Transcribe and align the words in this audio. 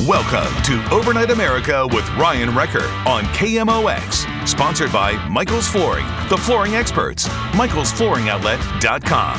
Welcome 0.00 0.50
to 0.64 0.82
Overnight 0.90 1.30
America 1.30 1.86
with 1.86 2.08
Ryan 2.16 2.48
Recker 2.48 2.82
on 3.06 3.22
KMOX. 3.24 4.48
Sponsored 4.48 4.90
by 4.90 5.12
Michael's 5.28 5.68
Flooring, 5.68 6.06
the 6.28 6.36
flooring 6.36 6.74
experts. 6.74 7.28
Michael'sFlooringOutlet.com. 7.28 9.38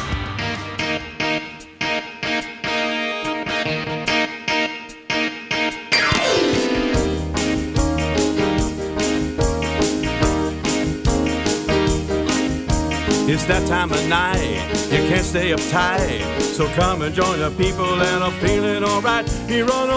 It's 13.26 13.45
that 13.45 13.66
time 13.67 13.90
of 13.92 14.06
night, 14.08 14.67
you 14.92 15.00
can't 15.10 15.26
stay 15.26 15.52
uptight. 15.52 16.44
So 16.54 16.67
come 16.76 17.02
and 17.02 17.16
join 17.16 17.40
the 17.40 17.50
people 17.52 18.00
and 18.00 18.23
I'm 18.23 18.32
feeling 18.34 18.84
alright 18.84 19.28
here 19.48 19.67
on 19.72 19.90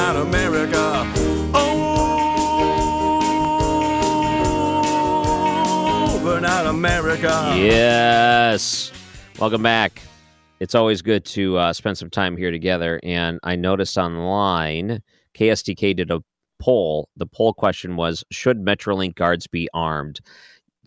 Overnight 0.00 0.26
America. 0.26 1.02
Overnight 6.14 6.66
America. 6.66 7.54
Yes. 7.54 8.92
Welcome 9.38 9.62
back. 9.62 10.00
It's 10.58 10.74
always 10.74 11.02
good 11.02 11.26
to 11.26 11.58
uh, 11.58 11.72
spend 11.74 11.98
some 11.98 12.08
time 12.08 12.38
here 12.38 12.50
together. 12.50 12.98
And 13.02 13.40
I 13.42 13.56
noticed 13.56 13.98
online, 13.98 15.02
KSDK 15.34 15.94
did 15.94 16.10
a 16.10 16.22
poll. 16.58 17.10
The 17.16 17.26
poll 17.26 17.52
question 17.52 17.96
was 17.96 18.24
Should 18.30 18.64
Metrolink 18.64 19.16
guards 19.16 19.46
be 19.48 19.68
armed? 19.74 20.20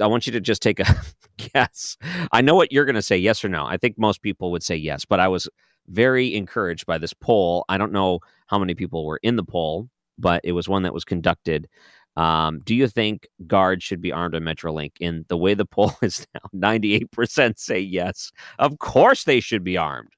I 0.02 0.08
want 0.08 0.26
you 0.26 0.34
to 0.34 0.42
just 0.42 0.64
take 0.64 0.80
a 0.80 0.86
guess. 1.54 1.98
I 2.32 2.42
know 2.42 2.56
what 2.56 2.72
you're 2.72 2.86
going 2.86 2.96
to 2.96 3.02
say, 3.04 3.18
yes 3.18 3.46
or 3.46 3.50
no. 3.50 3.64
I 3.64 3.78
think 3.78 3.96
most 4.00 4.24
people 4.24 4.50
would 4.52 4.64
say 4.64 4.76
yes, 4.76 5.06
but 5.06 5.20
I 5.20 5.28
was 5.28 5.48
very 5.88 6.34
encouraged 6.36 6.86
by 6.86 6.98
this 6.98 7.14
poll. 7.14 7.66
I 7.70 7.78
don't 7.78 7.92
know 7.92 8.20
how 8.48 8.60
many 8.60 8.76
people 8.76 9.06
were 9.06 9.20
in 9.24 9.36
the 9.36 9.44
poll, 9.44 9.90
but 10.18 10.42
it 10.44 10.54
was 10.54 10.70
one 10.70 10.84
that 10.84 10.94
was 10.94 11.04
conducted. 11.06 11.68
Um, 12.16 12.60
do 12.64 12.76
you 12.76 12.88
think 12.88 13.28
guards 13.48 13.84
should 13.84 14.02
be 14.02 14.12
armed 14.12 14.36
on 14.36 14.44
Metrolink? 14.44 14.92
In 15.00 15.26
the 15.30 15.38
way 15.38 15.54
the 15.54 15.66
poll 15.72 15.94
is 16.02 16.28
now, 16.34 16.72
98% 16.78 17.58
say 17.58 17.80
yes. 17.80 18.32
Of 18.60 18.80
course 18.80 19.24
they 19.24 19.40
should 19.40 19.64
be 19.64 19.78
armed. 19.78 20.10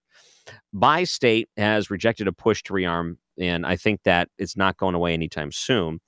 Bi 0.73 1.05
State 1.05 1.49
has 1.57 1.89
rejected 1.89 2.27
a 2.27 2.33
push 2.33 2.61
to 2.63 2.73
rearm, 2.73 3.17
and 3.39 3.65
I 3.65 3.75
think 3.75 4.03
that 4.03 4.29
it's 4.37 4.57
not 4.57 4.77
going 4.77 4.93
away 4.93 5.13
anytime 5.13 5.51
soon. 5.51 5.99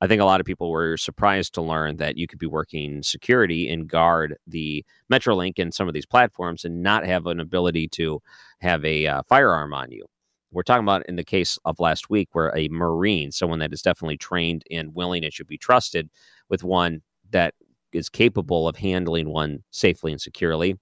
I 0.00 0.06
think 0.06 0.22
a 0.22 0.24
lot 0.24 0.40
of 0.40 0.46
people 0.46 0.70
were 0.70 0.96
surprised 0.96 1.52
to 1.54 1.62
learn 1.62 1.96
that 1.96 2.16
you 2.16 2.26
could 2.26 2.38
be 2.38 2.46
working 2.46 3.02
security 3.02 3.68
and 3.68 3.86
guard 3.86 4.36
the 4.46 4.84
Metrolink 5.12 5.58
and 5.58 5.74
some 5.74 5.88
of 5.88 5.94
these 5.94 6.06
platforms 6.06 6.64
and 6.64 6.82
not 6.82 7.04
have 7.04 7.26
an 7.26 7.38
ability 7.38 7.88
to 7.88 8.20
have 8.60 8.84
a 8.84 9.06
uh, 9.06 9.22
firearm 9.28 9.74
on 9.74 9.90
you. 9.90 10.06
We're 10.52 10.62
talking 10.62 10.84
about 10.84 11.06
in 11.06 11.16
the 11.16 11.24
case 11.24 11.58
of 11.64 11.78
last 11.78 12.10
week 12.10 12.30
where 12.32 12.52
a 12.56 12.68
Marine, 12.68 13.30
someone 13.30 13.58
that 13.60 13.72
is 13.72 13.82
definitely 13.82 14.16
trained 14.16 14.64
and 14.70 14.94
willing 14.94 15.22
and 15.22 15.32
should 15.32 15.46
be 15.46 15.58
trusted, 15.58 16.08
with 16.48 16.64
one 16.64 17.02
that 17.30 17.54
is 17.92 18.08
capable 18.08 18.66
of 18.66 18.76
handling 18.76 19.28
one 19.28 19.62
safely 19.70 20.12
and 20.12 20.20
securely, 20.20 20.76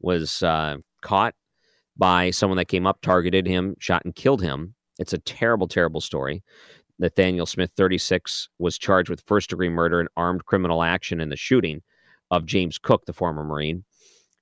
was 0.00 0.42
uh, 0.42 0.76
caught 1.02 1.34
by 1.96 2.30
someone 2.30 2.56
that 2.56 2.68
came 2.68 2.86
up, 2.86 3.00
targeted 3.02 3.46
him, 3.46 3.74
shot 3.78 4.02
and 4.04 4.14
killed 4.14 4.42
him. 4.42 4.74
It's 4.98 5.12
a 5.12 5.18
terrible, 5.18 5.66
terrible 5.66 6.00
story. 6.00 6.42
Nathaniel 7.00 7.46
Smith, 7.46 7.72
36, 7.76 8.50
was 8.58 8.76
charged 8.76 9.08
with 9.08 9.22
first 9.26 9.48
degree 9.48 9.70
murder 9.70 10.00
and 10.00 10.08
armed 10.18 10.44
criminal 10.44 10.82
action 10.82 11.18
in 11.18 11.30
the 11.30 11.36
shooting 11.36 11.80
of 12.30 12.44
James 12.44 12.76
Cook, 12.76 13.06
the 13.06 13.14
former 13.14 13.42
Marine. 13.42 13.84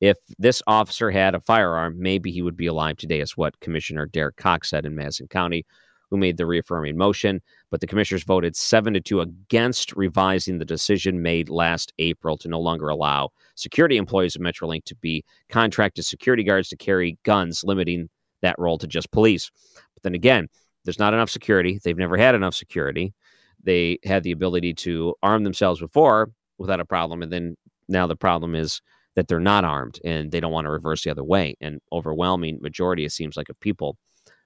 If 0.00 0.16
this 0.38 0.60
officer 0.66 1.12
had 1.12 1.36
a 1.36 1.40
firearm, 1.40 1.94
maybe 1.98 2.32
he 2.32 2.42
would 2.42 2.56
be 2.56 2.66
alive 2.66 2.96
today, 2.96 3.20
is 3.20 3.36
what 3.36 3.58
Commissioner 3.60 4.06
Derek 4.06 4.36
Cox 4.36 4.70
said 4.70 4.84
in 4.84 4.96
Madison 4.96 5.28
County, 5.28 5.66
who 6.10 6.16
made 6.16 6.36
the 6.36 6.46
reaffirming 6.46 6.96
motion. 6.96 7.40
But 7.70 7.80
the 7.80 7.86
commissioners 7.86 8.24
voted 8.24 8.56
seven 8.56 8.92
to 8.94 9.00
two 9.00 9.20
against 9.20 9.96
revising 9.96 10.58
the 10.58 10.64
decision 10.64 11.22
made 11.22 11.48
last 11.48 11.92
April 12.00 12.36
to 12.38 12.48
no 12.48 12.60
longer 12.60 12.88
allow 12.88 13.30
security 13.54 13.96
employees 13.96 14.34
of 14.34 14.42
Metrolink 14.42 14.84
to 14.86 14.96
be 14.96 15.24
contracted 15.48 16.04
security 16.04 16.42
guards 16.42 16.68
to 16.70 16.76
carry 16.76 17.18
guns, 17.22 17.62
limiting 17.62 18.08
that 18.42 18.58
role 18.58 18.78
to 18.78 18.86
just 18.88 19.12
police. 19.12 19.50
But 19.94 20.02
then 20.02 20.14
again, 20.14 20.48
there's 20.84 20.98
not 20.98 21.14
enough 21.14 21.30
security. 21.30 21.80
They've 21.82 21.96
never 21.96 22.16
had 22.16 22.34
enough 22.34 22.54
security. 22.54 23.14
They 23.62 23.98
had 24.04 24.22
the 24.22 24.32
ability 24.32 24.74
to 24.74 25.14
arm 25.22 25.44
themselves 25.44 25.80
before 25.80 26.30
without 26.58 26.80
a 26.80 26.84
problem. 26.84 27.22
And 27.22 27.32
then 27.32 27.56
now 27.88 28.06
the 28.06 28.16
problem 28.16 28.54
is 28.54 28.80
that 29.14 29.28
they're 29.28 29.40
not 29.40 29.64
armed 29.64 30.00
and 30.04 30.30
they 30.30 30.40
don't 30.40 30.52
want 30.52 30.66
to 30.66 30.70
reverse 30.70 31.02
the 31.02 31.10
other 31.10 31.24
way. 31.24 31.56
And 31.60 31.80
overwhelming 31.92 32.58
majority, 32.60 33.04
it 33.04 33.12
seems 33.12 33.36
like, 33.36 33.48
of 33.48 33.58
people 33.60 33.96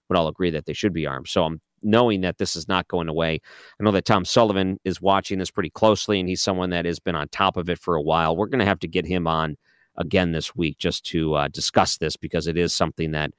would 0.09 0.17
all 0.17 0.29
agree 0.29 0.51
that 0.51 0.67
they 0.67 0.73
should 0.73 0.93
be 0.93 1.07
armed. 1.07 1.29
So 1.29 1.45
I'm 1.45 1.61
knowing 1.83 2.21
that 2.23 2.39
this 2.39 2.57
is 2.57 2.69
not 2.69 2.89
going 2.89 3.09
away. 3.09 3.41
I 3.79 3.85
know 3.85 3.91
that 3.93 4.05
Tom 4.05 4.25
Sullivan 4.25 4.79
is 4.85 5.03
watching 5.03 5.39
this 5.39 5.51
pretty 5.51 5.71
closely 5.71 6.21
and 6.21 6.29
he's 6.29 6.43
someone 6.43 6.71
that 6.71 6.85
has 6.85 7.01
been 7.01 7.15
on 7.15 7.29
top 7.29 7.57
of 7.57 7.69
it 7.69 7.79
for 7.79 7.97
a 7.97 8.03
while. 8.03 8.37
We're 8.37 8.47
going 8.47 8.61
to 8.61 8.65
have 8.65 8.81
to 8.81 8.89
get 8.89 9.07
him 9.07 9.27
on 9.27 9.57
again 9.97 10.33
this 10.33 10.55
week 10.55 10.79
just 10.79 11.05
to 11.07 11.35
uh, 11.35 11.49
discuss 11.49 11.99
this 11.99 12.17
because 12.17 12.47
it 12.47 12.57
is 12.57 12.73
something 12.73 13.11
that 13.13 13.33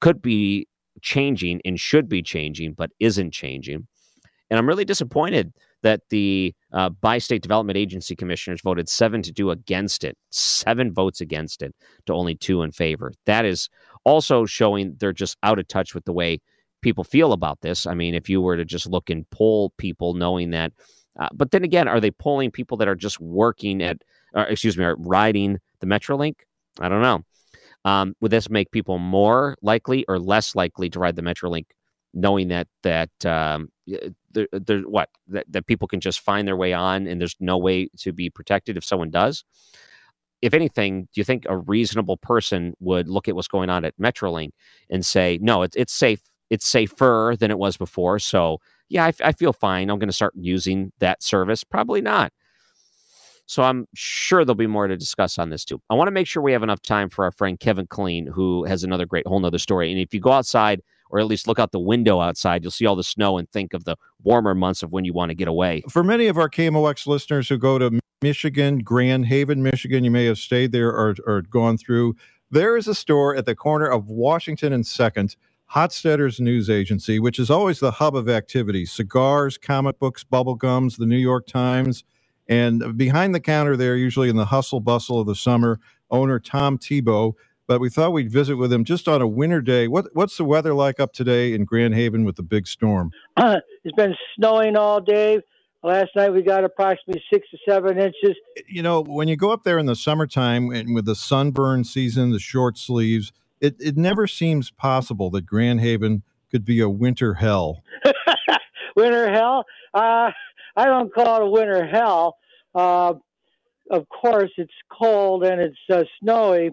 could 0.00 0.20
be 0.22 0.66
changing 1.02 1.60
and 1.64 1.78
should 1.78 2.08
be 2.08 2.22
changing, 2.22 2.72
but 2.72 2.90
isn't 3.00 3.32
changing. 3.32 3.86
And 4.50 4.58
I'm 4.58 4.66
really 4.66 4.84
disappointed 4.84 5.52
that 5.82 6.02
the 6.10 6.54
uh, 6.72 6.88
Bi 6.88 7.18
State 7.18 7.42
Development 7.42 7.76
Agency 7.76 8.16
commissioners 8.16 8.60
voted 8.62 8.88
seven 8.88 9.22
to 9.22 9.32
two 9.32 9.50
against 9.50 10.04
it, 10.04 10.16
seven 10.30 10.92
votes 10.92 11.20
against 11.20 11.62
it 11.62 11.74
to 12.06 12.14
only 12.14 12.34
two 12.34 12.62
in 12.62 12.72
favor. 12.72 13.12
That 13.26 13.44
is 13.44 13.68
also 14.04 14.46
showing 14.46 14.96
they're 14.98 15.12
just 15.12 15.36
out 15.42 15.58
of 15.58 15.68
touch 15.68 15.94
with 15.94 16.04
the 16.04 16.12
way 16.12 16.40
people 16.82 17.04
feel 17.04 17.32
about 17.32 17.60
this. 17.60 17.86
I 17.86 17.94
mean, 17.94 18.14
if 18.14 18.28
you 18.28 18.40
were 18.40 18.56
to 18.56 18.64
just 18.64 18.88
look 18.88 19.10
and 19.10 19.28
poll 19.30 19.72
people 19.78 20.14
knowing 20.14 20.50
that, 20.50 20.72
uh, 21.18 21.28
but 21.32 21.50
then 21.50 21.64
again, 21.64 21.88
are 21.88 22.00
they 22.00 22.10
polling 22.10 22.50
people 22.50 22.76
that 22.78 22.88
are 22.88 22.94
just 22.94 23.20
working 23.20 23.82
at, 23.82 23.98
uh, 24.34 24.46
excuse 24.48 24.78
me, 24.78 24.84
are 24.84 24.96
riding 24.98 25.58
the 25.80 25.86
Metrolink? 25.86 26.36
I 26.80 26.88
don't 26.88 27.02
know. 27.02 27.24
Um, 27.88 28.14
would 28.20 28.32
this 28.32 28.50
make 28.50 28.70
people 28.70 28.98
more 28.98 29.56
likely 29.62 30.04
or 30.08 30.18
less 30.18 30.54
likely 30.54 30.88
to 30.90 30.98
ride 30.98 31.16
the 31.16 31.22
Metrolink, 31.22 31.66
knowing 32.12 32.48
that 32.48 32.68
that 32.82 33.10
um, 33.24 33.68
there, 34.34 34.48
there, 34.52 34.80
what 34.96 35.08
that, 35.34 35.46
that 35.54 35.66
people 35.66 35.88
can 35.88 36.00
just 36.00 36.20
find 36.20 36.46
their 36.46 36.56
way 36.56 36.72
on 36.72 37.06
and 37.08 37.20
there's 37.20 37.36
no 37.40 37.56
way 37.56 37.88
to 38.04 38.12
be 38.12 38.28
protected 38.30 38.76
if 38.76 38.84
someone 38.84 39.10
does? 39.10 39.44
If 40.40 40.54
anything, 40.54 41.08
do 41.12 41.20
you 41.20 41.24
think 41.24 41.44
a 41.48 41.56
reasonable 41.56 42.16
person 42.16 42.74
would 42.80 43.08
look 43.08 43.26
at 43.28 43.34
what's 43.34 43.48
going 43.48 43.70
on 43.70 43.84
at 43.84 43.96
Metrolink 43.98 44.50
and 44.90 45.04
say, 45.04 45.38
no, 45.40 45.62
it's 45.62 45.76
it's 45.76 45.92
safe, 45.92 46.20
it's 46.50 46.66
safer 46.66 47.36
than 47.40 47.50
it 47.50 47.58
was 47.58 47.76
before, 47.76 48.18
so 48.18 48.58
yeah, 48.90 49.04
I, 49.06 49.12
I 49.22 49.32
feel 49.32 49.52
fine. 49.52 49.90
I'm 49.90 49.98
going 49.98 50.08
to 50.08 50.14
start 50.22 50.32
using 50.36 50.92
that 50.98 51.22
service. 51.22 51.62
Probably 51.64 52.00
not. 52.00 52.32
So 53.48 53.62
I'm 53.62 53.86
sure 53.94 54.44
there'll 54.44 54.54
be 54.54 54.66
more 54.66 54.86
to 54.86 54.96
discuss 54.96 55.38
on 55.38 55.48
this 55.48 55.64
too. 55.64 55.80
I 55.88 55.94
want 55.94 56.08
to 56.08 56.12
make 56.12 56.26
sure 56.26 56.42
we 56.42 56.52
have 56.52 56.62
enough 56.62 56.82
time 56.82 57.08
for 57.08 57.24
our 57.24 57.32
friend 57.32 57.58
Kevin 57.58 57.86
Killeen, 57.86 58.28
who 58.28 58.64
has 58.64 58.84
another 58.84 59.06
great 59.06 59.26
whole 59.26 59.40
nother 59.40 59.58
story. 59.58 59.90
And 59.90 59.98
if 59.98 60.12
you 60.12 60.20
go 60.20 60.32
outside 60.32 60.82
or 61.10 61.18
at 61.18 61.26
least 61.26 61.48
look 61.48 61.58
out 61.58 61.72
the 61.72 61.80
window 61.80 62.20
outside, 62.20 62.62
you'll 62.62 62.70
see 62.70 62.84
all 62.84 62.94
the 62.94 63.02
snow 63.02 63.38
and 63.38 63.50
think 63.50 63.72
of 63.72 63.84
the 63.84 63.96
warmer 64.22 64.54
months 64.54 64.82
of 64.82 64.92
when 64.92 65.06
you 65.06 65.14
want 65.14 65.30
to 65.30 65.34
get 65.34 65.48
away. 65.48 65.82
For 65.88 66.04
many 66.04 66.26
of 66.26 66.36
our 66.36 66.50
KMOX 66.50 67.06
listeners 67.06 67.48
who 67.48 67.56
go 67.56 67.78
to 67.78 67.98
Michigan, 68.20 68.80
Grand 68.80 69.26
Haven, 69.26 69.62
Michigan. 69.62 70.04
You 70.04 70.10
may 70.10 70.24
have 70.24 70.38
stayed 70.38 70.72
there 70.72 70.90
or, 70.90 71.14
or 71.24 71.42
gone 71.42 71.78
through. 71.78 72.16
There 72.50 72.76
is 72.76 72.88
a 72.88 72.94
store 72.94 73.36
at 73.36 73.46
the 73.46 73.54
corner 73.54 73.86
of 73.86 74.08
Washington 74.08 74.72
and 74.72 74.86
Second, 74.86 75.36
Hostetter's 75.72 76.40
News 76.40 76.68
Agency, 76.68 77.18
which 77.20 77.38
is 77.38 77.50
always 77.50 77.78
the 77.78 77.92
hub 77.92 78.16
of 78.16 78.28
activity 78.28 78.86
cigars, 78.86 79.56
comic 79.56 79.98
books, 79.98 80.24
bubble 80.24 80.54
gums, 80.54 80.96
the 80.96 81.06
New 81.06 81.16
York 81.16 81.46
Times. 81.46 82.04
And 82.48 82.96
behind 82.96 83.34
the 83.34 83.40
counter 83.40 83.76
there, 83.76 83.96
usually 83.96 84.28
in 84.28 84.36
the 84.36 84.46
hustle 84.46 84.80
bustle 84.80 85.20
of 85.20 85.26
the 85.26 85.34
summer, 85.34 85.78
owner 86.10 86.38
Tom 86.38 86.78
Tebow. 86.78 87.34
But 87.66 87.80
we 87.80 87.90
thought 87.90 88.14
we'd 88.14 88.30
visit 88.30 88.56
with 88.56 88.72
him 88.72 88.84
just 88.84 89.08
on 89.08 89.20
a 89.20 89.26
winter 89.26 89.60
day. 89.60 89.88
What, 89.88 90.06
what's 90.14 90.38
the 90.38 90.44
weather 90.44 90.72
like 90.72 90.98
up 90.98 91.12
today 91.12 91.52
in 91.52 91.66
Grand 91.66 91.94
Haven 91.94 92.24
with 92.24 92.36
the 92.36 92.42
big 92.42 92.66
storm? 92.66 93.12
it's 93.36 93.94
been 93.94 94.14
snowing 94.34 94.74
all 94.74 95.02
day. 95.02 95.42
Last 95.82 96.10
night 96.16 96.30
we 96.30 96.42
got 96.42 96.64
approximately 96.64 97.22
six 97.32 97.46
to 97.50 97.58
seven 97.68 97.98
inches. 97.98 98.36
You 98.66 98.82
know, 98.82 99.02
when 99.02 99.28
you 99.28 99.36
go 99.36 99.50
up 99.50 99.64
there 99.64 99.78
in 99.78 99.86
the 99.86 99.94
summertime 99.94 100.70
and 100.70 100.94
with 100.94 101.04
the 101.04 101.14
sunburn 101.14 101.84
season, 101.84 102.30
the 102.30 102.40
short 102.40 102.78
sleeves, 102.78 103.32
it, 103.60 103.76
it 103.78 103.96
never 103.96 104.26
seems 104.26 104.70
possible 104.70 105.30
that 105.30 105.46
Grand 105.46 105.80
Haven 105.80 106.22
could 106.50 106.64
be 106.64 106.80
a 106.80 106.88
winter 106.88 107.34
hell. 107.34 107.82
winter 108.96 109.30
hell? 109.30 109.66
Uh, 109.94 110.30
I 110.78 110.84
don't 110.84 111.12
call 111.12 111.36
it 111.36 111.42
a 111.42 111.50
winter 111.50 111.84
hell. 111.84 112.36
Uh, 112.72 113.14
of 113.90 114.08
course, 114.08 114.50
it's 114.56 114.72
cold 114.92 115.42
and 115.42 115.60
it's 115.60 115.76
uh, 115.92 116.04
snowy. 116.20 116.70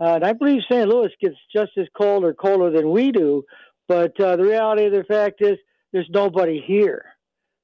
Uh, 0.00 0.14
and 0.14 0.24
I 0.24 0.32
believe 0.32 0.62
St. 0.68 0.88
Louis 0.88 1.10
gets 1.20 1.36
just 1.54 1.70
as 1.78 1.86
cold 1.96 2.24
or 2.24 2.34
colder 2.34 2.70
than 2.70 2.90
we 2.90 3.12
do. 3.12 3.44
But 3.86 4.20
uh, 4.20 4.34
the 4.34 4.42
reality 4.42 4.86
of 4.86 4.92
the 4.92 5.04
fact 5.04 5.36
is, 5.42 5.58
there's 5.92 6.08
nobody 6.10 6.60
here. 6.66 7.04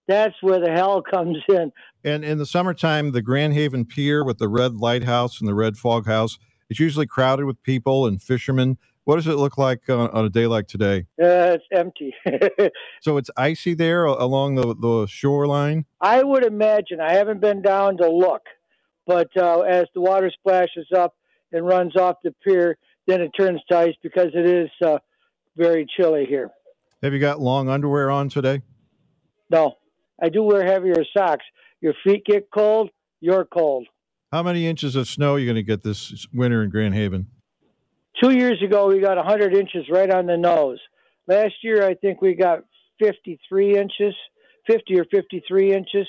That's 0.07 0.37
where 0.41 0.61
the 0.61 0.71
hell 0.71 1.03
comes 1.11 1.39
in. 1.49 1.73
And 2.05 2.25
in 2.25 2.39
the 2.39 2.47
summertime, 2.47 3.11
the 3.11 3.21
Grand 3.21 3.55
Haven 3.55 3.85
Pier 3.85 4.25
with 4.25 4.39
the 4.39 4.49
red 4.49 4.77
lighthouse 4.77 5.41
and 5.41 5.49
the 5.49 5.55
red 5.55 5.77
fog 5.77 6.07
house, 6.07 6.39
it's 6.71 6.79
usually 6.79 7.07
crowded 7.07 7.47
with 7.47 7.61
people 7.65 8.07
and 8.07 8.23
fishermen. 8.23 8.79
What 9.05 9.17
does 9.17 9.27
it 9.27 9.35
look 9.35 9.59
like 9.59 9.89
on, 9.89 10.11
on 10.11 10.25
a 10.25 10.31
day 10.31 10.47
like 10.47 10.69
today? 10.69 11.07
Uh, 11.21 11.59
it's 11.59 11.65
empty. 11.73 12.15
so 13.01 13.17
it's 13.17 13.31
icy 13.37 13.75
there 13.75 14.05
along 14.05 14.55
the, 14.55 14.75
the 14.75 15.07
shoreline? 15.09 15.87
I 16.01 16.23
would 16.23 16.45
imagine. 16.45 17.01
I 17.01 17.15
haven't 17.15 17.41
been 17.41 17.63
down 17.63 17.97
to 17.97 18.09
look, 18.09 18.43
but 19.07 19.29
uh, 19.37 19.61
as 19.61 19.87
the 19.95 20.01
water 20.01 20.31
splashes 20.31 20.87
up 20.97 21.17
and 21.51 21.67
runs 21.67 21.97
off 21.97 22.17
the 22.23 22.33
pier, 22.45 22.79
then 23.09 23.21
it 23.21 23.33
turns 23.39 23.61
to 23.71 23.77
ice 23.77 23.95
because 24.03 24.29
it 24.35 24.47
is 24.47 24.71
uh, 24.85 24.99
very 25.57 25.85
chilly 25.97 26.25
here. 26.25 26.51
Have 27.03 27.13
you 27.13 27.19
got 27.19 27.41
long 27.41 27.69
underwear 27.69 28.11
on 28.11 28.29
today? 28.29 28.63
No. 29.51 29.79
I 30.23 30.29
do 30.29 30.45
wear 30.45 30.65
heavier 30.65 31.05
socks. 31.17 31.45
Your 31.81 31.95
feet 32.05 32.25
get 32.25 32.49
cold, 32.55 32.91
you're 33.21 33.45
cold. 33.45 33.89
How 34.31 34.45
many 34.45 34.69
inches 34.69 34.95
of 34.95 35.09
snow 35.09 35.35
are 35.35 35.39
you 35.41 35.47
going 35.47 35.57
to 35.57 35.65
get 35.65 35.83
this 35.83 36.27
winter 36.33 36.63
in 36.63 36.71
Grand 36.71 36.95
Haven? 36.95 37.27
Two 38.21 38.31
years 38.31 38.63
ago, 38.63 38.89
we 38.89 39.01
got 39.01 39.17
100 39.17 39.55
inches 39.55 39.87
right 39.91 40.11
on 40.11 40.27
the 40.27 40.37
nose. 40.37 40.79
Last 41.27 41.55
year, 41.63 41.87
I 41.87 41.95
think 41.95 42.21
we 42.21 42.35
got 42.35 42.61
53 43.01 43.79
inches, 43.79 44.15
50 44.67 45.01
or 45.01 45.05
53 45.07 45.73
inches. 45.73 46.07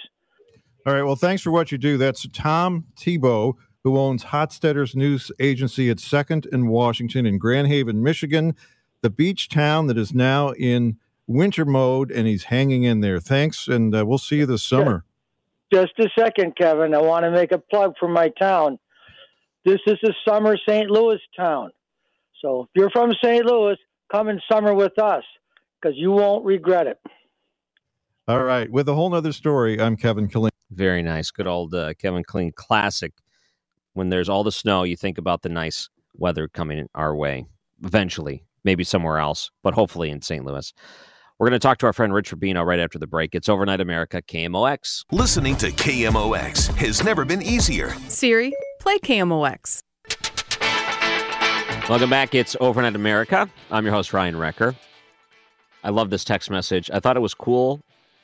All 0.85 0.93
right. 0.93 1.03
Well, 1.03 1.15
thanks 1.15 1.41
for 1.41 1.51
what 1.51 1.71
you 1.71 1.77
do. 1.77 1.97
That's 1.97 2.27
Tom 2.33 2.85
Tebow, 2.95 3.53
who 3.83 3.97
owns 3.97 4.25
Hostetter's 4.25 4.95
News 4.95 5.31
Agency 5.39 5.89
at 5.89 5.99
Second 5.99 6.45
in 6.51 6.67
Washington 6.67 7.25
in 7.25 7.37
Grand 7.37 7.67
Haven, 7.67 8.03
Michigan, 8.03 8.55
the 9.01 9.09
beach 9.09 9.47
town 9.49 9.87
that 9.87 9.97
is 9.97 10.13
now 10.13 10.51
in 10.51 10.97
winter 11.25 11.65
mode, 11.65 12.11
and 12.11 12.27
he's 12.27 12.45
hanging 12.45 12.83
in 12.83 12.99
there. 12.99 13.19
Thanks, 13.19 13.67
and 13.67 13.95
uh, 13.95 14.05
we'll 14.05 14.17
see 14.17 14.37
you 14.37 14.45
this 14.45 14.63
summer. 14.63 15.05
Just 15.73 15.93
a 15.99 16.09
second, 16.17 16.55
Kevin. 16.57 16.93
I 16.93 17.01
want 17.01 17.23
to 17.23 17.31
make 17.31 17.51
a 17.51 17.57
plug 17.57 17.93
for 17.99 18.07
my 18.07 18.29
town. 18.39 18.77
This 19.65 19.79
is 19.87 19.97
a 20.03 20.13
summer 20.27 20.57
St. 20.67 20.89
Louis 20.89 21.19
town. 21.37 21.71
So 22.43 22.63
if 22.63 22.69
you're 22.75 22.89
from 22.89 23.13
St. 23.23 23.45
Louis, 23.45 23.77
come 24.11 24.27
and 24.27 24.41
summer 24.51 24.73
with 24.73 24.99
us 24.99 25.23
because 25.81 25.97
you 25.97 26.11
won't 26.11 26.45
regret 26.45 26.87
it. 26.87 26.99
All 28.27 28.43
right. 28.43 28.69
With 28.69 28.87
a 28.89 28.93
whole 28.93 29.09
nother 29.09 29.31
story, 29.31 29.79
I'm 29.79 29.95
Kevin 29.95 30.27
Killeen. 30.27 30.49
Very 30.69 31.01
nice. 31.01 31.31
Good 31.31 31.47
old 31.47 31.73
uh, 31.73 31.93
Kevin 31.95 32.23
Killeen 32.23 32.53
classic. 32.53 33.13
When 33.93 34.09
there's 34.09 34.27
all 34.27 34.43
the 34.43 34.51
snow, 34.51 34.83
you 34.83 34.97
think 34.97 35.17
about 35.17 35.41
the 35.41 35.49
nice 35.49 35.89
weather 36.15 36.47
coming 36.47 36.87
our 36.95 37.15
way 37.15 37.45
eventually, 37.83 38.43
maybe 38.63 38.83
somewhere 38.83 39.19
else, 39.19 39.51
but 39.61 39.73
hopefully 39.73 40.09
in 40.09 40.21
St. 40.21 40.43
Louis. 40.43 40.73
We're 41.39 41.49
going 41.49 41.59
to 41.59 41.65
talk 41.65 41.77
to 41.79 41.85
our 41.85 41.93
friend 41.93 42.13
Rich 42.13 42.31
Rubino 42.31 42.65
right 42.65 42.79
after 42.79 42.99
the 42.99 43.07
break. 43.07 43.35
It's 43.35 43.49
Overnight 43.49 43.81
America, 43.81 44.21
KMOX. 44.21 45.05
Listening 45.11 45.55
to 45.57 45.71
KMOX 45.71 46.73
has 46.75 47.03
never 47.03 47.25
been 47.25 47.41
easier. 47.41 47.93
Siri, 48.07 48.53
play 48.79 48.97
KMOX. 48.99 49.81
Welcome 51.89 52.09
back. 52.09 52.33
It's 52.33 52.55
Overnight 52.61 52.95
America. 52.95 53.49
I'm 53.69 53.83
your 53.83 53.93
host, 53.93 54.13
Ryan 54.13 54.35
Recker. 54.35 54.73
I 55.83 55.89
love 55.89 56.11
this 56.11 56.23
text 56.23 56.49
message. 56.49 56.89
I 56.89 57.01
thought 57.01 57.17
it 57.17 57.19
was 57.19 57.33
cool 57.33 57.81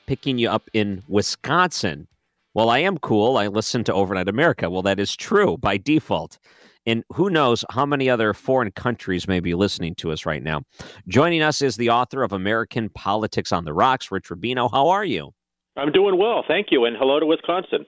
picking 0.08 0.38
you 0.38 0.50
up 0.50 0.70
in 0.74 1.04
Wisconsin. 1.10 2.08
Well, 2.54 2.70
I 2.70 2.80
am 2.80 2.98
cool. 3.00 3.38
I 3.38 3.48
listen 3.48 3.84
to 3.84 3.94
Overnight 3.94 4.30
America. 4.30 4.70
Well, 4.70 4.82
that 4.84 4.98
is 4.98 5.14
true 5.14 5.58
by 5.58 5.76
default. 5.76 6.40
And 6.86 7.04
who 7.14 7.30
knows 7.30 7.66
how 7.70 7.86
many 7.86 8.10
other 8.10 8.34
foreign 8.34 8.72
countries 8.72 9.28
may 9.28 9.42
be 9.42 9.54
listening 9.54 9.94
to 9.96 10.14
us 10.14 10.26
right 10.26 10.42
now. 10.42 10.62
Joining 11.10 11.42
us 11.44 11.62
is 11.62 11.76
the 11.76 11.90
author 11.90 12.24
of 12.24 12.32
American 12.32 12.90
Politics 12.90 13.52
on 13.52 13.66
the 13.66 13.74
Rocks, 13.74 14.10
Rich 14.10 14.30
Rubino. 14.30 14.72
How 14.72 14.88
are 14.88 15.06
you? 15.06 15.32
I'm 15.76 15.92
doing 15.92 16.18
well, 16.18 16.46
thank 16.48 16.68
you, 16.72 16.86
and 16.86 16.96
hello 16.98 17.20
to 17.20 17.26
Wisconsin. 17.26 17.86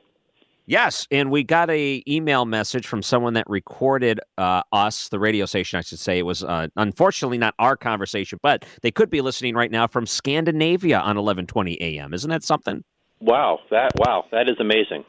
Yes, 0.71 1.05
and 1.11 1.29
we 1.29 1.43
got 1.43 1.69
a 1.69 2.01
email 2.07 2.45
message 2.45 2.87
from 2.87 3.01
someone 3.01 3.33
that 3.33 3.43
recorded 3.49 4.21
uh, 4.37 4.61
us, 4.71 5.09
the 5.09 5.19
radio 5.19 5.45
station, 5.45 5.77
I 5.79 5.81
should 5.81 5.99
say. 5.99 6.17
It 6.17 6.21
was 6.21 6.45
uh, 6.45 6.67
unfortunately 6.77 7.37
not 7.37 7.55
our 7.59 7.75
conversation, 7.75 8.39
but 8.41 8.63
they 8.81 8.89
could 8.89 9.09
be 9.09 9.19
listening 9.19 9.53
right 9.53 9.69
now 9.69 9.85
from 9.85 10.05
Scandinavia 10.05 10.97
on 10.97 11.17
11:20 11.17 11.75
a.m. 11.81 12.13
Isn't 12.13 12.29
that 12.29 12.43
something? 12.43 12.85
Wow, 13.19 13.59
that 13.69 13.91
wow, 13.97 14.23
that 14.31 14.47
is 14.47 14.55
amazing. 14.61 15.03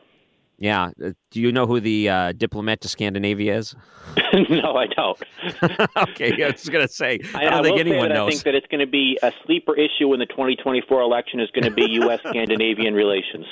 Yeah. 0.63 0.93
Uh, 1.05 1.11
do 1.33 1.41
you 1.41 1.51
know 1.51 1.67
who 1.67 1.81
the 1.81 2.09
uh, 2.09 2.33
diplomat 2.33 2.83
to 2.83 2.89
Scandinavia 2.89 3.59
is? 3.59 3.75
no, 4.49 4.77
I 4.77 4.87
don't. 4.87 5.21
okay, 6.09 6.41
I 6.41 6.53
was 6.53 6.69
going 6.69 6.87
to 6.87 6.93
say, 6.93 7.19
I, 7.35 7.47
I 7.47 7.51
don't 7.51 7.53
I 7.53 7.63
think 7.65 7.81
anyone 7.81 8.11
knows. 8.11 8.17
knows. 8.17 8.29
I 8.29 8.31
think 8.31 8.45
that 8.45 8.55
it's 8.55 8.67
going 8.69 8.79
to 8.79 8.87
be 8.87 9.19
a 9.25 9.33
sleeper 9.45 9.75
issue 9.75 10.15
in 10.15 10.21
the 10.21 10.27
2024 10.27 11.01
election 11.01 11.41
is 11.41 11.51
going 11.51 11.65
to 11.65 11.73
be 11.73 11.91
U.S. 12.03 12.21
Scandinavian 12.29 12.95
relations. 12.95 13.45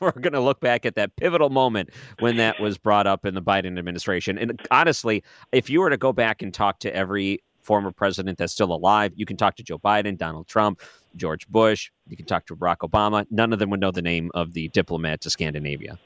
We're 0.00 0.12
going 0.12 0.32
to 0.32 0.40
look 0.40 0.58
back 0.60 0.86
at 0.86 0.94
that 0.94 1.14
pivotal 1.16 1.50
moment 1.50 1.90
when 2.20 2.38
that 2.38 2.58
was 2.60 2.78
brought 2.78 3.06
up 3.06 3.26
in 3.26 3.34
the 3.34 3.42
Biden 3.42 3.78
administration. 3.78 4.38
And 4.38 4.58
honestly, 4.70 5.22
if 5.52 5.68
you 5.68 5.80
were 5.80 5.90
to 5.90 5.98
go 5.98 6.14
back 6.14 6.40
and 6.40 6.54
talk 6.54 6.78
to 6.78 6.96
every 6.96 7.40
former 7.60 7.92
president 7.92 8.38
that's 8.38 8.54
still 8.54 8.72
alive, 8.72 9.12
you 9.16 9.26
can 9.26 9.36
talk 9.36 9.56
to 9.56 9.62
Joe 9.62 9.78
Biden, 9.78 10.16
Donald 10.16 10.46
Trump, 10.46 10.80
George 11.14 11.46
Bush, 11.48 11.90
you 12.08 12.16
can 12.16 12.24
talk 12.24 12.46
to 12.46 12.56
Barack 12.56 12.78
Obama. 12.78 13.26
None 13.30 13.52
of 13.52 13.58
them 13.58 13.68
would 13.68 13.80
know 13.80 13.90
the 13.90 14.00
name 14.00 14.30
of 14.32 14.54
the 14.54 14.68
diplomat 14.68 15.20
to 15.20 15.28
Scandinavia. 15.28 15.98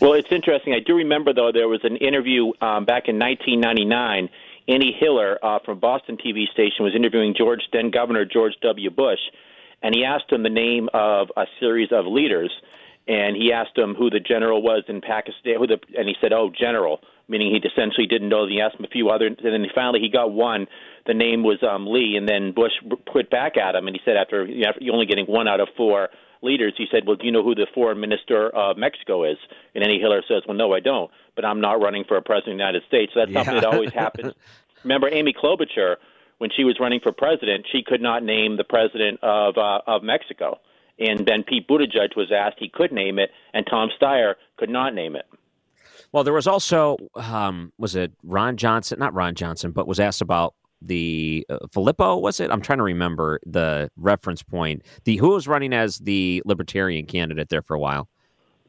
Well, 0.00 0.14
it's 0.14 0.28
interesting. 0.30 0.74
I 0.74 0.80
do 0.80 0.94
remember, 0.94 1.32
though, 1.32 1.50
there 1.52 1.68
was 1.68 1.80
an 1.84 1.96
interview 1.96 2.52
um, 2.60 2.84
back 2.84 3.08
in 3.08 3.18
1999. 3.18 4.28
Andy 4.66 4.92
Hiller 4.98 5.38
uh, 5.44 5.58
from 5.64 5.78
Boston 5.78 6.16
TV 6.16 6.44
station 6.52 6.84
was 6.84 6.94
interviewing 6.96 7.34
George, 7.36 7.60
then 7.72 7.90
Governor 7.90 8.24
George 8.24 8.54
W. 8.62 8.90
Bush, 8.90 9.20
and 9.82 9.94
he 9.94 10.04
asked 10.04 10.32
him 10.32 10.42
the 10.42 10.48
name 10.48 10.88
of 10.94 11.28
a 11.36 11.44
series 11.60 11.90
of 11.92 12.06
leaders, 12.06 12.50
and 13.06 13.36
he 13.36 13.52
asked 13.52 13.76
him 13.76 13.94
who 13.94 14.08
the 14.08 14.20
general 14.20 14.62
was 14.62 14.82
in 14.88 15.02
Pakistan, 15.02 15.56
who 15.58 15.66
the, 15.66 15.78
and 15.96 16.08
he 16.08 16.14
said, 16.20 16.32
"Oh, 16.32 16.50
general," 16.50 17.00
meaning 17.28 17.52
he 17.52 17.68
essentially 17.68 18.06
didn't 18.06 18.30
know. 18.30 18.48
He 18.48 18.60
asked 18.60 18.76
him 18.76 18.86
a 18.86 18.88
few 18.88 19.10
other, 19.10 19.26
and 19.26 19.36
then 19.38 19.66
finally 19.74 20.00
he 20.00 20.08
got 20.08 20.32
one. 20.32 20.66
The 21.06 21.12
name 21.12 21.42
was 21.42 21.62
um, 21.62 21.86
Lee, 21.86 22.16
and 22.16 22.26
then 22.26 22.52
Bush 22.52 22.72
put 23.12 23.28
back 23.28 23.58
at 23.58 23.74
him, 23.74 23.86
and 23.86 23.94
he 23.94 24.00
said, 24.06 24.16
after 24.16 24.46
you're 24.46 24.94
only 24.94 25.04
getting 25.04 25.26
one 25.26 25.46
out 25.46 25.60
of 25.60 25.68
four 25.76 26.08
leaders, 26.44 26.74
he 26.76 26.86
said, 26.90 27.06
"Well, 27.06 27.16
do 27.16 27.24
you 27.26 27.32
know 27.32 27.42
who 27.42 27.54
the 27.54 27.66
foreign 27.74 27.98
minister 28.00 28.50
of 28.50 28.76
Mexico 28.76 29.24
is?" 29.24 29.38
And 29.74 29.82
Andy 29.82 29.98
Hiller 29.98 30.22
says, 30.28 30.42
"Well, 30.46 30.56
no, 30.56 30.72
I 30.74 30.80
don't, 30.80 31.10
but 31.34 31.44
I'm 31.44 31.60
not 31.60 31.80
running 31.82 32.04
for 32.06 32.16
a 32.16 32.22
president 32.22 32.54
of 32.54 32.58
the 32.58 32.62
United 32.64 32.82
States." 32.86 33.12
So 33.14 33.20
that's 33.20 33.32
Yeah. 33.32 33.42
something 33.44 33.60
that 33.62 33.64
always 33.72 33.92
happens. 33.92 34.34
Remember 34.84 35.08
Amy 35.10 35.32
Klobuchar 35.32 35.96
when 36.38 36.50
she 36.54 36.64
was 36.64 36.76
running 36.78 37.00
for 37.00 37.10
president, 37.12 37.66
she 37.72 37.82
could 37.82 38.02
not 38.02 38.22
name 38.22 38.56
the 38.56 38.64
president 38.64 39.18
of 39.22 39.56
uh, 39.56 39.80
of 39.86 40.02
Mexico. 40.02 40.60
And 40.98 41.26
then 41.26 41.42
Pete 41.42 41.66
Buttigieg 41.66 42.16
was 42.16 42.30
asked; 42.30 42.56
he 42.60 42.68
could 42.68 42.92
name 42.92 43.18
it, 43.18 43.30
and 43.52 43.66
Tom 43.68 43.88
Steyer 44.00 44.34
could 44.56 44.70
not 44.70 44.94
name 44.94 45.16
it. 45.16 45.26
Well, 46.12 46.22
there 46.22 46.32
was 46.34 46.46
also, 46.46 46.96
um, 47.16 47.72
was 47.76 47.96
it 47.96 48.12
Ron 48.22 48.56
Johnson? 48.56 49.00
Not 49.00 49.14
Ron 49.14 49.34
Johnson, 49.34 49.72
but 49.72 49.88
was 49.88 49.98
asked 49.98 50.20
about 50.20 50.54
the 50.86 51.46
uh, 51.48 51.58
Filippo, 51.72 52.16
was 52.16 52.40
it? 52.40 52.50
I'm 52.50 52.60
trying 52.60 52.78
to 52.78 52.84
remember 52.84 53.40
the 53.46 53.90
reference 53.96 54.42
point. 54.42 54.82
The 55.04 55.16
Who 55.16 55.30
was 55.30 55.48
running 55.48 55.72
as 55.72 55.98
the 55.98 56.42
Libertarian 56.44 57.06
candidate 57.06 57.48
there 57.48 57.62
for 57.62 57.74
a 57.74 57.80
while? 57.80 58.08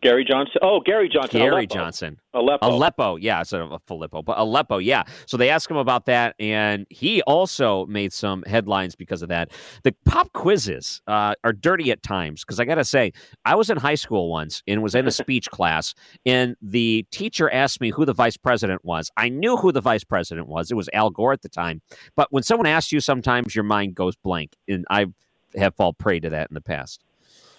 Gary 0.05 0.23
Johnson. 0.23 0.59
Oh, 0.61 0.79
Gary 0.81 1.09
Johnson. 1.09 1.39
Gary 1.39 1.49
Aleppo. 1.49 1.73
Johnson. 1.73 2.19
Aleppo. 2.35 2.67
Aleppo, 2.67 3.15
yeah, 3.15 3.39
instead 3.39 3.61
of 3.61 3.81
Filippo, 3.87 4.21
but 4.21 4.37
Aleppo, 4.37 4.77
yeah. 4.77 5.03
So 5.25 5.35
they 5.35 5.49
asked 5.49 5.71
him 5.71 5.77
about 5.77 6.05
that, 6.05 6.35
and 6.39 6.85
he 6.91 7.23
also 7.23 7.87
made 7.87 8.13
some 8.13 8.43
headlines 8.43 8.95
because 8.95 9.23
of 9.23 9.29
that. 9.29 9.51
The 9.81 9.95
pop 10.05 10.31
quizzes 10.33 11.01
uh, 11.07 11.33
are 11.43 11.53
dirty 11.53 11.89
at 11.89 12.03
times 12.03 12.43
because 12.43 12.59
I 12.59 12.65
got 12.65 12.75
to 12.75 12.83
say, 12.83 13.13
I 13.45 13.55
was 13.55 13.71
in 13.71 13.77
high 13.77 13.95
school 13.95 14.29
once 14.29 14.61
and 14.67 14.83
was 14.83 14.93
in 14.93 15.07
a 15.07 15.11
speech 15.23 15.49
class, 15.49 15.95
and 16.23 16.55
the 16.61 17.07
teacher 17.09 17.49
asked 17.49 17.81
me 17.81 17.89
who 17.89 18.05
the 18.05 18.13
vice 18.13 18.37
president 18.37 18.85
was. 18.85 19.09
I 19.17 19.29
knew 19.29 19.57
who 19.57 19.71
the 19.71 19.81
vice 19.81 20.03
president 20.03 20.47
was; 20.47 20.69
it 20.69 20.75
was 20.75 20.87
Al 20.93 21.09
Gore 21.09 21.33
at 21.33 21.41
the 21.41 21.49
time. 21.49 21.81
But 22.15 22.27
when 22.31 22.43
someone 22.43 22.67
asks 22.67 22.91
you, 22.91 22.99
sometimes 22.99 23.55
your 23.55 23.63
mind 23.63 23.95
goes 23.95 24.15
blank, 24.15 24.53
and 24.67 24.85
I 24.87 25.07
have 25.55 25.73
fallen 25.73 25.95
prey 25.97 26.19
to 26.19 26.29
that 26.29 26.51
in 26.51 26.53
the 26.53 26.61
past. 26.61 27.01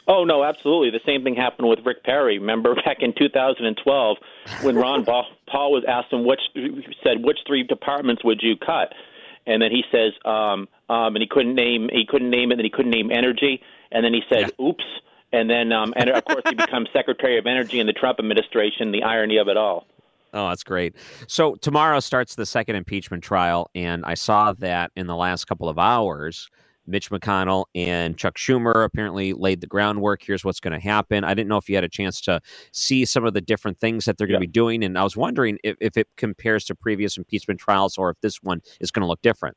Oh 0.09 0.25
no, 0.25 0.45
absolutely. 0.45 0.91
The 0.91 1.05
same 1.05 1.25
thing 1.25 1.35
happened 1.35 1.69
with 1.69 1.81
Rick 1.85 2.05
Perry. 2.05 2.39
Remember 2.39 2.75
back 2.75 2.99
in 3.01 3.13
2012 3.17 4.17
when 4.63 4.77
Ron 4.77 5.05
Paul 5.05 5.73
was 5.73 5.85
asked 5.89 6.13
him 6.13 6.25
which 6.25 6.41
said 7.03 7.25
which 7.25 7.39
three 7.47 7.63
departments 7.63 8.25
would 8.25 8.41
you 8.43 8.57
cut, 8.57 8.93
and 9.47 9.61
then 9.61 9.71
he 9.71 9.83
says 9.91 10.13
um, 10.25 10.69
um, 10.89 11.17
and 11.17 11.19
he 11.19 11.27
couldn't 11.29 11.55
name 11.55 11.89
he 11.93 12.07
couldn't 12.07 12.31
name 12.31 12.51
it, 12.51 12.55
and 12.55 12.61
then 12.61 12.65
he 12.65 12.71
couldn't 12.71 12.93
name 12.93 13.11
energy, 13.11 13.61
and 13.91 14.05
then 14.05 14.15
he 14.15 14.23
said 14.29 14.53
yeah. 14.59 14.67
oops, 14.67 14.85
and 15.33 15.51
then 15.51 15.73
um, 15.73 15.93
and 15.97 16.11
of 16.11 16.25
course 16.25 16.43
he 16.49 16.55
becomes 16.55 16.89
Secretary 16.93 17.39
of 17.39 17.47
Energy 17.47 17.81
in 17.81 17.87
the 17.87 17.93
Trump 17.93 18.19
administration. 18.21 18.93
The 18.93 19.03
irony 19.03 19.39
of 19.39 19.49
it 19.49 19.57
all. 19.57 19.87
Oh, 20.33 20.49
that's 20.49 20.65
great. 20.65 20.95
So 21.29 21.55
tomorrow 21.57 21.99
starts 22.01 22.35
the 22.35 22.47
second 22.47 22.77
impeachment 22.77 23.25
trial, 23.25 23.71
and 23.75 24.05
I 24.05 24.15
saw 24.15 24.53
that 24.55 24.93
in 24.95 25.07
the 25.07 25.17
last 25.17 25.47
couple 25.47 25.69
of 25.69 25.79
hours. 25.79 26.51
Mitch 26.87 27.11
McConnell 27.11 27.67
and 27.75 28.17
Chuck 28.17 28.37
Schumer 28.37 28.85
apparently 28.85 29.33
laid 29.33 29.61
the 29.61 29.67
groundwork. 29.67 30.23
Here's 30.23 30.45
what's 30.45 30.61
going 30.61 30.73
to 30.73 30.85
happen. 30.85 31.25
I 31.25 31.35
didn't 31.35 31.49
know 31.49 31.57
if 31.57 31.69
you 31.69 31.75
had 31.75 31.85
a 31.85 31.89
chance 31.89 32.21
to 32.23 32.41
see 32.73 33.05
some 33.05 33.25
of 33.25 33.35
the 33.35 33.41
different 33.41 33.79
things 33.79 34.05
that 34.05 34.19
they're 34.19 34.27
going 34.27 34.41
to 34.41 34.45
yeah. 34.45 34.49
be 34.49 34.53
doing. 34.53 34.85
And 34.85 34.99
I 34.99 35.03
was 35.03 35.17
wondering 35.17 35.59
if, 35.63 35.77
if 35.81 35.97
it 35.97 36.09
compares 36.17 36.65
to 36.67 36.75
previous 36.75 37.17
impeachment 37.17 37.61
trials 37.61 37.99
or 37.99 38.11
if 38.11 38.21
this 38.21 38.43
one 38.43 38.61
is 38.81 38.91
going 38.91 39.03
to 39.03 39.07
look 39.07 39.23
different. 39.23 39.57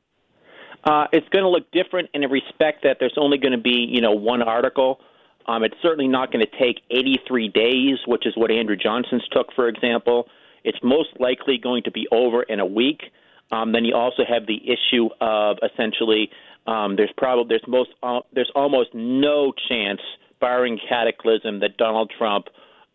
Uh, 0.84 1.06
it's 1.12 1.28
going 1.28 1.42
to 1.42 1.48
look 1.48 1.70
different 1.72 2.08
in 2.14 2.24
a 2.24 2.28
respect 2.28 2.82
that 2.84 2.96
there's 3.00 3.16
only 3.18 3.38
going 3.38 3.52
to 3.52 3.58
be, 3.58 3.86
you 3.90 4.00
know, 4.00 4.12
one 4.12 4.42
article. 4.42 5.00
Um, 5.46 5.62
it's 5.64 5.74
certainly 5.82 6.08
not 6.08 6.32
going 6.32 6.44
to 6.44 6.58
take 6.58 6.80
83 6.90 7.48
days, 7.48 7.98
which 8.06 8.26
is 8.26 8.34
what 8.36 8.50
Andrew 8.50 8.76
Johnson's 8.76 9.26
took, 9.30 9.48
for 9.54 9.68
example. 9.68 10.28
It's 10.64 10.78
most 10.82 11.08
likely 11.18 11.58
going 11.58 11.82
to 11.84 11.90
be 11.90 12.06
over 12.12 12.42
in 12.42 12.60
a 12.60 12.66
week. 12.66 13.00
Um, 13.52 13.72
then 13.72 13.84
you 13.84 13.94
also 13.94 14.22
have 14.28 14.46
the 14.46 14.60
issue 14.64 15.08
of 15.20 15.58
essentially 15.62 16.30
um, 16.66 16.96
there's 16.96 17.12
probably 17.16 17.46
there's 17.48 17.64
most 17.66 17.90
uh, 18.02 18.20
there's 18.32 18.50
almost 18.54 18.90
no 18.94 19.52
chance, 19.68 20.00
barring 20.40 20.78
cataclysm, 20.88 21.60
that 21.60 21.76
Donald 21.76 22.12
Trump 22.16 22.46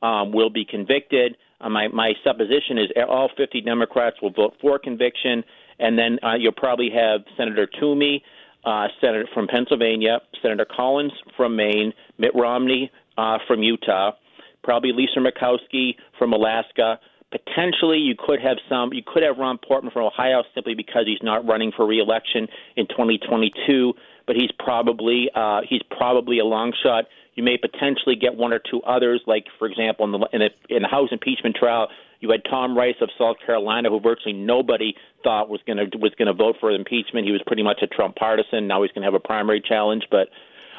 um, 0.01 0.31
will 0.31 0.49
be 0.49 0.65
convicted. 0.65 1.35
Uh, 1.61 1.69
my 1.69 1.87
my 1.87 2.13
supposition 2.23 2.77
is 2.77 2.89
all 3.07 3.29
50 3.35 3.61
Democrats 3.61 4.17
will 4.21 4.31
vote 4.31 4.53
for 4.61 4.77
conviction, 4.77 5.43
and 5.79 5.97
then 5.97 6.19
uh, 6.23 6.35
you'll 6.35 6.51
probably 6.51 6.89
have 6.89 7.21
Senator 7.37 7.67
Toomey, 7.79 8.23
uh, 8.65 8.87
Senator 9.01 9.27
from 9.33 9.47
Pennsylvania, 9.47 10.19
Senator 10.41 10.65
Collins 10.65 11.13
from 11.35 11.55
Maine, 11.55 11.93
Mitt 12.17 12.31
Romney 12.35 12.91
uh, 13.17 13.37
from 13.47 13.63
Utah, 13.63 14.11
probably 14.63 14.91
Lisa 14.91 15.19
Murkowski 15.19 15.95
from 16.17 16.33
Alaska. 16.33 16.99
Potentially, 17.43 17.97
you 17.97 18.15
could 18.17 18.39
have 18.41 18.57
some. 18.69 18.93
You 18.93 19.03
could 19.05 19.23
have 19.23 19.37
Rob 19.37 19.57
Portman 19.61 19.91
from 19.91 20.03
Ohio 20.03 20.43
simply 20.53 20.73
because 20.73 21.03
he's 21.05 21.21
not 21.21 21.45
running 21.45 21.71
for 21.75 21.85
reelection 21.85 22.47
in 22.75 22.87
2022. 22.87 23.93
But 24.27 24.35
he's 24.35 24.51
probably 24.57 25.29
uh, 25.35 25.61
he's 25.67 25.81
probably 25.89 26.39
a 26.39 26.45
long 26.45 26.73
shot. 26.81 27.05
You 27.35 27.43
may 27.43 27.57
potentially 27.57 28.15
get 28.15 28.35
one 28.35 28.53
or 28.53 28.59
two 28.59 28.81
others, 28.83 29.21
like 29.27 29.45
for 29.59 29.67
example, 29.67 30.05
in 30.05 30.11
the 30.11 30.27
in 30.31 30.39
the, 30.39 30.75
in 30.75 30.81
the 30.83 30.87
House 30.87 31.09
impeachment 31.11 31.55
trial, 31.55 31.89
you 32.21 32.31
had 32.31 32.41
Tom 32.49 32.77
Rice 32.77 32.95
of 33.01 33.09
South 33.19 33.35
Carolina, 33.45 33.89
who 33.89 33.99
virtually 33.99 34.33
nobody 34.33 34.95
thought 35.23 35.49
was 35.49 35.59
going 35.67 35.77
to 35.77 35.97
was 35.97 36.13
going 36.17 36.27
to 36.27 36.33
vote 36.33 36.55
for 36.59 36.71
impeachment. 36.71 37.25
He 37.25 37.31
was 37.31 37.41
pretty 37.45 37.63
much 37.63 37.79
a 37.81 37.87
Trump 37.87 38.15
partisan. 38.15 38.67
Now 38.67 38.81
he's 38.83 38.91
going 38.91 39.01
to 39.01 39.07
have 39.07 39.13
a 39.13 39.19
primary 39.19 39.61
challenge, 39.61 40.03
but 40.09 40.29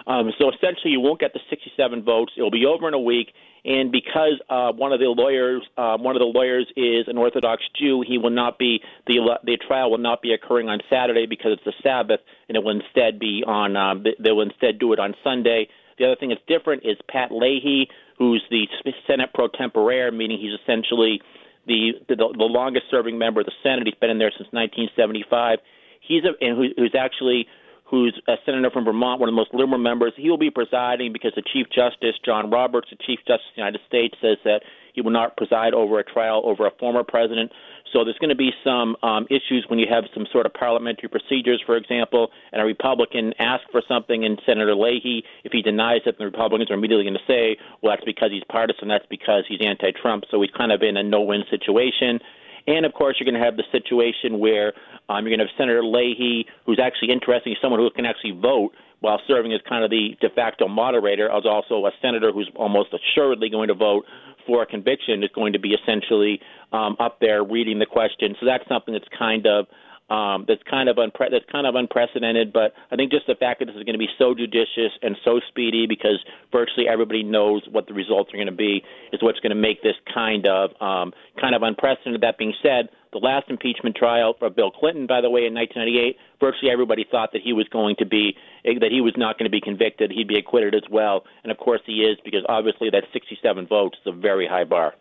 um, 0.07 0.31
so 0.39 0.51
essentially, 0.51 0.93
you 0.93 1.01
won't 1.01 1.19
get 1.19 1.33
the 1.33 1.41
67 1.51 2.05
votes. 2.05 2.33
It'll 2.37 2.51
be 2.51 2.65
over 2.65 2.87
in 2.87 2.95
a 2.95 3.01
week, 3.01 3.33
and 3.65 3.91
because 3.91 4.41
uh, 4.49 4.71
one 4.73 4.93
of 4.93 5.01
the 5.01 5.07
lawyers, 5.07 5.63
uh, 5.77 5.99
one 5.99 6.15
of 6.15 6.21
the 6.21 6.27
lawyers 6.27 6.67
is 6.77 7.09
an 7.09 7.19
Orthodox 7.19 7.65
Jew, 7.77 8.05
he 8.07 8.17
will 8.17 8.31
not 8.31 8.57
be 8.59 8.81
the 9.09 9.39
the 9.43 9.57
trial 9.67 9.91
will 9.91 9.99
not 9.99 10.23
be 10.23 10.33
occurring 10.33 10.69
on 10.69 10.79
Saturday 10.89 11.27
because 11.27 11.53
it's 11.55 11.65
the 11.65 11.73
Sabbath, 11.83 12.21
and 12.49 12.57
it 12.57 12.63
will 12.63 12.81
instead 12.81 13.19
be 13.19 13.43
on. 13.45 13.77
Um, 13.77 14.05
they 14.21 14.31
will 14.31 14.43
instead 14.43 14.79
do 14.79 14.93
it 14.93 15.01
on 15.01 15.15
Sunday. 15.25 15.69
The 15.99 16.05
other 16.07 16.17
thing 16.17 16.29
that's 16.29 16.41
different 16.47 16.85
is 16.85 16.97
Pat 17.09 17.33
Leahy, 17.33 17.89
who's 18.17 18.45
the 18.51 18.69
Senate 19.09 19.31
pro 19.35 19.49
tempore, 19.49 20.13
meaning 20.13 20.39
he's 20.39 20.59
essentially 20.63 21.21
the 21.67 21.95
the, 22.09 22.15
the 22.15 22.45
longest 22.45 22.87
serving 22.93 23.19
member 23.19 23.41
of 23.41 23.47
the 23.47 23.53
Senate. 23.65 23.87
He's 23.87 23.99
been 23.99 24.11
in 24.11 24.19
there 24.19 24.31
since 24.31 24.49
1975. 24.53 25.59
He's 26.01 26.23
a, 26.23 26.45
and 26.45 26.57
who, 26.57 26.69
who's 26.77 26.95
actually 26.97 27.49
who's 27.89 28.21
a 28.27 28.35
senator 28.45 28.71
from 28.71 28.85
Vermont, 28.85 29.21
one 29.21 29.29
of 29.29 29.33
the 29.33 29.37
most 29.37 29.55
liberal 29.55 29.79
members. 29.79 30.13
He 30.17 30.29
will 30.29 30.39
be 30.39 30.51
presiding 30.51 31.13
because 31.13 31.33
the 31.37 31.43
Chief 31.43 31.67
Justice, 31.71 32.17
John 32.25 32.51
Roberts, 32.51 32.89
the 32.91 32.97
Chief 32.97 33.21
Justice 33.21 33.47
of 33.51 33.55
the 33.55 33.63
United 33.63 33.81
States, 33.87 34.17
says 34.21 34.39
that 34.45 34.63
he 34.93 35.03
will 35.03 35.13
not 35.13 35.37
preside 35.37 35.73
over 35.75 36.01
a 36.01 36.05
trial 36.05 36.43
over 36.45 36.67
a 36.67 36.71
former 36.81 37.05
president. 37.05 37.53
So 37.93 38.03
there's 38.03 38.19
going 38.19 38.31
to 38.31 38.37
be 38.37 38.51
some 38.65 38.97
um, 39.03 39.27
issues 39.31 39.67
when 39.69 39.79
you 39.79 39.87
have 39.89 40.05
some 40.15 40.27
sort 40.33 40.47
of 40.47 40.55
parliamentary 40.55 41.09
procedures, 41.09 41.63
for 41.65 41.77
example, 41.77 42.31
and 42.51 42.61
a 42.61 42.65
Republican 42.65 43.33
asks 43.39 43.67
for 43.71 43.83
something, 43.87 44.25
and 44.25 44.41
Senator 44.45 44.75
Leahy, 44.75 45.23
if 45.45 45.53
he 45.53 45.63
denies 45.63 46.01
it, 46.07 46.19
the 46.19 46.25
Republicans 46.25 46.71
are 46.71 46.75
immediately 46.75 47.05
going 47.05 47.15
to 47.15 47.33
say, 47.33 47.57
well, 47.83 47.93
that's 47.95 48.05
because 48.05 48.31
he's 48.33 48.43
partisan, 48.51 48.89
that's 48.89 49.07
because 49.09 49.45
he's 49.47 49.61
anti-Trump. 49.61 50.25
So 50.31 50.41
he's 50.41 50.51
kind 50.51 50.73
of 50.73 50.83
in 50.83 50.97
a 50.97 51.03
no-win 51.03 51.45
situation. 51.51 52.19
And 52.67 52.85
of 52.85 52.93
course, 52.93 53.17
you're 53.19 53.31
going 53.31 53.41
to 53.41 53.45
have 53.45 53.57
the 53.57 53.65
situation 53.71 54.39
where 54.39 54.73
um, 55.09 55.25
you're 55.25 55.37
going 55.37 55.47
to 55.47 55.47
have 55.47 55.57
Senator 55.59 55.85
Leahy, 55.85 56.47
who's 56.65 56.81
actually 56.83 57.13
interesting, 57.13 57.55
someone 57.63 57.81
who 57.81 57.91
can 57.91 58.07
actually 58.07 58.33
vote 58.33 58.73
while 59.01 59.21
serving 59.29 59.53
as 59.53 59.61
kind 59.69 59.85
of 59.85 59.91
the 59.91 60.17
de 60.21 60.31
facto 60.31 60.67
moderator, 60.67 61.31
as 61.31 61.45
also 61.45 61.87
a 61.87 61.91
senator 62.01 62.33
who's 62.33 62.51
almost 62.57 62.89
assuredly 62.93 63.51
going 63.51 63.69
to 63.69 63.75
vote 63.75 64.05
for 64.47 64.63
a 64.63 64.67
conviction 64.67 65.23
is 65.23 65.31
going 65.35 65.53
to 65.53 65.59
be 65.59 65.75
essentially 65.75 66.41
um, 66.73 66.97
up 66.99 67.21
there 67.21 67.45
reading 67.45 67.79
the 67.79 67.87
question. 67.87 68.35
So 68.41 68.47
that's 68.47 68.67
something 68.69 68.95
that's 68.95 69.09
kind 69.17 69.47
of 69.47 69.67
um, 70.09 70.45
that's 70.47 70.63
kind 70.69 70.89
of 70.89 70.97
unpre- 70.97 71.31
that's 71.31 71.45
kind 71.51 71.67
of 71.67 71.75
unprecedented. 71.75 72.53
But 72.53 72.75
I 72.91 72.97
think 72.97 73.11
just 73.11 73.27
the 73.27 73.35
fact 73.35 73.59
that 73.59 73.67
this 73.67 73.77
is 73.77 73.83
going 73.83 73.95
to 73.95 73.99
be 73.99 74.09
so 74.19 74.35
judicious 74.35 74.93
and 75.03 75.17
so 75.25 75.41
speedy, 75.49 75.87
because 75.87 76.23
virtually 76.53 76.87
everybody 76.89 77.23
knows 77.23 77.63
what 77.71 77.87
the 77.87 77.95
results 77.95 78.33
are 78.33 78.37
going 78.37 78.47
to 78.47 78.53
be, 78.53 78.83
is 79.13 79.23
what's 79.23 79.41
going 79.41 79.51
to 79.51 79.61
make 79.61 79.83
this 79.83 79.97
kind 80.13 80.47
of 80.47 80.71
um, 80.81 81.13
kind 81.41 81.55
of 81.55 81.63
unprecedented. 81.63 82.21
That 82.21 82.39
being 82.39 82.55
said, 82.63 82.89
the 83.13 83.19
last 83.19 83.51
impeachment 83.51 83.97
trial 83.97 84.35
for 84.39 84.51
Bill 84.51 84.71
Clinton, 84.71 85.07
by 85.07 85.21
the 85.21 85.31
way, 85.31 85.47
in 85.47 85.55
1998, 85.55 86.17
virtually 86.39 86.71
everybody 86.71 87.05
thought 87.11 87.33
that 87.33 87.43
he 87.43 87.53
was 87.53 87.67
going 87.69 87.97
to 87.99 88.07
be 88.07 88.37
that 88.65 88.91
he 88.91 89.01
was 89.01 89.15
not 89.17 89.39
going 89.39 89.47
to 89.47 89.51
be 89.51 89.61
convicted. 89.61 90.11
He'd 90.11 90.29
be 90.29 90.39
acquitted 90.39 90.75
as 90.75 90.83
well, 90.91 91.25
and 91.43 91.51
of 91.51 91.59
course 91.59 91.81
he 91.87 92.03
is, 92.03 92.19
because 92.25 92.43
obviously 92.49 92.91
that 92.91 93.05
67 93.13 93.67
votes 93.67 93.97
is 94.05 94.13
a 94.13 94.17
very 94.17 94.47
high 94.47 94.65
bar. 94.65 94.95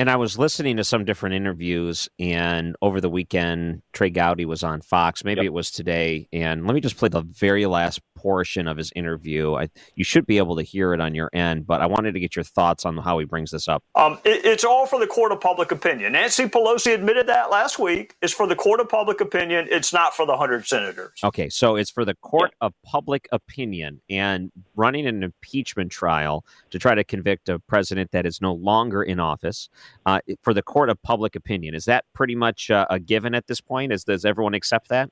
And 0.00 0.08
I 0.08 0.16
was 0.16 0.38
listening 0.38 0.78
to 0.78 0.84
some 0.84 1.04
different 1.04 1.34
interviews, 1.34 2.08
and 2.18 2.74
over 2.80 3.02
the 3.02 3.10
weekend, 3.10 3.82
Trey 3.92 4.08
Gowdy 4.08 4.46
was 4.46 4.62
on 4.62 4.80
Fox. 4.80 5.24
Maybe 5.24 5.42
yep. 5.42 5.48
it 5.48 5.52
was 5.52 5.70
today. 5.70 6.26
And 6.32 6.66
let 6.66 6.72
me 6.72 6.80
just 6.80 6.96
play 6.96 7.10
the 7.10 7.20
very 7.20 7.66
last 7.66 8.00
portion 8.14 8.66
of 8.66 8.78
his 8.78 8.92
interview. 8.96 9.54
I, 9.56 9.68
you 9.94 10.04
should 10.04 10.26
be 10.26 10.38
able 10.38 10.56
to 10.56 10.62
hear 10.62 10.94
it 10.94 11.00
on 11.00 11.14
your 11.14 11.28
end, 11.34 11.66
but 11.66 11.82
I 11.82 11.86
wanted 11.86 12.12
to 12.14 12.20
get 12.20 12.34
your 12.34 12.44
thoughts 12.44 12.86
on 12.86 12.96
how 12.96 13.18
he 13.18 13.26
brings 13.26 13.50
this 13.50 13.68
up. 13.68 13.82
Um, 13.94 14.18
it, 14.24 14.44
it's 14.44 14.64
all 14.64 14.86
for 14.86 14.98
the 14.98 15.06
court 15.06 15.32
of 15.32 15.40
public 15.42 15.70
opinion. 15.70 16.12
Nancy 16.12 16.46
Pelosi 16.46 16.94
admitted 16.94 17.26
that 17.26 17.50
last 17.50 17.78
week. 17.78 18.16
It's 18.22 18.32
for 18.32 18.46
the 18.46 18.56
court 18.56 18.80
of 18.80 18.88
public 18.88 19.20
opinion. 19.20 19.68
It's 19.70 19.92
not 19.92 20.14
for 20.14 20.24
the 20.24 20.32
100 20.32 20.66
senators. 20.66 21.20
Okay, 21.22 21.50
so 21.50 21.76
it's 21.76 21.90
for 21.90 22.06
the 22.06 22.14
court 22.14 22.52
of 22.62 22.72
public 22.84 23.28
opinion 23.32 24.00
and 24.08 24.50
running 24.76 25.06
an 25.06 25.22
impeachment 25.22 25.92
trial 25.92 26.44
to 26.70 26.78
try 26.78 26.94
to 26.94 27.04
convict 27.04 27.50
a 27.50 27.58
president 27.58 28.12
that 28.12 28.24
is 28.24 28.40
no 28.40 28.54
longer 28.54 29.02
in 29.02 29.20
office 29.20 29.68
uh, 30.06 30.20
for 30.42 30.54
the 30.54 30.62
court 30.62 30.90
of 30.90 31.00
public 31.02 31.36
opinion. 31.36 31.74
Is 31.74 31.84
that 31.84 32.04
pretty 32.14 32.34
much 32.34 32.70
uh, 32.70 32.86
a 32.90 32.98
given 32.98 33.34
at 33.34 33.46
this 33.46 33.60
point? 33.60 33.92
Is, 33.92 34.04
does 34.04 34.24
everyone 34.24 34.54
accept 34.54 34.88
that? 34.88 35.10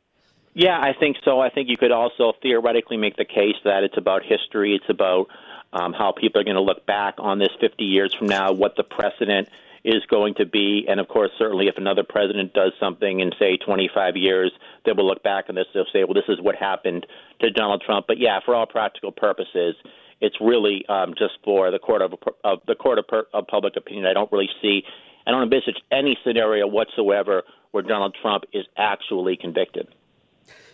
Yeah, 0.55 0.79
I 0.81 0.93
think 0.99 1.19
so. 1.25 1.41
I 1.41 1.51
think 1.51 1.69
you 1.69 1.77
could 1.77 1.93
also 1.93 2.33
theoretically 2.43 2.97
make 2.97 3.17
the 3.17 3.25
case 3.25 3.57
that 3.65 3.85
it's 3.85 3.97
about 3.97 4.23
history. 4.25 4.75
It's 4.75 4.89
about 4.89 5.29
um, 5.73 5.93
how 5.93 6.13
people 6.13 6.41
are 6.41 6.45
going 6.45 6.57
to 6.57 6.63
look 6.63 6.87
back 6.87 7.15
on 7.19 7.39
this 7.39 7.51
50 7.61 7.85
years 7.85 8.15
from 8.15 8.27
now, 8.27 8.53
what 8.53 8.75
the 8.77 8.83
precedent 8.83 9.49
is 9.85 10.05
going 10.11 10.35
to 10.35 10.47
be. 10.47 10.85
And 10.89 11.01
of 11.01 11.09
course, 11.09 11.31
certainly 11.39 11.69
if 11.69 11.77
another 11.77 12.03
president 12.03 12.53
does 12.55 12.73
something 12.81 13.21
in, 13.21 13.31
say, 13.39 13.57
25 13.57 14.17
years, 14.17 14.53
they 14.85 14.93
will 14.93 15.07
look 15.07 15.23
back 15.23 15.47
on 15.49 15.55
this. 15.55 15.67
They'll 15.73 15.87
say, 15.93 16.05
well, 16.05 16.15
this 16.15 16.29
is 16.29 16.41
what 16.41 16.57
happened 16.57 17.07
to 17.41 17.51
Donald 17.51 17.83
Trump. 17.85 18.07
But 18.09 18.19
yeah, 18.19 18.41
for 18.45 18.55
all 18.55 18.67
practical 18.67 19.13
purposes, 19.13 19.77
it's 20.21 20.37
really 20.41 20.85
um, 20.89 21.15
just 21.19 21.35
for 21.45 21.71
the 21.71 21.79
court 21.79 22.03
of, 22.03 22.15
of 22.45 22.59
the 22.67 22.75
court 22.75 22.99
of, 22.99 23.05
of 23.33 23.47
public 23.47 23.77
opinion. 23.77 24.07
I 24.07 24.13
don't 24.13 24.31
really 24.33 24.49
see, 24.61 24.83
I 25.27 25.31
don't 25.31 25.43
envisage 25.43 25.81
any 25.93 26.17
scenario 26.25 26.67
whatsoever 26.67 27.43
where 27.71 27.83
Donald 27.83 28.17
Trump 28.21 28.45
is 28.53 28.65
actually 28.77 29.37
convicted. 29.37 29.89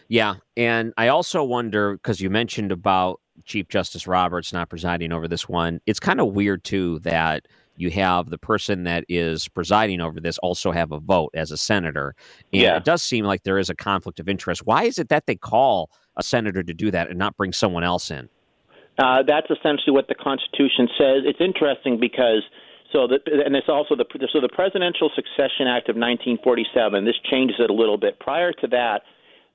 Yeah, 0.09 0.37
and 0.57 0.93
I 0.97 1.09
also 1.09 1.43
wonder 1.43 1.95
because 1.95 2.21
you 2.21 2.31
mentioned 2.31 2.73
about 2.73 3.21
Chief 3.45 3.69
Justice 3.69 4.07
Roberts 4.07 4.53
not 4.53 4.69
presiding 4.69 5.13
over 5.13 5.27
this 5.27 5.49
one. 5.49 5.81
It's 5.87 6.01
kind 6.01 6.21
of 6.21 6.29
weird 6.29 6.63
too 6.63 6.99
that 7.01 7.49
you 7.77 7.91
have 7.91 8.31
the 8.31 8.39
person 8.39 8.85
that 8.85 9.05
is 9.09 9.49
presiding 9.49 10.01
over 10.01 10.21
this 10.21 10.39
also 10.39 10.71
have 10.71 10.93
a 10.93 11.01
vote 11.01 11.31
as 11.35 11.51
a 11.51 11.57
senator. 11.57 12.15
And 12.53 12.63
Yeah. 12.63 12.77
it 12.77 12.85
does 12.85 13.03
seem 13.03 13.25
like 13.25 13.43
there 13.43 13.59
is 13.59 13.69
a 13.69 13.75
conflict 13.75 14.21
of 14.21 14.29
interest. 14.29 14.65
Why 14.65 14.85
is 14.85 14.99
it 14.99 15.09
that 15.09 15.27
they 15.27 15.35
call 15.35 15.91
a 16.17 16.23
senator 16.23 16.63
to 16.63 16.73
do 16.75 16.91
that 16.93 17.09
and 17.09 17.19
not 17.19 17.37
bring 17.37 17.53
someone 17.53 17.83
else 17.83 18.11
in? 18.11 18.29
Uh, 18.99 19.23
that's 19.27 19.51
essentially 19.51 19.93
what 19.93 20.09
the 20.09 20.15
Constitution 20.15 20.89
says. 20.97 21.27
It's 21.27 21.41
interesting 21.41 21.99
because 21.99 22.43
so 22.93 23.09
the, 23.09 23.19
and 23.45 23.57
it's 23.57 23.69
also 23.69 23.97
the 23.97 24.07
so 24.33 24.41
the 24.41 24.49
Presidential 24.49 25.11
Succession 25.15 25.67
Act 25.67 25.91
of 25.91 25.97
1947. 25.99 27.05
This 27.05 27.19
changes 27.31 27.57
it 27.59 27.71
a 27.71 27.75
little 27.75 27.99
bit. 27.99 28.21
Prior 28.21 28.53
to 28.53 28.67
that, 28.69 29.03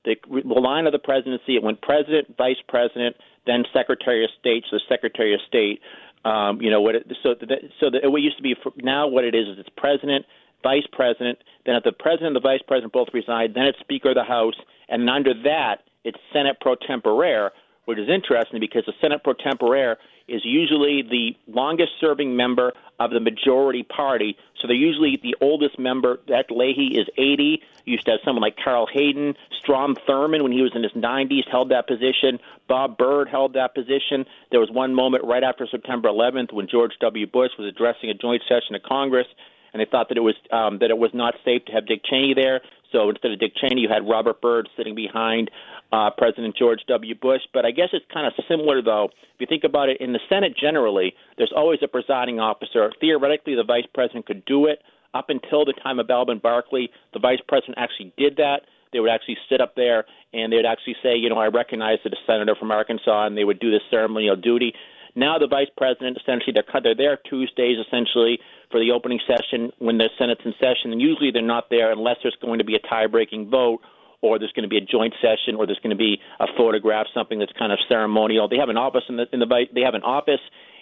the, 0.04 0.16
the 0.28 0.60
line 0.60 0.88
of 0.88 0.92
the 0.92 1.00
presidency 1.00 1.56
it 1.56 1.64
went 1.64 1.82
president, 1.82 2.36
vice 2.38 2.60
president, 2.68 3.16
then 3.46 3.64
Secretary 3.72 4.24
of 4.24 4.30
State. 4.40 4.66
So 4.70 4.78
the 4.78 4.84
Secretary 4.90 5.34
of 5.34 5.40
State, 5.48 5.80
um, 6.26 6.62
you 6.62 6.70
know 6.70 6.82
what? 6.82 6.96
It, 6.96 7.08
so 7.24 7.36
the, 7.40 7.48
so 7.80 7.90
the, 7.90 8.10
what 8.10 8.22
used 8.22 8.38
to 8.38 8.44
be 8.44 8.56
for, 8.62 8.74
now 8.78 9.08
what 9.08 9.24
it 9.24 9.36
is 9.36 9.48
is 9.48 9.60
it's 9.60 9.70
president, 9.78 10.26
vice 10.64 10.88
president. 10.92 11.40
Then 11.66 11.76
if 11.76 11.84
the 11.84 11.92
president 11.92 12.28
and 12.28 12.36
the 12.36 12.42
vice 12.42 12.62
president 12.68 12.92
both 12.92 13.08
reside, 13.14 13.54
then 13.54 13.66
it's 13.66 13.80
Speaker 13.80 14.10
of 14.10 14.16
the 14.16 14.24
House, 14.24 14.56
and 14.90 15.10
under 15.10 15.34
that 15.44 15.88
it's 16.04 16.18
Senate 16.34 16.58
pro 16.60 16.76
tempore, 16.76 17.52
which 17.90 17.98
is 17.98 18.08
interesting 18.08 18.60
because 18.60 18.86
the 18.86 18.94
Senate 19.02 19.24
pro 19.24 19.34
tempore 19.34 19.98
is 20.28 20.42
usually 20.46 21.02
the 21.02 21.36
longest 21.52 21.94
serving 22.00 22.36
member 22.36 22.72
of 23.00 23.10
the 23.10 23.20
majority 23.20 23.82
party. 23.82 24.38
So 24.62 24.68
they're 24.68 24.76
usually 24.76 25.18
the 25.18 25.36
oldest 25.42 25.80
member. 25.80 26.20
That 26.28 26.52
Leahy 26.52 27.00
is 27.00 27.08
80. 27.18 27.64
You 27.86 27.94
used 27.94 28.06
to 28.06 28.12
have 28.12 28.20
someone 28.24 28.44
like 28.44 28.58
Carl 28.64 28.86
Hayden. 28.94 29.34
Strom 29.60 29.96
Thurmond, 30.08 30.44
when 30.44 30.52
he 30.52 30.62
was 30.62 30.74
in 30.76 30.84
his 30.84 30.92
90s, 30.92 31.50
held 31.50 31.70
that 31.70 31.88
position. 31.88 32.38
Bob 32.68 32.96
Byrd 32.96 33.28
held 33.28 33.54
that 33.54 33.74
position. 33.74 34.28
There 34.52 34.60
was 34.60 34.70
one 34.70 34.94
moment 34.94 35.24
right 35.24 35.44
after 35.44 35.66
September 35.66 36.10
11th 36.10 36.54
when 36.54 36.68
George 36.70 36.92
W. 37.02 37.26
Bush 37.26 37.54
was 37.58 37.68
addressing 37.68 38.12
a 38.12 38.14
joint 38.14 38.44
session 38.48 38.76
of 38.76 38.84
Congress, 38.84 39.26
and 39.74 39.82
they 39.82 39.88
thought 39.90 40.10
that 40.10 40.18
it 40.20 40.22
was 40.22 40.36
um, 40.52 40.78
that 40.78 40.92
it 40.92 40.98
was 41.00 41.10
not 41.16 41.34
safe 41.44 41.66
to 41.66 41.72
have 41.72 41.88
Dick 41.88 42.02
Cheney 42.08 42.36
there. 42.36 42.62
So 42.92 43.10
instead 43.10 43.32
of 43.32 43.40
Dick 43.40 43.54
Cheney, 43.56 43.82
you 43.82 43.90
had 43.90 44.08
Robert 44.08 44.42
Byrd 44.42 44.70
sitting 44.78 44.96
behind 44.96 45.52
uh, 45.92 46.10
President 46.18 46.56
George 46.56 46.80
W. 46.88 47.16
Bush. 47.16 47.42
But 47.54 47.66
I 47.66 47.72
guess 47.72 47.90
it's 47.94 48.06
kind 48.14 48.28
of 48.28 48.34
similar, 48.48 48.82
though. 48.82 49.06
If 49.06 49.40
you 49.40 49.48
think 49.48 49.64
about 49.64 49.90
it, 49.90 49.98
in 50.00 50.14
the 50.14 50.20
Senate 50.30 50.56
generally, 50.58 51.14
there's 51.38 51.54
always 51.56 51.80
a 51.84 51.88
presiding 51.88 52.40
officer. 52.40 52.92
Theoretically, 53.00 53.56
the 53.56 53.64
vice 53.64 53.88
president 53.94 54.26
could 54.26 54.46
do 54.46 54.66
it. 54.66 54.82
Up 55.14 55.30
until 55.30 55.66
the 55.66 55.74
time 55.74 55.98
of 56.00 56.08
Alben 56.08 56.40
Barkley, 56.40 56.92
the 57.14 57.20
vice 57.20 57.40
president 57.48 57.78
actually 57.80 58.14
did 58.16 58.38
that. 58.38 58.62
They 58.94 59.00
would 59.00 59.10
actually 59.10 59.38
sit 59.50 59.62
up 59.62 59.76
there 59.76 60.06
and 60.34 60.52
they 60.52 60.58
would 60.58 60.66
actually 60.66 60.96
say, 61.02 61.16
you 61.16 61.30
know, 61.30 61.38
I 61.38 61.48
recognize 61.48 61.98
that 62.04 62.14
a 62.14 62.18
senator 62.28 62.56
from 62.56 62.72
Arkansas, 62.72 63.26
and 63.26 63.36
they 63.36 63.44
would 63.44 63.60
do 63.60 63.72
this 63.72 63.82
ceremonial 63.90 64.36
duty. 64.36 64.74
Now 65.16 65.40
the 65.40 65.48
vice 65.48 65.68
president 65.76 66.18
essentially 66.18 66.54
they're 66.54 66.82
they're 66.82 66.96
there 66.96 67.18
Tuesdays 67.28 67.78
essentially 67.86 68.40
for 68.72 68.80
the 68.80 68.92
opening 68.92 69.20
session 69.26 69.72
when 69.80 69.98
the 69.98 70.10
Senate's 70.18 70.42
in 70.46 70.54
session, 70.60 70.92
and 70.92 71.02
usually 71.02 71.32
they're 71.32 71.42
not 71.42 71.70
there 71.70 71.92
unless 71.92 72.18
there's 72.22 72.38
going 72.42 72.60
to 72.60 72.66
be 72.66 72.76
a 72.76 72.80
tie-breaking 72.80 73.50
vote 73.50 73.82
or 74.22 74.40
there's 74.40 74.52
going 74.52 74.64
to 74.64 74.70
be 74.70 74.78
a 74.78 74.86
joint 74.86 75.14
session 75.22 75.56
or 75.56 75.66
there's 75.66 75.80
going 75.80 75.96
to 75.96 76.00
be 76.00 76.20
a 76.40 76.48
photograph, 76.58 77.08
something 77.14 77.40
that's 77.40 77.54
kind 77.58 77.72
of 77.72 77.80
ceremonial. 77.88 78.48
They 78.48 78.58
have 78.58 78.70
an 78.70 78.78
office 78.78 79.04
in 79.10 79.18
the 79.18 79.26
in 79.32 79.40
the 79.40 79.66
they 79.74 79.82
have 79.82 79.96
an 79.96 80.04
office 80.04 80.42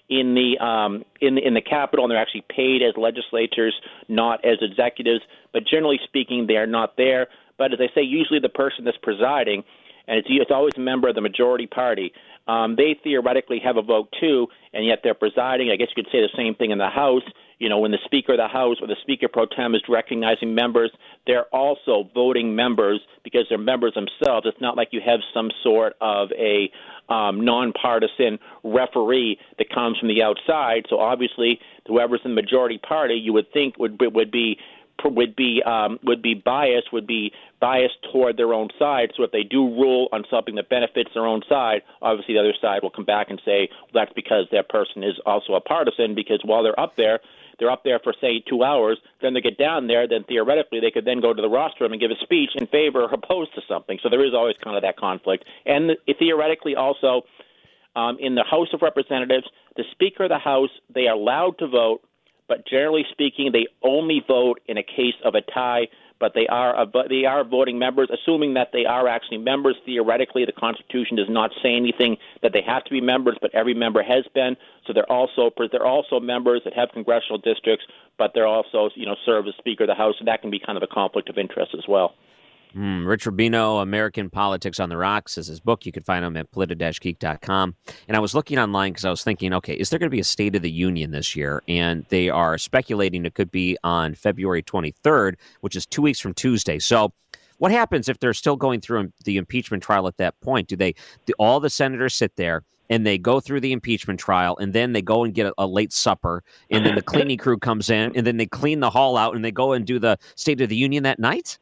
in 0.09 0.35
the 0.35 0.63
um, 0.63 1.03
in 1.21 1.35
the, 1.35 1.45
in 1.45 1.53
the 1.53 1.61
Capitol, 1.61 2.05
and 2.05 2.11
they're 2.11 2.21
actually 2.21 2.45
paid 2.49 2.81
as 2.81 2.93
legislators, 2.97 3.75
not 4.07 4.43
as 4.45 4.57
executives. 4.61 5.21
But 5.53 5.63
generally 5.69 5.99
speaking, 6.05 6.47
they 6.47 6.55
are 6.55 6.67
not 6.67 6.97
there. 6.97 7.27
But 7.57 7.73
as 7.73 7.79
I 7.81 7.93
say, 7.93 8.01
usually 8.01 8.39
the 8.39 8.49
person 8.49 8.85
that's 8.85 8.97
presiding, 9.01 9.63
and 10.07 10.17
it's 10.17 10.27
it's 10.29 10.51
always 10.51 10.73
a 10.77 10.81
member 10.81 11.09
of 11.09 11.15
the 11.15 11.21
majority 11.21 11.67
party. 11.67 12.13
Um, 12.47 12.75
they 12.77 12.97
theoretically 13.03 13.59
have 13.63 13.75
a 13.75 13.81
vote 13.81 14.13
too, 14.19 14.47
and 14.73 14.85
yet 14.85 14.99
they're 15.03 15.13
presiding. 15.13 15.69
I 15.71 15.75
guess 15.75 15.87
you 15.95 16.01
could 16.01 16.11
say 16.11 16.21
the 16.21 16.29
same 16.37 16.55
thing 16.55 16.71
in 16.71 16.77
the 16.77 16.89
House. 16.89 17.23
You 17.59 17.69
know, 17.69 17.79
when 17.79 17.91
the 17.91 17.97
Speaker 18.05 18.33
of 18.33 18.37
the 18.37 18.47
House 18.47 18.77
or 18.81 18.87
the 18.87 18.95
Speaker 19.01 19.27
pro 19.27 19.45
tem 19.45 19.73
is 19.73 19.81
recognizing 19.89 20.53
members, 20.53 20.91
they're 21.25 21.45
also 21.45 22.09
voting 22.13 22.55
members 22.55 23.01
because 23.23 23.45
they're 23.49 23.57
members 23.57 23.95
themselves. 23.95 24.45
It's 24.45 24.61
not 24.61 24.77
like 24.77 24.89
you 24.91 25.01
have 25.03 25.21
some 25.33 25.49
sort 25.63 25.95
of 25.99 26.29
a 26.33 26.71
um, 27.09 27.43
nonpartisan 27.43 28.37
referee 28.63 29.39
that 29.57 29.69
comes 29.69 29.97
from 29.97 30.07
the 30.07 30.21
outside. 30.21 30.85
So 30.89 30.99
obviously, 30.99 31.59
whoever's 31.87 32.21
in 32.23 32.35
the 32.35 32.41
majority 32.41 32.77
party, 32.77 33.15
you 33.15 33.33
would 33.33 33.51
think 33.51 33.77
would 33.79 33.99
would 34.13 34.31
be 34.31 34.59
would 35.05 35.35
be 35.35 35.61
um, 35.63 35.99
would 36.03 36.21
be 36.21 36.33
biased 36.33 36.91
would 36.91 37.07
be 37.07 37.31
biased 37.59 37.97
toward 38.11 38.37
their 38.37 38.53
own 38.53 38.69
side. 38.77 39.11
So 39.15 39.23
if 39.23 39.31
they 39.31 39.43
do 39.43 39.63
rule 39.63 40.09
on 40.11 40.25
something 40.29 40.55
that 40.55 40.69
benefits 40.69 41.09
their 41.13 41.25
own 41.25 41.41
side, 41.47 41.81
obviously 42.01 42.35
the 42.35 42.39
other 42.39 42.53
side 42.59 42.81
will 42.83 42.89
come 42.89 43.05
back 43.05 43.29
and 43.29 43.41
say 43.45 43.69
well, 43.71 44.05
that's 44.05 44.13
because 44.13 44.45
that 44.51 44.69
person 44.69 45.03
is 45.03 45.15
also 45.25 45.53
a 45.53 45.61
partisan. 45.61 46.15
Because 46.15 46.41
while 46.43 46.63
they're 46.63 46.79
up 46.79 46.95
there, 46.95 47.19
they're 47.59 47.71
up 47.71 47.83
there 47.83 47.99
for 48.03 48.13
say 48.19 48.43
two 48.47 48.63
hours. 48.63 48.97
Then 49.21 49.33
they 49.33 49.41
get 49.41 49.57
down 49.57 49.87
there. 49.87 50.07
Then 50.07 50.23
theoretically 50.23 50.79
they 50.79 50.91
could 50.91 51.05
then 51.05 51.21
go 51.21 51.33
to 51.33 51.41
the 51.41 51.49
rostrum 51.49 51.91
and 51.91 52.01
give 52.01 52.11
a 52.11 52.23
speech 52.23 52.51
in 52.55 52.67
favor 52.67 53.01
or 53.03 53.13
opposed 53.13 53.53
to 53.55 53.61
something. 53.67 53.99
So 54.01 54.09
there 54.09 54.25
is 54.25 54.33
always 54.33 54.55
kind 54.63 54.75
of 54.75 54.83
that 54.83 54.97
conflict. 54.97 55.45
And 55.65 55.91
theoretically 56.19 56.75
also. 56.75 57.23
Um, 57.95 58.17
in 58.19 58.35
the 58.35 58.43
House 58.43 58.67
of 58.73 58.83
Representatives, 58.83 59.47
the 59.75 59.83
Speaker 59.89 60.25
of 60.25 60.29
the 60.29 60.37
House, 60.37 60.69
they 60.93 61.07
are 61.07 61.15
allowed 61.15 61.57
to 61.57 61.67
vote, 61.67 62.01
but 62.47 62.67
generally 62.67 63.03
speaking, 63.11 63.49
they 63.51 63.65
only 63.81 64.21
vote 64.27 64.59
in 64.67 64.77
a 64.77 64.83
case 64.83 65.15
of 65.25 65.33
a 65.33 65.41
tie. 65.41 65.87
But 66.19 66.33
they 66.33 66.47
are 66.47 66.79
a, 66.79 66.85
but 66.85 67.09
they 67.09 67.25
are 67.25 67.43
voting 67.43 67.77
members, 67.77 68.09
assuming 68.11 68.55
that 68.55 68.69
they 68.73 68.85
are 68.85 69.07
actually 69.07 69.37
members. 69.37 69.75
Theoretically, 69.85 70.45
the 70.45 70.51
Constitution 70.51 71.15
does 71.17 71.29
not 71.29 71.51
say 71.61 71.75
anything 71.75 72.17
that 72.41 72.53
they 72.53 72.61
have 72.65 72.83
to 72.85 72.91
be 72.91 73.01
members, 73.01 73.37
but 73.41 73.53
every 73.53 73.73
member 73.73 74.01
has 74.01 74.25
been. 74.33 74.57
So 74.85 74.93
they're 74.93 75.11
also 75.11 75.51
they're 75.71 75.85
also 75.85 76.19
members 76.19 76.61
that 76.63 76.73
have 76.73 76.89
congressional 76.93 77.37
districts, 77.37 77.85
but 78.17 78.31
they're 78.33 78.47
also 78.47 78.89
you 78.95 79.05
know 79.05 79.15
serve 79.25 79.47
as 79.47 79.53
Speaker 79.59 79.83
of 79.83 79.89
the 79.89 79.95
House, 79.95 80.15
and 80.19 80.27
that 80.27 80.41
can 80.41 80.49
be 80.49 80.59
kind 80.59 80.77
of 80.77 80.83
a 80.83 80.87
conflict 80.87 81.29
of 81.29 81.37
interest 81.37 81.75
as 81.77 81.85
well. 81.87 82.15
Mm, 82.77 83.07
Rich 83.07 83.25
Rubino, 83.25 83.81
American 83.81 84.29
Politics 84.29 84.79
on 84.79 84.89
the 84.89 84.97
Rocks, 84.97 85.37
is 85.39 85.47
his 85.47 85.59
book. 85.59 85.85
You 85.87 85.91
can 85.91 86.03
find 86.03 86.23
him 86.23 86.37
at 86.37 86.51
politi-geek.com. 86.51 87.75
And 88.07 88.15
I 88.15 88.19
was 88.19 88.35
looking 88.35 88.59
online 88.59 88.91
because 88.91 89.05
I 89.05 89.09
was 89.09 89.23
thinking, 89.23 89.51
okay, 89.53 89.73
is 89.73 89.89
there 89.89 89.97
going 89.97 90.11
to 90.11 90.15
be 90.15 90.19
a 90.19 90.23
State 90.23 90.55
of 90.55 90.61
the 90.61 90.69
Union 90.69 91.09
this 91.09 91.35
year? 91.35 91.63
And 91.67 92.05
they 92.09 92.29
are 92.29 92.59
speculating 92.59 93.25
it 93.25 93.33
could 93.33 93.49
be 93.49 93.77
on 93.83 94.13
February 94.13 94.61
23rd, 94.61 95.35
which 95.61 95.75
is 95.75 95.87
two 95.87 96.03
weeks 96.03 96.19
from 96.19 96.35
Tuesday. 96.35 96.77
So 96.77 97.13
what 97.57 97.71
happens 97.71 98.09
if 98.09 98.19
they're 98.19 98.35
still 98.35 98.55
going 98.55 98.81
through 98.81 99.11
the 99.25 99.37
impeachment 99.37 99.81
trial 99.81 100.07
at 100.07 100.17
that 100.17 100.39
point? 100.41 100.67
Do 100.67 100.75
they, 100.75 100.93
do 101.25 101.33
all 101.39 101.59
the 101.59 101.71
senators 101.71 102.13
sit 102.13 102.35
there? 102.35 102.63
And 102.89 103.05
they 103.05 103.17
go 103.17 103.39
through 103.41 103.59
the 103.61 103.73
impeachment 103.73 104.17
trial, 104.17 104.55
and 104.61 104.71
then 104.71 104.93
they 104.93 105.01
go 105.01 105.25
and 105.25 105.33
get 105.33 105.47
a, 105.47 105.53
a 105.57 105.67
late 105.67 105.91
supper, 105.91 106.41
and 106.71 106.85
then 106.85 106.95
the 106.95 107.01
cleaning 107.01 107.37
crew 107.37 107.57
comes 107.57 107.89
in, 107.89 108.15
and 108.15 108.25
then 108.25 108.37
they 108.37 108.45
clean 108.45 108.79
the 108.79 108.89
hall 108.89 109.17
out, 109.17 109.35
and 109.35 109.43
they 109.43 109.51
go 109.51 109.73
and 109.73 109.85
do 109.85 109.99
the 109.99 110.17
State 110.35 110.61
of 110.61 110.69
the 110.69 110.77
Union 110.77 111.03
that 111.03 111.19
night. 111.19 111.59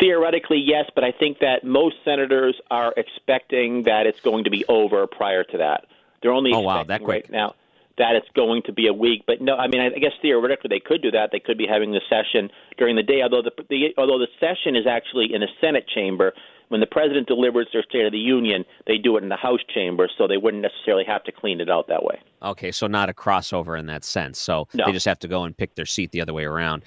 Theoretically, 0.00 0.58
yes, 0.58 0.90
but 0.94 1.04
I 1.04 1.12
think 1.12 1.38
that 1.40 1.64
most 1.64 1.96
senators 2.04 2.60
are 2.70 2.92
expecting 2.96 3.84
that 3.84 4.06
it's 4.06 4.20
going 4.20 4.44
to 4.44 4.50
be 4.50 4.64
over 4.68 5.06
prior 5.06 5.44
to 5.44 5.58
that. 5.58 5.86
They're 6.22 6.32
only 6.32 6.52
Oh, 6.52 6.60
wow, 6.60 6.80
expecting 6.80 6.88
that 6.88 7.04
quick. 7.04 7.24
right 7.24 7.30
now 7.30 7.54
that 7.98 8.14
it's 8.14 8.28
going 8.34 8.62
to 8.64 8.72
be 8.72 8.88
a 8.88 8.92
week. 8.92 9.22
But 9.26 9.40
no, 9.40 9.56
I 9.56 9.68
mean, 9.68 9.80
I 9.80 9.88
guess 9.98 10.12
theoretically 10.20 10.68
they 10.68 10.80
could 10.80 11.00
do 11.00 11.10
that. 11.12 11.30
They 11.32 11.40
could 11.40 11.56
be 11.56 11.66
having 11.66 11.92
the 11.92 12.02
session 12.10 12.50
during 12.76 12.94
the 12.96 13.02
day, 13.02 13.22
although 13.22 13.40
the, 13.42 13.52
the 13.70 13.94
although 13.96 14.18
the 14.18 14.28
session 14.38 14.76
is 14.76 14.86
actually 14.86 15.32
in 15.32 15.40
the 15.40 15.48
Senate 15.60 15.86
chamber. 15.88 16.34
When 16.68 16.80
the 16.80 16.86
president 16.86 17.28
delivers 17.28 17.68
their 17.72 17.84
State 17.84 18.06
of 18.06 18.12
the 18.12 18.18
Union, 18.18 18.64
they 18.88 18.98
do 18.98 19.16
it 19.16 19.22
in 19.22 19.28
the 19.28 19.36
House 19.36 19.60
chamber, 19.72 20.08
so 20.18 20.26
they 20.26 20.36
wouldn't 20.36 20.62
necessarily 20.62 21.04
have 21.04 21.22
to 21.24 21.32
clean 21.32 21.60
it 21.60 21.70
out 21.70 21.86
that 21.88 22.02
way. 22.02 22.18
Okay, 22.42 22.72
so 22.72 22.88
not 22.88 23.08
a 23.08 23.12
crossover 23.14 23.78
in 23.78 23.86
that 23.86 24.02
sense. 24.04 24.40
So 24.40 24.66
No. 24.74 24.84
they 24.86 24.92
just 24.92 25.06
have 25.06 25.18
to 25.20 25.28
go 25.28 25.44
and 25.44 25.56
pick 25.56 25.76
their 25.76 25.86
seat 25.86 26.10
the 26.10 26.20
other 26.20 26.34
way 26.34 26.44
around. 26.44 26.82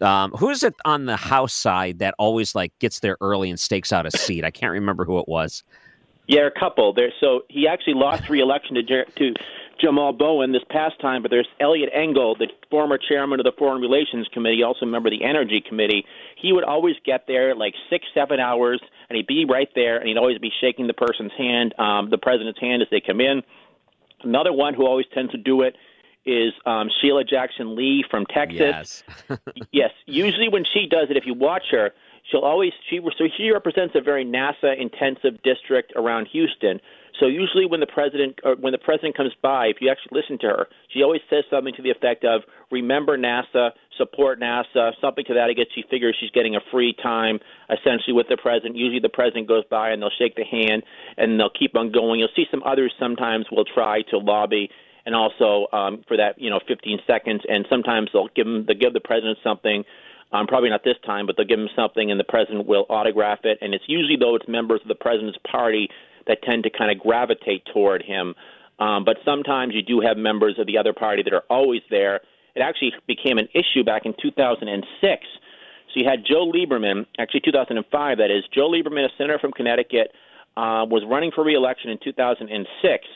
Um, 0.00 0.30
who 0.32 0.50
is 0.50 0.62
it 0.62 0.74
on 0.84 1.06
the 1.06 1.16
House 1.16 1.52
side 1.52 1.98
that 1.98 2.14
always 2.18 2.54
like 2.54 2.72
gets 2.78 3.00
there 3.00 3.16
early 3.20 3.50
and 3.50 3.58
stakes 3.58 3.92
out 3.92 4.06
a 4.06 4.10
seat? 4.12 4.44
I 4.44 4.50
can't 4.52 4.72
remember 4.72 5.04
who 5.04 5.18
it 5.18 5.26
was. 5.26 5.64
Yeah, 6.28 6.46
a 6.46 6.50
couple. 6.58 6.92
There, 6.94 7.12
so 7.20 7.42
he 7.48 7.66
actually 7.66 7.94
lost 7.94 8.28
re-election 8.30 8.76
to 8.76 8.82
Jer- 8.84 9.06
to 9.16 9.34
Jamaal 9.82 10.16
Bowman 10.16 10.52
this 10.52 10.62
past 10.70 11.00
time, 11.00 11.22
but 11.22 11.30
there's 11.30 11.48
Eliot 11.60 11.90
Engel, 11.92 12.36
the 12.36 12.48
former 12.70 12.98
chairman 12.98 13.40
of 13.40 13.44
the 13.44 13.52
Foreign 13.58 13.80
Relations 13.80 14.28
Committee, 14.32 14.62
also 14.62 14.86
a 14.86 14.88
member 14.88 15.08
of 15.08 15.14
the 15.18 15.24
Energy 15.24 15.62
Committee. 15.66 16.04
He 16.40 16.52
would 16.52 16.64
always 16.64 16.96
get 17.04 17.26
there 17.26 17.50
at 17.50 17.58
like 17.58 17.74
six, 17.90 18.04
seven 18.14 18.40
hours, 18.40 18.80
and 19.08 19.16
he'd 19.16 19.26
be 19.26 19.44
right 19.44 19.68
there, 19.74 19.98
and 19.98 20.08
he'd 20.08 20.16
always 20.16 20.38
be 20.38 20.50
shaking 20.60 20.86
the 20.86 20.94
person's 20.94 21.32
hand, 21.36 21.74
um, 21.78 22.10
the 22.10 22.18
president's 22.18 22.60
hand 22.60 22.82
as 22.82 22.88
they 22.90 23.00
come 23.00 23.20
in. 23.20 23.42
Another 24.22 24.52
one 24.52 24.74
who 24.74 24.86
always 24.86 25.06
tends 25.12 25.32
to 25.32 25.38
do 25.38 25.62
it 25.62 25.76
is 26.26 26.52
um, 26.64 26.88
Sheila 27.00 27.24
Jackson 27.24 27.76
Lee 27.76 28.04
from 28.10 28.24
Texas 28.26 29.02
Yes. 29.28 29.38
yes, 29.72 29.90
usually 30.06 30.48
when 30.48 30.64
she 30.72 30.86
does 30.90 31.08
it, 31.10 31.16
if 31.16 31.26
you 31.26 31.34
watch 31.34 31.64
her, 31.70 31.90
she'll 32.30 32.40
always 32.40 32.72
she 32.88 33.00
so 33.18 33.24
she 33.36 33.50
represents 33.50 33.94
a 33.94 34.00
very 34.00 34.24
NASA 34.24 34.80
intensive 34.80 35.42
district 35.42 35.92
around 35.96 36.28
Houston. 36.32 36.80
So 37.20 37.26
usually 37.26 37.66
when 37.66 37.80
the 37.80 37.86
president 37.86 38.40
or 38.42 38.56
when 38.56 38.72
the 38.72 38.78
president 38.78 39.16
comes 39.16 39.32
by, 39.40 39.66
if 39.66 39.76
you 39.80 39.90
actually 39.90 40.20
listen 40.20 40.38
to 40.40 40.46
her, 40.48 40.68
she 40.92 41.02
always 41.02 41.20
says 41.30 41.44
something 41.48 41.72
to 41.74 41.82
the 41.82 41.90
effect 41.90 42.24
of 42.24 42.42
"Remember 42.70 43.16
NASA, 43.16 43.70
support 43.96 44.40
NASA," 44.40 44.92
something 45.00 45.24
to 45.26 45.34
that. 45.34 45.48
I 45.48 45.52
guess 45.52 45.66
she 45.74 45.84
figures 45.88 46.16
she's 46.18 46.30
getting 46.30 46.56
a 46.56 46.60
free 46.72 46.94
time 47.02 47.38
essentially 47.70 48.14
with 48.14 48.26
the 48.28 48.36
president. 48.36 48.76
Usually 48.76 49.00
the 49.00 49.08
president 49.08 49.46
goes 49.46 49.64
by 49.70 49.90
and 49.90 50.02
they'll 50.02 50.10
shake 50.18 50.34
the 50.34 50.44
hand 50.44 50.82
and 51.16 51.38
they'll 51.38 51.50
keep 51.56 51.76
on 51.76 51.92
going. 51.92 52.18
You'll 52.18 52.34
see 52.34 52.46
some 52.50 52.62
others 52.64 52.92
sometimes 52.98 53.46
will 53.50 53.64
try 53.64 54.02
to 54.10 54.18
lobby 54.18 54.70
and 55.06 55.14
also 55.14 55.66
um, 55.72 56.02
for 56.08 56.16
that 56.16 56.40
you 56.40 56.50
know 56.50 56.60
15 56.66 56.98
seconds, 57.06 57.42
and 57.48 57.66
sometimes 57.68 58.10
they'll 58.12 58.28
give 58.34 58.46
them 58.46 58.64
they 58.66 58.74
give 58.74 58.92
the 58.92 59.00
president 59.00 59.38
something. 59.42 59.84
Um, 60.32 60.48
probably 60.48 60.70
not 60.70 60.82
this 60.82 60.96
time, 61.06 61.26
but 61.26 61.36
they'll 61.36 61.46
give 61.46 61.60
him 61.60 61.68
something, 61.76 62.10
and 62.10 62.18
the 62.18 62.24
president 62.24 62.66
will 62.66 62.86
autograph 62.88 63.40
it. 63.44 63.58
And 63.60 63.72
it's 63.72 63.84
usually 63.86 64.16
though 64.18 64.34
it's 64.34 64.48
members 64.48 64.80
of 64.82 64.88
the 64.88 64.96
president's 64.96 65.38
party 65.48 65.88
that 66.26 66.42
tend 66.42 66.64
to 66.64 66.70
kind 66.70 66.90
of 66.90 66.98
gravitate 66.98 67.64
toward 67.72 68.02
him. 68.02 68.34
Um, 68.78 69.04
but 69.04 69.18
sometimes 69.24 69.74
you 69.74 69.82
do 69.82 70.00
have 70.00 70.16
members 70.16 70.58
of 70.58 70.66
the 70.66 70.78
other 70.78 70.92
party 70.92 71.22
that 71.22 71.32
are 71.32 71.44
always 71.48 71.82
there. 71.90 72.20
It 72.54 72.60
actually 72.60 72.92
became 73.06 73.38
an 73.38 73.48
issue 73.54 73.84
back 73.84 74.02
in 74.04 74.14
2006. 74.20 75.26
So 75.92 76.00
you 76.00 76.08
had 76.08 76.24
Joe 76.26 76.50
Lieberman, 76.50 77.06
actually 77.18 77.42
2005, 77.44 78.18
that 78.18 78.30
is. 78.30 78.44
Joe 78.52 78.68
Lieberman, 78.70 79.04
a 79.04 79.10
senator 79.16 79.38
from 79.38 79.52
Connecticut, 79.52 80.12
uh, 80.56 80.86
was 80.88 81.04
running 81.08 81.30
for 81.34 81.44
reelection 81.44 81.90
in 81.90 81.98
2006 82.02 83.06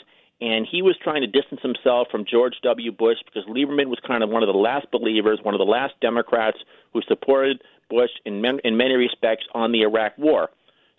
and 0.40 0.66
he 0.70 0.82
was 0.82 0.96
trying 1.02 1.22
to 1.22 1.26
distance 1.26 1.60
himself 1.62 2.08
from 2.10 2.24
George 2.24 2.54
W. 2.62 2.92
Bush 2.92 3.18
because 3.24 3.48
Lieberman 3.48 3.86
was 3.86 3.98
kind 4.06 4.22
of 4.22 4.30
one 4.30 4.42
of 4.42 4.46
the 4.46 4.58
last 4.58 4.90
believers, 4.92 5.40
one 5.42 5.54
of 5.54 5.58
the 5.58 5.64
last 5.64 5.94
Democrats 6.00 6.58
who 6.92 7.00
supported 7.08 7.62
Bush 7.90 8.10
in, 8.24 8.40
men, 8.40 8.60
in 8.62 8.76
many 8.76 8.94
respects 8.94 9.44
on 9.54 9.72
the 9.72 9.82
Iraq 9.82 10.16
War. 10.16 10.50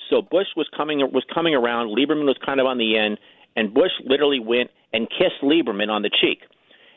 So 0.10 0.22
Bush 0.22 0.48
was 0.56 0.67
coming 0.76 1.00
was 1.00 1.26
coming 1.34 1.54
around. 1.54 1.95
Lieberman 1.95 2.26
was 2.26 2.38
kind 2.43 2.60
of 2.60 2.65
on 2.65 2.78
the 2.78 2.98
end, 2.98 3.17
and 3.56 3.74
Bush 3.74 3.91
literally 4.06 4.39
went 4.39 4.72
and 4.93 5.08
kissed 5.10 5.41
Lieberman 5.43 5.89
on 5.89 6.02
the 6.02 6.10
cheek. 6.10 6.41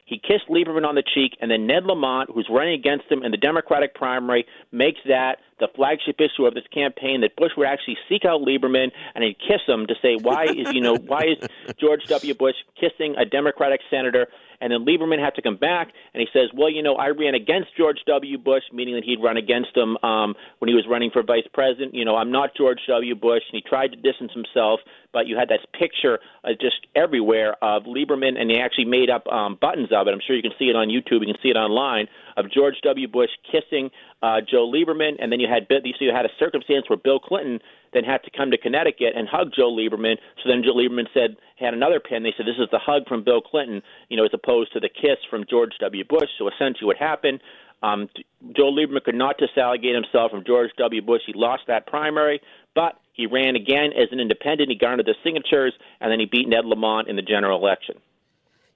He 0.04 0.18
kissed 0.18 0.48
Lieberman 0.50 0.84
on 0.86 0.94
the 0.94 1.02
cheek, 1.02 1.38
and 1.40 1.50
then 1.50 1.66
Ned 1.66 1.84
Lamont, 1.84 2.28
who's 2.34 2.48
running 2.50 2.74
against 2.74 3.10
him 3.10 3.22
in 3.22 3.30
the 3.30 3.36
Democratic 3.36 3.94
primary, 3.94 4.44
makes 4.70 4.98
that 5.06 5.38
the 5.58 5.68
flagship 5.74 6.16
issue 6.20 6.44
of 6.44 6.54
this 6.54 6.66
campaign 6.74 7.20
that 7.20 7.36
Bush 7.36 7.52
would 7.56 7.66
actually 7.66 7.96
seek 8.08 8.24
out 8.24 8.42
Lieberman 8.42 8.90
and 9.14 9.22
he'd 9.22 9.38
kiss 9.38 9.62
him 9.66 9.86
to 9.86 9.94
say 10.02 10.16
why 10.20 10.44
is 10.44 10.72
you 10.72 10.80
know 10.80 10.96
why 10.96 11.22
is 11.22 11.48
George 11.78 12.04
W. 12.08 12.34
Bush 12.34 12.56
kissing 12.78 13.14
a 13.16 13.24
Democratic 13.24 13.80
senator 13.88 14.26
and 14.62 14.72
then 14.72 14.86
Lieberman 14.86 15.18
had 15.18 15.34
to 15.34 15.42
come 15.42 15.56
back 15.56 15.88
and 16.14 16.20
he 16.20 16.28
says, 16.32 16.48
well, 16.54 16.70
you 16.70 16.82
know, 16.82 16.94
I 16.94 17.08
ran 17.08 17.34
against 17.34 17.76
George 17.76 17.98
W. 18.06 18.38
Bush, 18.38 18.62
meaning 18.72 18.94
that 18.94 19.04
he'd 19.04 19.22
run 19.22 19.36
against 19.36 19.76
him 19.76 19.98
um, 20.02 20.34
when 20.60 20.68
he 20.68 20.74
was 20.74 20.86
running 20.88 21.10
for 21.10 21.22
vice 21.22 21.46
president. 21.52 21.94
You 21.94 22.04
know, 22.04 22.16
I'm 22.16 22.30
not 22.30 22.50
George 22.56 22.78
W. 22.86 23.14
Bush. 23.16 23.42
And 23.50 23.60
he 23.60 23.68
tried 23.68 23.88
to 23.88 23.96
distance 23.96 24.30
himself, 24.32 24.80
but 25.12 25.26
you 25.26 25.36
had 25.36 25.48
this 25.48 25.60
picture 25.78 26.20
uh, 26.44 26.50
just 26.60 26.86
everywhere 26.94 27.56
of 27.62 27.82
Lieberman, 27.84 28.38
and 28.38 28.50
he 28.50 28.60
actually 28.60 28.86
made 28.86 29.10
up 29.10 29.26
um, 29.26 29.58
buttons 29.60 29.88
of 29.92 30.06
it. 30.06 30.12
I'm 30.12 30.22
sure 30.24 30.36
you 30.36 30.42
can 30.42 30.56
see 30.58 30.66
it 30.66 30.76
on 30.76 30.88
YouTube. 30.88 31.26
You 31.26 31.34
can 31.34 31.42
see 31.42 31.50
it 31.50 31.56
online 31.56 32.06
of 32.36 32.50
George 32.50 32.76
W. 32.84 33.08
Bush 33.08 33.30
kissing 33.50 33.90
uh, 34.22 34.40
Joe 34.40 34.70
Lieberman, 34.70 35.16
and 35.18 35.32
then 35.32 35.40
you 35.40 35.48
had 35.48 35.66
so 35.68 36.04
you 36.04 36.12
had 36.14 36.24
a 36.24 36.34
circumstance 36.38 36.88
where 36.88 36.96
Bill 36.96 37.18
Clinton 37.18 37.60
then 37.92 38.04
had 38.04 38.22
to 38.24 38.30
come 38.30 38.50
to 38.50 38.58
Connecticut 38.58 39.14
and 39.14 39.28
hug 39.28 39.52
Joe 39.54 39.70
Lieberman. 39.70 40.16
So 40.42 40.48
then 40.48 40.62
Joe 40.64 40.74
Lieberman 40.74 41.06
said 41.12 41.36
had 41.58 41.74
another 41.74 42.00
pen. 42.00 42.22
They 42.22 42.34
said 42.36 42.46
this 42.46 42.58
is 42.58 42.68
the 42.70 42.78
hug 42.78 43.06
from 43.08 43.24
Bill 43.24 43.40
Clinton, 43.40 43.82
you 44.08 44.16
know, 44.16 44.24
as 44.24 44.30
opposed 44.32 44.72
to 44.72 44.80
the 44.80 44.88
kiss 44.88 45.18
from 45.30 45.44
George 45.48 45.72
W. 45.80 46.04
Bush. 46.04 46.30
So 46.38 46.48
essentially, 46.48 46.86
what 46.86 46.96
happened? 46.96 47.40
Um, 47.82 48.08
Joe 48.56 48.70
Lieberman 48.72 49.02
could 49.02 49.14
not 49.14 49.38
disallegate 49.38 49.94
himself 49.94 50.30
from 50.30 50.44
George 50.44 50.70
W. 50.78 51.02
Bush. 51.02 51.22
He 51.26 51.32
lost 51.34 51.64
that 51.66 51.86
primary, 51.86 52.40
but 52.74 52.94
he 53.12 53.26
ran 53.26 53.56
again 53.56 53.90
as 53.92 54.08
an 54.12 54.20
independent. 54.20 54.70
He 54.70 54.78
garnered 54.78 55.06
the 55.06 55.14
signatures, 55.24 55.74
and 56.00 56.10
then 56.10 56.20
he 56.20 56.26
beat 56.26 56.48
Ned 56.48 56.64
Lamont 56.64 57.08
in 57.08 57.16
the 57.16 57.22
general 57.22 57.58
election. 57.58 57.96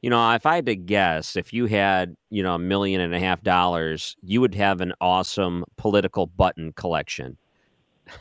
You 0.02 0.10
know, 0.10 0.32
if 0.32 0.44
I 0.44 0.56
had 0.56 0.66
to 0.66 0.76
guess, 0.76 1.36
if 1.36 1.52
you 1.52 1.66
had, 1.66 2.16
you 2.30 2.42
know, 2.42 2.54
a 2.54 2.58
million 2.58 3.00
and 3.00 3.14
a 3.14 3.18
half 3.18 3.42
dollars, 3.42 4.16
you 4.22 4.40
would 4.40 4.54
have 4.54 4.80
an 4.80 4.92
awesome 5.00 5.64
political 5.78 6.26
button 6.26 6.72
collection. 6.72 7.38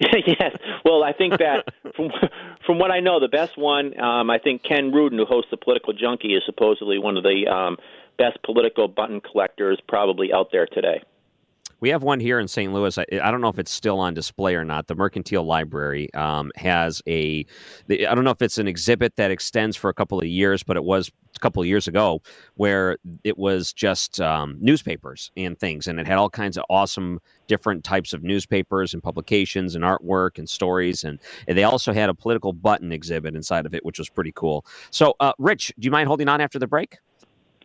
yes. 0.00 0.56
Well, 0.84 1.02
I 1.02 1.12
think 1.12 1.38
that 1.38 1.66
from 1.96 2.10
from 2.64 2.78
what 2.78 2.90
I 2.90 3.00
know, 3.00 3.20
the 3.20 3.28
best 3.28 3.58
one, 3.58 3.98
um, 4.00 4.30
I 4.30 4.38
think 4.38 4.62
Ken 4.62 4.92
Rudin, 4.92 5.18
who 5.18 5.26
hosts 5.26 5.50
the 5.50 5.56
Political 5.56 5.94
Junkie, 5.94 6.34
is 6.34 6.42
supposedly 6.46 6.98
one 6.98 7.16
of 7.16 7.22
the 7.22 7.46
um, 7.48 7.76
best 8.16 8.38
political 8.44 8.88
button 8.88 9.20
collectors 9.20 9.80
probably 9.88 10.32
out 10.32 10.50
there 10.52 10.66
today. 10.66 11.02
We 11.84 11.90
have 11.90 12.02
one 12.02 12.18
here 12.18 12.40
in 12.40 12.48
St. 12.48 12.72
Louis. 12.72 12.96
I, 12.96 13.04
I, 13.22 13.30
don't 13.30 13.42
know 13.42 13.50
if 13.50 13.58
it's 13.58 13.70
still 13.70 14.00
on 14.00 14.14
display 14.14 14.54
or 14.54 14.64
not. 14.64 14.86
The 14.86 14.94
Mercantile 14.94 15.44
Library 15.44 16.08
um, 16.14 16.50
has 16.56 17.02
a. 17.06 17.44
I 17.90 18.14
don't 18.14 18.24
know 18.24 18.30
if 18.30 18.40
it's 18.40 18.56
an 18.56 18.66
exhibit 18.66 19.16
that 19.16 19.30
extends 19.30 19.76
for 19.76 19.90
a 19.90 19.92
couple 19.92 20.18
of 20.18 20.24
years, 20.24 20.62
but 20.62 20.78
it 20.78 20.84
was 20.84 21.12
a 21.36 21.38
couple 21.40 21.60
of 21.60 21.68
years 21.68 21.86
ago 21.86 22.22
where 22.54 22.96
it 23.22 23.36
was 23.36 23.70
just 23.74 24.18
um, 24.18 24.56
newspapers 24.60 25.30
and 25.36 25.58
things, 25.58 25.86
and 25.86 26.00
it 26.00 26.06
had 26.06 26.16
all 26.16 26.30
kinds 26.30 26.56
of 26.56 26.64
awesome 26.70 27.20
different 27.48 27.84
types 27.84 28.14
of 28.14 28.22
newspapers 28.22 28.94
and 28.94 29.02
publications 29.02 29.74
and 29.74 29.84
artwork 29.84 30.38
and 30.38 30.48
stories, 30.48 31.04
and, 31.04 31.20
and 31.46 31.58
they 31.58 31.64
also 31.64 31.92
had 31.92 32.08
a 32.08 32.14
political 32.14 32.54
button 32.54 32.92
exhibit 32.92 33.34
inside 33.34 33.66
of 33.66 33.74
it, 33.74 33.84
which 33.84 33.98
was 33.98 34.08
pretty 34.08 34.32
cool. 34.34 34.64
So, 34.88 35.16
uh, 35.20 35.34
Rich, 35.36 35.74
do 35.78 35.84
you 35.84 35.90
mind 35.90 36.08
holding 36.08 36.30
on 36.30 36.40
after 36.40 36.58
the 36.58 36.66
break? 36.66 36.96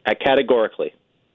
Uh, 0.05 0.13
categorically. 0.19 0.93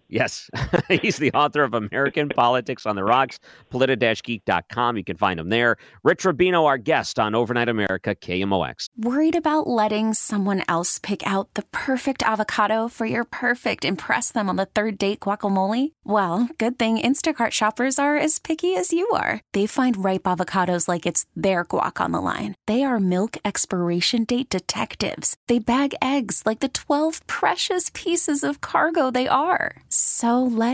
Yes, 0.09 0.51
he's 1.03 1.17
the 1.17 1.33
author 1.33 1.63
of 1.63 1.75
American 1.75 2.29
Politics 2.29 2.87
on 2.87 2.97
the 2.97 3.05
Rocks, 3.05 3.39
politi-geek.com. 3.73 4.97
You 4.97 5.05
can 5.05 5.17
find 5.17 5.41
him 5.41 5.49
there. 5.49 5.77
Rich 6.03 6.25
Rubino, 6.25 6.65
our 6.65 6.79
guest 6.79 7.19
on 7.19 7.35
Overnight 7.35 7.69
America, 7.69 8.15
KMOX. 8.15 8.89
Worried 8.99 9.37
about 9.37 9.67
letting 9.67 10.15
someone 10.15 10.63
else 10.69 10.99
pick 10.99 11.27
out 11.27 11.53
the 11.55 11.65
perfect 11.73 12.23
avocado 12.23 12.89
for 12.89 13.07
your 13.07 13.25
perfect 13.25 13.85
impress 13.85 14.33
them 14.33 14.49
on 14.49 14.57
the 14.57 14.67
third 14.67 14.99
date 14.99 15.21
guacamole? 15.21 15.93
Well, 16.05 16.49
good 16.59 16.79
thing 16.79 16.99
Instacart 16.99 17.51
shoppers 17.51 17.99
are 17.99 18.17
as 18.17 18.39
picky 18.39 18.77
as 18.77 18.93
you 18.93 19.09
are. 19.11 19.41
They 19.53 19.67
find 19.67 20.05
ripe 20.05 20.25
avocados 20.25 20.89
like 20.89 21.07
it's 21.07 21.27
their 21.37 21.65
guac 21.65 22.01
on 22.01 22.13
the 22.13 22.21
line. 22.21 22.55
They 22.67 22.83
are 22.83 23.01
milk 23.01 23.37
expiration 23.45 24.25
date 24.25 24.49
detectives. 24.49 25.37
They 25.49 25.59
bag 25.59 25.95
eggs 26.01 26.43
like 26.47 26.61
the 26.61 26.69
12 26.69 27.27
precious 27.27 27.91
pieces 27.93 28.43
of 28.43 28.61
cargo 28.61 29.11
they 29.11 29.29
are. 29.29 29.77
So 29.89 30.43
let 30.43 30.74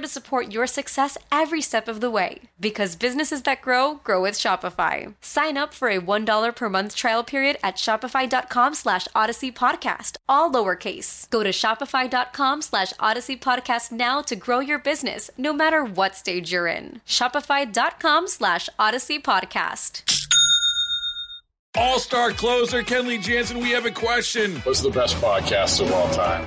to 0.00 0.08
support 0.08 0.52
your 0.52 0.66
success 0.66 1.18
every 1.30 1.60
step 1.60 1.88
of 1.88 2.00
the 2.00 2.10
way. 2.10 2.42
Because 2.58 2.96
businesses 2.96 3.42
that 3.42 3.62
grow, 3.62 3.96
grow 4.04 4.22
with 4.22 4.34
Shopify. 4.34 5.14
Sign 5.20 5.56
up 5.56 5.74
for 5.74 5.88
a 5.88 6.00
$1 6.00 6.56
per 6.56 6.68
month 6.68 6.94
trial 6.94 7.24
period 7.24 7.58
at 7.62 7.76
shopify.com 7.76 8.74
slash 8.74 9.08
odyssey 9.14 9.52
podcast, 9.52 10.16
all 10.28 10.50
lowercase. 10.50 11.28
Go 11.30 11.42
to 11.42 11.50
shopify.com 11.50 12.62
slash 12.62 12.92
odyssey 12.98 13.36
podcast 13.36 13.92
now 13.92 14.22
to 14.22 14.36
grow 14.36 14.60
your 14.60 14.78
business, 14.78 15.30
no 15.36 15.52
matter 15.52 15.84
what 15.84 16.16
stage 16.16 16.52
you're 16.52 16.66
in. 16.66 17.00
Shopify.com 17.06 18.28
slash 18.28 18.68
odyssey 18.78 19.18
podcast. 19.18 20.02
All 21.78 21.98
star 21.98 22.30
closer 22.30 22.82
Kenley 22.82 23.20
Jansen, 23.20 23.58
we 23.58 23.70
have 23.72 23.84
a 23.84 23.90
question. 23.90 24.56
What's 24.60 24.80
the 24.80 24.90
best 24.90 25.16
podcast 25.16 25.84
of 25.84 25.92
all 25.92 26.08
time? 26.14 26.46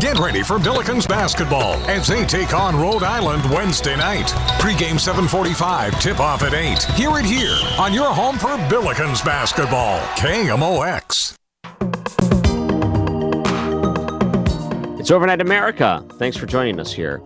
Get 0.00 0.18
ready 0.18 0.42
for 0.42 0.58
Billikens 0.58 1.08
basketball 1.08 1.72
as 1.88 2.06
they 2.06 2.26
take 2.26 2.52
on 2.52 2.76
Rhode 2.76 3.02
Island 3.02 3.42
Wednesday 3.50 3.96
night. 3.96 4.28
Pre-game 4.60 4.96
7:45, 4.98 5.98
tip-off 6.00 6.42
at 6.42 6.52
8. 6.52 6.82
Hear 6.98 7.18
it 7.18 7.24
here 7.24 7.56
on 7.78 7.94
your 7.94 8.12
home 8.12 8.36
for 8.36 8.58
Billikens 8.68 9.24
basketball, 9.24 9.98
KMOX. 10.16 11.34
It's 15.00 15.10
Overnight 15.10 15.40
America. 15.40 16.04
Thanks 16.18 16.36
for 16.36 16.44
joining 16.44 16.78
us 16.78 16.92
here. 16.92 17.22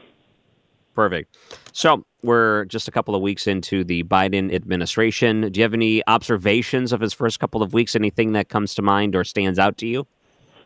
Perfect. 0.94 1.38
So 1.74 2.06
we're 2.24 2.66
just 2.66 2.88
a 2.88 2.92
couple 2.92 3.16
of 3.16 3.22
weeks 3.22 3.48
into 3.48 3.84
the 3.84 4.04
Biden 4.04 4.54
administration. 4.54 5.52
Do 5.52 5.60
you 5.60 5.64
have 5.64 5.74
any 5.74 6.06
observations 6.08 6.94
of 6.94 7.02
his 7.02 7.14
first 7.14 7.40
couple 7.40 7.62
of 7.62 7.74
weeks? 7.74 7.96
Anything 7.96 8.32
that 8.34 8.50
comes 8.50 8.76
to 8.76 8.82
mind 8.82 9.16
or 9.16 9.24
stands 9.24 9.60
out 9.60 9.78
to 9.80 9.88
you? 9.88 10.08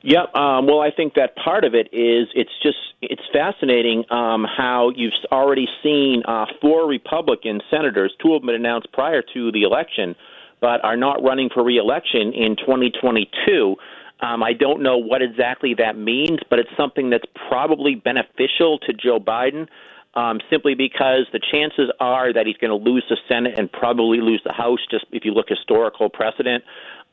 Yep. 0.02 0.34
Um, 0.34 0.66
well, 0.66 0.80
I 0.80 0.92
think 0.92 1.16
that 1.16 1.36
part 1.36 1.66
of 1.66 1.76
it 1.76 1.88
is 1.92 2.28
it's 2.34 2.52
just 2.64 2.78
it's 3.02 3.22
fascinating 3.34 4.06
um, 4.10 4.46
how 4.46 4.92
you've 4.96 5.14
already 5.32 5.68
seen 5.84 6.24
uh, 6.26 6.46
four 6.62 6.88
Republican 6.88 7.62
senators, 7.70 8.14
two 8.22 8.34
of 8.34 8.42
them 8.42 8.50
announced 8.50 8.92
prior 8.94 9.22
to 9.34 9.52
the 9.52 9.64
election, 9.64 10.16
but 10.62 10.84
are 10.86 10.96
not 10.96 11.22
running 11.22 11.50
for 11.54 11.64
reelection 11.64 12.34
in 12.34 12.56
2022. 12.56 13.76
Um, 14.22 14.44
I 14.44 14.54
don't 14.54 14.82
know 14.82 14.98
what 14.98 15.22
exactly 15.22 15.74
that 15.78 15.98
means, 15.98 16.40
but 16.50 16.60
it's 16.60 16.70
something 16.78 17.10
that's 17.10 17.26
probably 17.50 17.96
beneficial 17.96 18.80
to 18.80 18.94
Joe 18.94 19.20
Biden. 19.20 19.68
Um, 20.16 20.40
simply 20.50 20.74
because 20.74 21.28
the 21.32 21.40
chances 21.40 21.92
are 22.00 22.34
that 22.34 22.48
he's 22.48 22.58
going 22.58 22.72
to 22.72 22.90
lose 22.90 23.06
the 23.10 23.18
Senate 23.28 23.60
and 23.60 23.72
probably 23.72 24.22
lose 24.22 24.42
the 24.44 24.52
House. 24.52 24.80
Just 24.90 25.06
if 25.12 25.24
you 25.24 25.32
look 25.32 25.50
historical 25.50 26.10
precedent, 26.10 26.64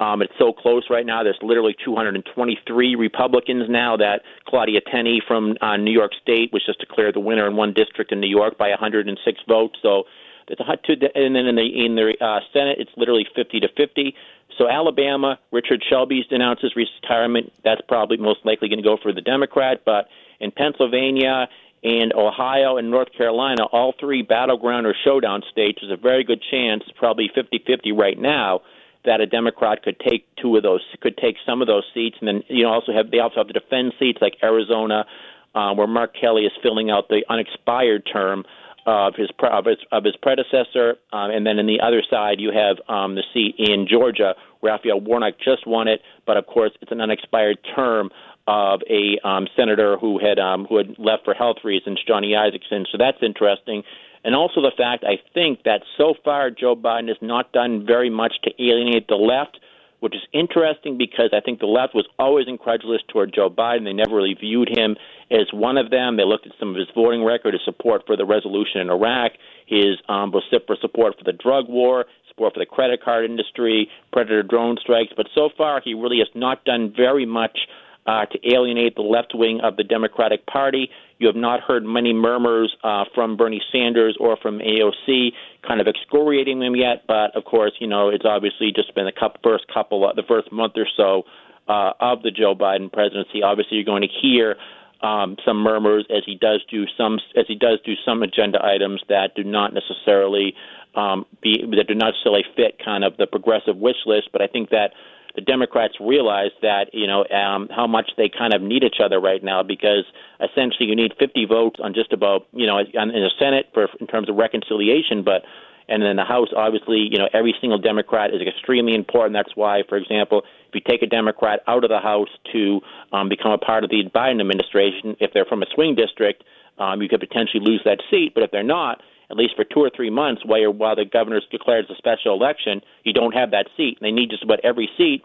um, 0.01 0.23
it's 0.23 0.33
so 0.39 0.53
close 0.53 0.85
right 0.91 1.05
now. 1.05 1.23
There's 1.23 1.39
literally 1.43 1.75
223 1.85 2.97
Republicans 2.97 3.65
now 3.69 3.97
that 3.97 4.23
Claudia 4.47 4.81
Tenney 4.81 5.23
from 5.27 5.57
uh, 5.61 5.77
New 5.77 5.93
York 5.93 6.13
State 6.21 6.53
was 6.53 6.65
just 6.65 6.81
declared 6.81 7.15
the 7.15 7.21
winner 7.21 7.47
in 7.47 7.57
one 7.57 7.73
district 7.73 8.13
in 8.13 8.21
New 8.21 8.29
York 8.29 8.59
by 8.59 8.71
106 8.71 9.41
votes. 9.49 9.79
So 9.83 10.05
it's 10.49 10.61
a 10.61 10.65
hot 10.65 10.83
two, 10.85 10.95
and 11.15 11.35
then 11.35 11.47
in 11.47 11.57
the 11.57 11.85
in 11.85 11.97
the 11.97 12.15
uh, 12.21 12.41
Senate, 12.53 12.79
it's 12.79 12.91
literally 12.97 13.27
50 13.35 13.61
to 13.61 13.69
50. 13.77 14.15
So 14.59 14.69
Alabama, 14.69 15.39
Richard 15.51 15.83
Shelby's 15.89 16.25
announced 16.31 16.63
his 16.63 16.77
retirement. 16.77 17.53
That's 17.65 17.81
probably 17.89 18.17
most 18.17 18.45
likely 18.45 18.69
going 18.69 18.83
to 18.83 18.85
go 18.85 18.97
for 19.03 19.13
the 19.13 19.21
Democrat. 19.21 19.83
But 19.85 20.09
in 20.41 20.51
Pennsylvania 20.51 21.49
and 21.83 22.13
Ohio 22.15 22.79
and 22.79 22.91
North 22.91 23.09
Carolina, 23.17 23.65
all 23.65 23.95
three 23.99 24.23
battleground 24.23 24.87
or 24.87 24.95
showdown 25.05 25.43
states, 25.51 25.79
there's 25.81 25.93
a 25.93 26.01
very 26.01 26.25
good 26.25 26.43
chance, 26.51 26.83
probably 26.97 27.31
50-50 27.37 27.97
right 27.97 28.19
now, 28.19 28.61
that 29.05 29.21
a 29.21 29.27
Democrat 29.27 29.83
could 29.83 29.99
take 30.01 30.27
two 30.37 30.57
of 30.57 30.63
those, 30.63 30.81
could 31.01 31.17
take 31.17 31.37
some 31.47 31.63
of 31.63 31.69
those 31.69 31.85
seats, 31.95 32.17
and 32.21 32.29
then 32.29 32.43
you 32.49 32.65
know 32.65 32.71
also 32.71 32.93
have 32.93 33.11
they 33.11 33.21
also 33.21 33.37
have 33.37 33.47
the 33.47 33.53
defend 33.53 33.93
seats 33.99 34.19
like 34.21 34.35
Arizona, 34.43 35.07
uh, 35.55 35.73
where 35.75 35.87
Mark 35.87 36.13
Kelly 36.21 36.43
is 36.43 36.53
filling 36.63 36.91
out 36.91 37.09
the 37.09 37.23
unexpired 37.29 38.03
term 38.13 38.45
of 38.85 39.15
his 39.17 39.29
of 39.43 39.65
his, 39.65 39.79
of 39.93 40.05
his 40.05 40.15
predecessor, 40.17 40.97
um, 41.13 41.31
and 41.31 41.47
then 41.47 41.59
in 41.59 41.67
the 41.67 41.81
other 41.81 42.03
side 42.09 42.41
you 42.41 42.53
have 42.53 42.77
um, 42.89 43.15
the 43.15 43.23
seat 43.33 43.55
in 43.59 43.87
Georgia. 43.89 44.35
Raphael 44.63 45.01
Warnock 45.01 45.35
just 45.39 45.67
won 45.67 45.87
it, 45.87 46.01
but 46.27 46.37
of 46.37 46.47
course 46.47 46.73
it's 46.81 46.91
an 46.91 47.01
unexpired 47.01 47.59
term 47.75 48.11
of 48.47 48.81
a 48.89 49.19
um, 49.27 49.49
senator 49.57 49.97
who 49.99 50.19
had 50.19 50.39
um, 50.39 50.67
who 50.67 50.77
had 50.77 50.99
left 50.99 51.25
for 51.25 51.35
health 51.35 51.59
reasons, 51.65 52.01
Johnny 52.07 52.33
Isakson. 52.33 52.85
So 52.91 52.99
that's 52.99 53.19
interesting. 53.23 53.83
And 54.25 54.35
also 54.35 54.61
the 54.61 54.73
fact 54.77 55.05
I 55.05 55.19
think 55.35 55.63
that 55.65 55.83
so 55.97 56.15
far 56.25 56.51
Joe 56.51 56.75
Biden 56.75 57.09
has 57.09 57.17
not 57.21 57.53
done 57.53 57.87
very 57.87 58.11
much 58.11 58.35
to 58.43 58.51
alienate 58.59 59.07
the 59.09 59.15
left, 59.15 59.59
which 60.01 60.15
is 60.15 60.23
interesting 60.33 60.99
because 60.99 61.31
I 61.33 61.41
think 61.41 61.61
the 61.61 61.67
left 61.67 61.95
was 61.95 62.07
always 62.19 62.47
incredulous 62.49 63.03
toward 63.09 63.33
Joe 63.33 63.49
Biden. 63.49 63.85
They 63.85 63.93
never 63.93 64.17
really 64.17 64.35
viewed 64.35 64.69
him 64.77 64.97
as 65.31 65.47
one 65.53 65.79
of 65.79 65.91
them. 65.91 66.17
They 66.17 66.25
looked 66.25 66.47
at 66.47 66.53
some 66.59 66.71
of 66.71 66.77
his 66.77 66.89
voting 66.95 67.25
record, 67.25 67.55
his 67.55 67.63
support 67.65 68.03
for 68.07 68.17
the 68.17 68.25
resolution 68.25 68.81
in 68.81 68.91
Iraq, 68.91 69.33
his 69.67 69.97
um, 70.09 70.33
vociferous 70.33 70.81
support 70.81 71.17
for 71.19 71.25
the 71.25 71.33
drug 71.33 71.69
war, 71.69 72.07
support 72.29 72.55
for 72.55 72.61
the 72.61 72.67
credit 72.67 73.03
card 73.03 73.25
industry, 73.25 73.89
predator 74.13 74.43
drone 74.43 74.77
strikes. 74.81 75.13
But 75.17 75.29
so 75.35 75.51
far, 75.57 75.81
he 75.85 75.95
really 75.95 76.19
has 76.19 76.29
not 76.35 76.65
done 76.65 76.93
very 76.97 77.27
much 77.27 77.59
uh, 78.07 78.27
to 78.27 78.55
alienate 78.55 78.95
the 78.95 79.03
left 79.03 79.33
wing 79.35 79.61
of 79.63 79.77
the 79.77 79.85
Democratic 79.85 80.47
Party. 80.47 80.91
You 81.19 81.27
have 81.27 81.37
not 81.37 81.61
heard 81.61 81.85
many 81.85 82.13
murmurs 82.13 82.75
uh, 82.85 83.05
from 83.15 83.37
Bernie 83.37 83.63
Sanders 83.73 84.17
or 84.21 84.37
from 84.37 84.59
AOC 84.59 85.31
kind 85.67 85.81
of 85.81 85.87
excoriating 85.89 86.61
them 86.61 86.77
yet. 86.77 87.05
But 87.09 87.35
of 87.37 87.45
course, 87.45 87.73
you 87.81 87.87
know, 87.87 88.09
it's 88.09 88.25
obviously 88.25 88.73
just 88.75 88.95
been 88.95 89.07
the 89.07 89.31
first 89.43 89.65
couple, 89.73 90.13
the 90.15 90.23
first 90.29 90.53
month 90.53 90.75
or 90.77 90.87
so 90.97 91.25
uh, 91.69 91.93
of 92.01 92.23
the 92.23 92.31
Joe 92.31 92.55
Biden 92.55 92.93
presidency. 92.93 93.43
Obviously, 93.43 93.77
you're 93.77 93.85
going 93.85 94.03
to 94.03 94.09
hear 94.23 94.57
um, 95.03 95.37
some 95.45 95.59
murmurs 95.59 96.07
as 96.11 96.23
he 96.25 96.37
does 96.37 96.65
do 96.71 96.85
some 96.97 97.19
as 97.37 97.45
he 97.49 97.55
does 97.55 97.79
do 97.85 97.93
some 98.05 98.23
agenda 98.23 98.65
items 98.65 99.03
that 99.09 99.35
do 99.35 99.45
not 99.45 99.75
necessarily 99.75 100.55
um, 100.95 101.27
be 101.43 101.65
that 101.77 101.87
do 101.89 101.95
not 101.95 102.13
necessarily 102.15 102.45
fit 102.57 102.79
kind 102.83 103.05
of 103.05 103.17
the 103.17 103.27
progressive 103.27 103.77
wish 103.77 103.97
list. 104.07 104.31
But 104.33 104.43
I 104.43 104.47
think 104.47 104.71
that 104.71 104.93
the 105.37 105.43
Democrats 105.43 105.95
realize 106.01 106.51
that 106.63 106.91
you 106.93 107.07
know 107.07 107.25
um, 107.29 107.69
how 107.69 107.87
much 107.87 108.11
they 108.17 108.29
kind 108.29 108.55
of 108.55 108.63
need 108.63 108.83
each 108.83 108.99
other 109.05 109.21
right 109.21 109.45
now 109.45 109.63
because 109.63 110.05
essentially 110.41 110.89
you 110.89 110.97
need 110.97 111.13
50 111.19 111.45
votes 111.45 111.79
on 111.83 111.95
just 111.95 112.13
about 112.13 112.47
you 112.53 112.67
know 112.67 112.79
in 112.79 112.89
the 112.95 113.31
Senate 113.39 113.67
for 113.73 113.89
in 114.01 114.07
terms 114.07 114.29
of 114.29 114.37
reconciliation, 114.37 115.23
but 115.23 115.43
and 115.89 116.03
then 116.03 116.17
the 116.17 116.25
House 116.25 116.49
obviously 116.57 117.07
you 117.11 117.19
know 117.19 117.29
every 117.33 117.55
single 117.61 117.79
Democrat 117.79 118.35
is 118.35 118.41
extremely 118.41 118.95
important. 118.95 119.35
That's 119.35 119.55
why, 119.55 119.83
for 119.89 119.97
example, 119.97 120.43
if 120.69 120.75
you 120.75 120.81
take 120.81 121.03
a 121.03 121.07
Democrat 121.07 121.61
out 121.69 121.85
of 121.85 121.91
the 121.91 122.01
House 122.01 122.31
to 122.53 122.81
um, 123.13 123.29
become 123.29 123.53
a 123.53 123.59
part 123.59 123.85
of 123.85 123.91
the 123.91 124.03
Biden 124.15 124.41
administration, 124.41 125.17
if 125.21 125.33
they're 125.33 125.45
from 125.45 125.63
a 125.63 125.67
swing 125.75 125.95
district, 125.95 126.43
um, 126.79 127.03
you 127.03 127.09
could 127.09 127.21
potentially 127.21 127.63
lose 127.63 127.83
that 127.85 128.01
seat. 128.11 128.33
But 128.35 128.43
if 128.43 128.51
they're 128.51 128.63
not, 128.63 129.03
at 129.31 129.37
least 129.37 129.55
for 129.57 129.65
two 129.65 129.81
or 129.81 129.91
three 129.95 130.11
months 130.11 130.43
while 130.45 130.61
you're, 130.61 130.71
while 130.71 130.97
the 130.97 131.05
governor 131.05 131.41
declares 131.51 131.87
a 131.91 131.97
special 131.97 132.35
election, 132.35 132.81
you 133.05 133.13
don't 133.13 133.33
have 133.33 133.51
that 133.51 133.67
seat. 133.77 133.99
They 134.01 134.13
need 134.13 134.31
just 134.31 134.43
about 134.43 134.61
every 134.65 134.89
seat. 134.97 135.23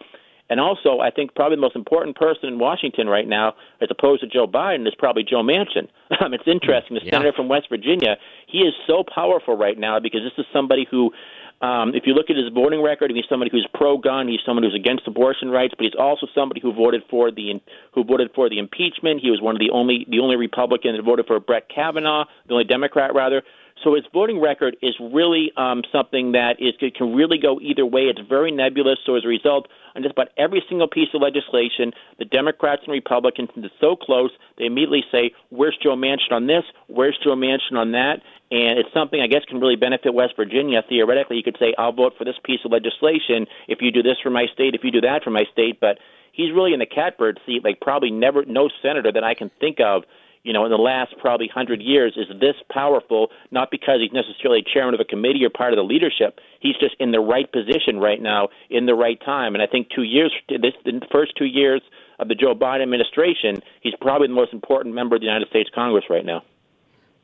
And 0.49 0.59
also, 0.59 0.99
I 0.99 1.11
think 1.11 1.33
probably 1.33 1.55
the 1.55 1.61
most 1.61 1.77
important 1.77 2.17
person 2.17 2.49
in 2.49 2.59
Washington 2.59 3.07
right 3.07 3.27
now, 3.27 3.53
as 3.79 3.87
opposed 3.89 4.19
to 4.21 4.27
Joe 4.27 4.47
Biden, 4.47 4.85
is 4.85 4.93
probably 4.97 5.23
Joe 5.23 5.41
Manchin. 5.41 5.87
Um, 6.19 6.33
it's 6.33 6.43
interesting. 6.45 6.95
The 6.99 7.05
Yeah. 7.05 7.11
senator 7.11 7.31
from 7.31 7.47
West 7.47 7.67
Virginia, 7.69 8.17
he 8.45 8.59
is 8.59 8.73
so 8.85 9.01
powerful 9.03 9.55
right 9.55 9.77
now 9.79 9.97
because 9.97 10.21
this 10.23 10.33
is 10.37 10.45
somebody 10.51 10.85
who 10.91 11.13
um, 11.61 11.93
if 11.93 12.03
you 12.07 12.13
look 12.13 12.29
at 12.29 12.35
his 12.35 12.49
voting 12.53 12.81
record, 12.81 13.11
he's 13.13 13.23
somebody 13.29 13.51
who's 13.51 13.67
pro-gun. 13.73 14.27
He's 14.27 14.39
someone 14.45 14.63
who's 14.63 14.73
against 14.75 15.07
abortion 15.07 15.49
rights, 15.49 15.73
but 15.77 15.85
he's 15.85 15.93
also 15.97 16.25
somebody 16.33 16.59
who 16.59 16.73
voted 16.73 17.03
for 17.09 17.29
the 17.31 17.61
who 17.93 18.03
voted 18.03 18.31
for 18.33 18.49
the 18.49 18.57
impeachment. 18.57 19.21
He 19.21 19.29
was 19.29 19.41
one 19.41 19.55
of 19.55 19.59
the 19.59 19.69
only 19.69 20.05
the 20.09 20.19
only 20.19 20.37
Republican 20.37 20.95
that 20.97 21.03
voted 21.03 21.27
for 21.27 21.39
Brett 21.39 21.69
Kavanaugh, 21.69 22.25
the 22.47 22.53
only 22.53 22.65
Democrat 22.65 23.13
rather. 23.13 23.43
So 23.83 23.95
his 23.95 24.05
voting 24.13 24.39
record 24.39 24.77
is 24.81 24.93
really 24.99 25.51
um, 25.57 25.83
something 25.91 26.33
that 26.33 26.57
is 26.59 26.73
can 26.95 27.13
really 27.15 27.37
go 27.37 27.59
either 27.59 27.85
way. 27.85 28.03
It's 28.03 28.21
very 28.27 28.51
nebulous. 28.51 28.99
So 29.05 29.15
as 29.15 29.25
a 29.25 29.27
result, 29.27 29.67
on 29.95 30.03
just 30.03 30.13
about 30.13 30.29
every 30.37 30.63
single 30.69 30.87
piece 30.87 31.09
of 31.13 31.21
legislation, 31.21 31.91
the 32.19 32.25
Democrats 32.25 32.83
and 32.85 32.91
Republicans, 32.91 33.49
it's 33.55 33.73
so 33.79 33.95
close, 33.95 34.31
they 34.57 34.65
immediately 34.65 35.03
say, 35.11 35.31
"Where's 35.49 35.77
Joe 35.81 35.95
Manchin 35.95 36.31
on 36.31 36.47
this? 36.47 36.63
Where's 36.87 37.17
Joe 37.23 37.35
Manchin 37.35 37.77
on 37.77 37.91
that?" 37.91 38.21
And 38.51 38.77
it's 38.77 38.93
something 38.93 39.21
I 39.21 39.27
guess 39.27 39.45
can 39.45 39.59
really 39.59 39.77
benefit 39.77 40.13
West 40.13 40.35
Virginia. 40.35 40.83
Theoretically, 40.87 41.37
you 41.37 41.43
could 41.43 41.57
say, 41.57 41.73
"I'll 41.77 41.93
vote 41.93 42.17
for 42.17 42.25
this 42.25 42.37
piece 42.43 42.59
of 42.65 42.71
legislation 42.71 43.47
if 43.67 43.81
you 43.81 43.91
do 43.91 44.03
this 44.03 44.19
for 44.21 44.29
my 44.29 44.47
state, 44.47 44.75
if 44.75 44.83
you 44.83 44.91
do 44.91 45.01
that 45.01 45.23
for 45.23 45.31
my 45.31 45.45
state." 45.51 45.79
But 45.79 45.99
he's 46.31 46.51
really 46.51 46.73
in 46.73 46.79
the 46.79 46.85
catbird 46.85 47.39
seat, 47.45 47.63
like 47.63 47.79
probably 47.79 48.11
never 48.11 48.45
no 48.45 48.69
senator 48.81 49.11
that 49.11 49.23
I 49.23 49.33
can 49.33 49.49
think 49.59 49.79
of 49.79 50.03
you 50.43 50.53
know, 50.53 50.65
in 50.65 50.71
the 50.71 50.77
last 50.77 51.13
probably 51.19 51.47
hundred 51.47 51.81
years 51.81 52.17
is 52.17 52.27
this 52.39 52.55
powerful, 52.71 53.27
not 53.51 53.69
because 53.69 53.99
he's 54.01 54.11
necessarily 54.11 54.63
chairman 54.63 54.93
of 54.93 54.99
a 54.99 55.05
committee 55.05 55.45
or 55.45 55.49
part 55.49 55.73
of 55.73 55.77
the 55.77 55.83
leadership. 55.83 56.39
He's 56.59 56.75
just 56.79 56.95
in 56.99 57.11
the 57.11 57.19
right 57.19 57.51
position 57.51 57.99
right 57.99 58.21
now, 58.21 58.49
in 58.69 58.85
the 58.85 58.95
right 58.95 59.19
time. 59.23 59.53
And 59.53 59.61
I 59.61 59.67
think 59.67 59.89
two 59.93 60.03
years, 60.03 60.33
this 60.49 60.73
the 60.85 61.01
first 61.11 61.33
two 61.37 61.45
years 61.45 61.81
of 62.19 62.27
the 62.27 62.35
Joe 62.35 62.55
Biden 62.55 62.83
administration, 62.83 63.61
he's 63.81 63.93
probably 64.01 64.27
the 64.27 64.33
most 64.33 64.53
important 64.53 64.95
member 64.95 65.15
of 65.15 65.21
the 65.21 65.27
United 65.27 65.49
States 65.49 65.69
Congress 65.73 66.05
right 66.09 66.25
now. 66.25 66.43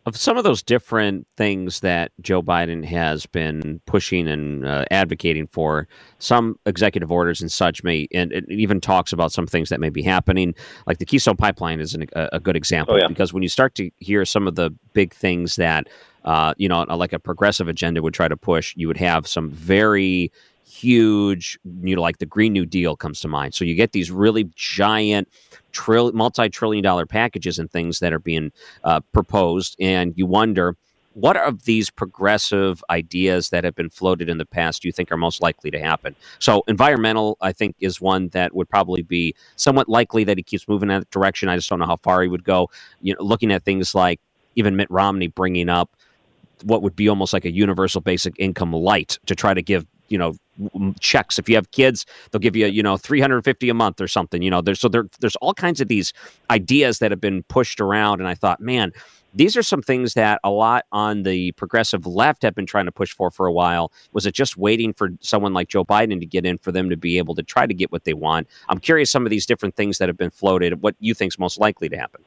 Of 0.07 0.15
some 0.15 0.37
of 0.37 0.45
those 0.45 0.63
different 0.63 1.27
things 1.35 1.81
that 1.81 2.13
Joe 2.21 2.41
Biden 2.41 2.85
has 2.85 3.25
been 3.25 3.81
pushing 3.85 4.25
and 4.25 4.65
uh, 4.65 4.85
advocating 4.89 5.47
for, 5.47 5.85
some 6.19 6.57
executive 6.65 7.11
orders 7.11 7.41
and 7.41 7.51
such 7.51 7.83
may, 7.83 8.07
and 8.13 8.31
it 8.31 8.45
even 8.49 8.79
talks 8.79 9.11
about 9.11 9.33
some 9.33 9.45
things 9.45 9.67
that 9.67 9.81
may 9.81 9.89
be 9.89 10.01
happening. 10.01 10.55
Like 10.85 10.99
the 10.99 11.05
Keystone 11.05 11.35
Pipeline 11.35 11.81
is 11.81 11.93
an, 11.93 12.05
a, 12.13 12.29
a 12.33 12.39
good 12.39 12.55
example 12.55 12.95
Oh, 12.95 12.97
yeah. 12.99 13.09
because 13.09 13.33
when 13.33 13.43
you 13.43 13.49
start 13.49 13.75
to 13.75 13.91
hear 13.97 14.23
some 14.23 14.47
of 14.47 14.55
the 14.55 14.73
big 14.93 15.13
things 15.13 15.57
that, 15.57 15.87
uh, 16.23 16.53
you 16.55 16.69
know, 16.69 16.83
like 16.83 17.11
a 17.11 17.19
progressive 17.19 17.67
agenda 17.67 18.01
would 18.01 18.13
try 18.13 18.29
to 18.29 18.37
push, 18.37 18.73
you 18.77 18.87
would 18.87 18.97
have 18.97 19.27
some 19.27 19.51
very 19.51 20.31
huge, 20.77 21.57
you 21.81 21.95
know, 21.95 22.01
like 22.01 22.19
the 22.19 22.25
Green 22.25 22.53
New 22.53 22.65
Deal 22.65 22.95
comes 22.95 23.19
to 23.21 23.27
mind. 23.27 23.53
So 23.53 23.65
you 23.65 23.75
get 23.75 23.91
these 23.91 24.11
really 24.11 24.49
giant, 24.55 25.27
trill, 25.71 26.11
multi-trillion 26.11 26.83
dollar 26.83 27.05
packages 27.05 27.59
and 27.59 27.71
things 27.71 27.99
that 27.99 28.13
are 28.13 28.19
being 28.19 28.51
uh, 28.83 29.01
proposed, 29.13 29.75
and 29.79 30.13
you 30.15 30.25
wonder 30.25 30.75
what 31.17 31.35
of 31.35 31.63
these 31.63 31.89
progressive 31.89 32.83
ideas 32.91 33.49
that 33.49 33.63
have 33.63 33.73
been 33.73 33.89
floated 33.89 34.29
in 34.29 34.37
the 34.37 34.45
past 34.45 34.83
do 34.83 34.87
you 34.87 34.91
think 34.91 35.11
are 35.11 35.17
most 35.17 35.41
likely 35.41 35.71
to 35.71 35.79
happen? 35.79 36.15
So 36.37 36.63
environmental, 36.67 37.37
I 37.41 37.53
think, 37.53 37.75
is 37.79 37.99
one 37.99 38.29
that 38.29 38.53
would 38.53 38.69
probably 38.69 39.01
be 39.01 39.33
somewhat 39.55 39.89
likely 39.89 40.23
that 40.25 40.37
he 40.37 40.43
keeps 40.43 40.67
moving 40.67 40.91
in 40.91 40.99
that 40.99 41.09
direction. 41.09 41.49
I 41.49 41.55
just 41.55 41.69
don't 41.69 41.79
know 41.79 41.87
how 41.87 41.97
far 41.97 42.21
he 42.21 42.27
would 42.27 42.43
go. 42.43 42.69
You 43.01 43.15
know, 43.15 43.23
looking 43.23 43.51
at 43.51 43.63
things 43.63 43.95
like 43.95 44.21
even 44.55 44.75
Mitt 44.75 44.91
Romney 44.91 45.25
bringing 45.25 45.69
up 45.69 45.89
what 46.63 46.83
would 46.83 46.95
be 46.95 47.09
almost 47.09 47.33
like 47.33 47.45
a 47.45 47.51
universal 47.51 47.99
basic 47.99 48.35
income 48.37 48.71
light 48.71 49.17
to 49.25 49.33
try 49.33 49.55
to 49.55 49.61
give 49.63 49.87
you 50.09 50.17
know 50.17 50.35
checks 50.99 51.37
if 51.37 51.47
you 51.47 51.55
have 51.55 51.69
kids 51.71 52.05
they'll 52.31 52.39
give 52.39 52.55
you 52.55 52.65
you 52.67 52.81
know 52.81 52.97
350 52.97 53.69
a 53.69 53.73
month 53.73 54.01
or 54.01 54.07
something 54.07 54.41
you 54.41 54.49
know 54.49 54.61
there's 54.61 54.79
so 54.79 54.87
there, 54.87 55.05
there's 55.19 55.35
all 55.37 55.53
kinds 55.53 55.81
of 55.81 55.87
these 55.87 56.13
ideas 56.49 56.99
that 56.99 57.11
have 57.11 57.21
been 57.21 57.43
pushed 57.43 57.79
around 57.79 58.19
and 58.19 58.27
i 58.27 58.33
thought 58.33 58.59
man 58.59 58.91
these 59.35 59.55
are 59.55 59.61
some 59.61 59.83
things 59.83 60.15
that 60.15 60.39
a 60.43 60.49
lot 60.49 60.85
on 60.91 61.21
the 61.21 61.51
progressive 61.53 62.07
left 62.07 62.41
have 62.41 62.55
been 62.55 62.65
trying 62.65 62.85
to 62.85 62.91
push 62.91 63.13
for 63.13 63.29
for 63.29 63.45
a 63.45 63.53
while 63.53 63.91
was 64.13 64.25
it 64.25 64.33
just 64.33 64.57
waiting 64.57 64.93
for 64.93 65.09
someone 65.21 65.53
like 65.53 65.67
joe 65.67 65.85
biden 65.85 66.19
to 66.19 66.25
get 66.25 66.45
in 66.45 66.57
for 66.57 66.71
them 66.71 66.89
to 66.89 66.97
be 66.97 67.17
able 67.17 67.35
to 67.35 67.43
try 67.43 67.67
to 67.67 67.73
get 67.73 67.91
what 67.91 68.03
they 68.03 68.13
want 68.13 68.47
i'm 68.69 68.79
curious 68.79 69.11
some 69.11 69.25
of 69.25 69.29
these 69.29 69.45
different 69.45 69.75
things 69.75 69.99
that 69.99 70.09
have 70.09 70.17
been 70.17 70.31
floated 70.31 70.81
what 70.81 70.95
you 70.99 71.13
think's 71.13 71.37
most 71.37 71.59
likely 71.59 71.87
to 71.87 71.97
happen 71.97 72.21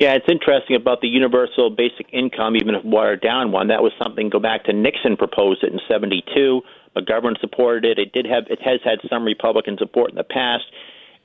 Yeah, 0.00 0.14
it's 0.14 0.24
interesting 0.30 0.76
about 0.76 1.02
the 1.02 1.08
universal 1.08 1.68
basic 1.68 2.06
income, 2.10 2.56
even 2.56 2.74
if 2.74 2.82
watered 2.82 3.20
down 3.20 3.52
one. 3.52 3.68
That 3.68 3.82
was 3.82 3.92
something. 4.02 4.30
Go 4.30 4.40
back 4.40 4.64
to 4.64 4.72
Nixon 4.72 5.14
proposed 5.14 5.62
it 5.62 5.74
in 5.74 5.80
'72. 5.86 6.62
McGovern 6.96 7.38
supported 7.40 7.84
it. 7.84 7.98
It 7.98 8.12
did 8.12 8.26
have. 8.26 8.44
It 8.48 8.60
has 8.62 8.80
had 8.84 8.98
some 9.08 9.24
Republican 9.24 9.76
support 9.78 10.10
in 10.10 10.16
the 10.16 10.24
past. 10.24 10.64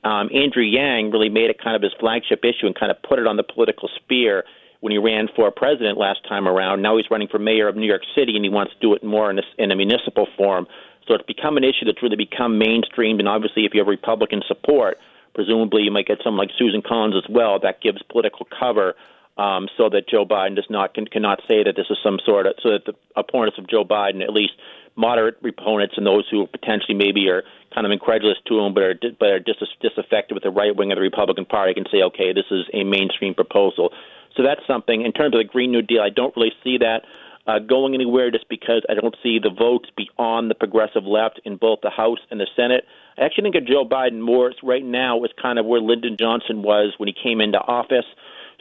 Um, 0.04 0.30
Andrew 0.32 0.62
Yang 0.62 1.10
really 1.10 1.28
made 1.28 1.50
it 1.50 1.62
kind 1.62 1.74
of 1.74 1.82
his 1.82 1.92
flagship 1.98 2.44
issue 2.44 2.66
and 2.66 2.78
kind 2.78 2.92
of 2.92 3.02
put 3.02 3.18
it 3.18 3.26
on 3.26 3.36
the 3.36 3.42
political 3.42 3.88
sphere 3.96 4.44
when 4.80 4.92
he 4.92 4.98
ran 4.98 5.26
for 5.34 5.50
president 5.50 5.98
last 5.98 6.20
time 6.28 6.46
around. 6.46 6.82
Now 6.82 6.96
he's 6.96 7.10
running 7.10 7.28
for 7.28 7.38
mayor 7.38 7.66
of 7.66 7.74
New 7.74 7.86
York 7.86 8.02
City, 8.14 8.36
and 8.36 8.44
he 8.44 8.50
wants 8.50 8.72
to 8.74 8.78
do 8.78 8.94
it 8.94 9.02
more 9.02 9.30
in 9.30 9.38
a, 9.38 9.42
in 9.58 9.72
a 9.72 9.76
municipal 9.76 10.28
form. 10.36 10.66
So 11.08 11.14
it's 11.14 11.24
become 11.26 11.56
an 11.56 11.64
issue 11.64 11.86
that's 11.86 12.02
really 12.02 12.16
become 12.16 12.60
mainstreamed. 12.60 13.18
And 13.18 13.28
obviously, 13.28 13.64
if 13.64 13.74
you 13.74 13.80
have 13.80 13.88
Republican 13.88 14.42
support, 14.46 14.98
presumably 15.34 15.82
you 15.82 15.90
might 15.90 16.06
get 16.06 16.18
someone 16.22 16.46
like 16.46 16.56
Susan 16.58 16.82
Collins 16.86 17.14
as 17.16 17.28
well. 17.28 17.58
That 17.58 17.80
gives 17.80 18.02
political 18.10 18.46
cover 18.46 18.94
um, 19.36 19.68
so 19.76 19.88
that 19.90 20.08
Joe 20.08 20.24
Biden 20.24 20.56
does 20.56 20.66
not 20.70 20.94
can, 20.94 21.06
cannot 21.06 21.40
say 21.48 21.62
that 21.64 21.74
this 21.76 21.86
is 21.90 21.98
some 22.02 22.18
sort 22.24 22.46
of 22.46 22.54
so 22.62 22.70
that 22.70 22.84
the 22.86 22.94
opponents 23.16 23.58
of 23.58 23.68
Joe 23.68 23.84
Biden, 23.84 24.22
at 24.22 24.32
least 24.32 24.52
moderate 24.96 25.36
opponents 25.44 25.94
and 25.96 26.06
those 26.06 26.24
who 26.30 26.46
potentially 26.46 26.94
maybe 26.94 27.28
are 27.28 27.42
kind 27.74 27.86
of 27.86 27.92
incredulous 27.92 28.38
to 28.46 28.58
him, 28.60 28.72
but 28.72 28.82
are 28.82 28.94
but 29.20 29.28
are 29.28 29.38
dis- 29.38 29.76
disaffected 29.80 30.34
with 30.34 30.42
the 30.42 30.50
right 30.50 30.74
wing 30.74 30.90
of 30.90 30.96
the 30.96 31.02
Republican 31.02 31.44
Party, 31.44 31.74
can 31.74 31.84
say, 31.92 32.02
okay, 32.02 32.32
this 32.32 32.46
is 32.50 32.64
a 32.72 32.84
mainstream 32.84 33.34
proposal. 33.34 33.92
So 34.36 34.42
that's 34.42 34.66
something. 34.66 35.02
In 35.02 35.12
terms 35.12 35.34
of 35.34 35.38
the 35.38 35.44
Green 35.44 35.70
New 35.70 35.82
Deal, 35.82 36.02
I 36.02 36.10
don't 36.10 36.34
really 36.36 36.52
see 36.64 36.78
that 36.78 37.02
uh, 37.46 37.58
going 37.58 37.94
anywhere 37.94 38.30
just 38.30 38.48
because 38.48 38.82
I 38.88 38.94
don't 38.94 39.16
see 39.22 39.38
the 39.38 39.50
votes 39.50 39.88
beyond 39.96 40.50
the 40.50 40.54
progressive 40.54 41.04
left 41.04 41.40
in 41.44 41.56
both 41.56 41.80
the 41.82 41.90
House 41.90 42.18
and 42.30 42.40
the 42.40 42.46
Senate. 42.56 42.84
I 43.16 43.24
actually 43.24 43.44
think 43.50 43.54
of 43.56 43.66
Joe 43.66 43.84
Biden 43.84 44.20
more 44.20 44.52
right 44.62 44.84
now 44.84 45.22
is 45.24 45.30
kind 45.40 45.58
of 45.58 45.66
where 45.66 45.80
Lyndon 45.80 46.16
Johnson 46.18 46.62
was 46.62 46.94
when 46.98 47.08
he 47.08 47.14
came 47.14 47.40
into 47.40 47.58
office. 47.58 48.04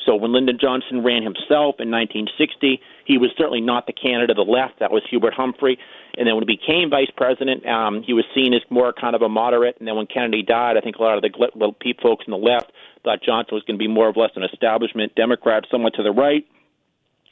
So 0.06 0.16
when 0.16 0.34
Lyndon 0.34 0.58
Johnson 0.60 1.04
ran 1.04 1.24
himself 1.24 1.80
in 1.80 1.90
1960, 1.90 2.82
he 3.06 3.18
was 3.18 3.32
certainly 3.38 3.62
not 3.62 3.88
the 3.88 3.94
candidate 3.94 4.38
of 4.38 4.46
the 4.46 4.52
left. 4.52 4.80
That 4.80 4.92
was 4.92 5.04
Hubert 5.10 5.34
Humphrey. 5.34 5.80
And 6.18 6.28
then 6.28 6.36
when 6.36 6.48
he 6.48 6.56
became 6.56 6.90
vice 6.90 7.12
president, 7.16 7.66
um, 7.66 8.04
he 8.04 8.14
was 8.14 8.26
seen 8.36 8.54
as 8.54 8.62
more 8.70 8.94
kind 8.94 9.16
of 9.16 9.22
a 9.22 9.30
moderate. 9.30 9.78
And 9.80 9.88
then 9.88 9.96
when 9.96 10.08
Kennedy 10.08 10.44
died, 10.44 10.78
I 10.78 10.82
think 10.82 10.98
a 10.98 11.02
lot 11.02 11.18
of 11.18 11.24
the 11.24 11.32
little 11.56 11.74
peep 11.74 12.02
folks 12.02 12.26
on 12.28 12.32
the 12.32 12.38
left 12.38 12.72
thought 13.04 13.24
Johnson 13.24 13.56
was 13.56 13.64
going 13.64 13.78
to 13.78 13.84
be 13.84 13.88
more 13.88 14.08
or 14.08 14.14
less 14.14 14.32
an 14.36 14.44
establishment 14.44 15.16
Democrat, 15.16 15.66
somewhat 15.72 15.94
to 15.96 16.04
the 16.04 16.12
right. 16.12 16.46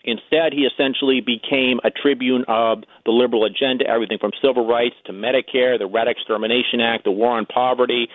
Instead, 0.06 0.52
he 0.52 0.68
essentially 0.68 1.22
became 1.22 1.80
a 1.84 1.90
tribune 1.90 2.44
of 2.50 2.84
the 3.06 3.12
liberal 3.12 3.46
agenda, 3.46 3.88
everything 3.88 4.18
from 4.20 4.32
civil 4.44 4.68
rights 4.68 4.96
to 5.06 5.14
Medicare, 5.14 5.80
the 5.80 5.88
Red 5.88 6.10
Extermination 6.10 6.82
Act, 6.82 7.06
the 7.06 7.12
war 7.12 7.38
on 7.38 7.46
poverty, 7.46 8.10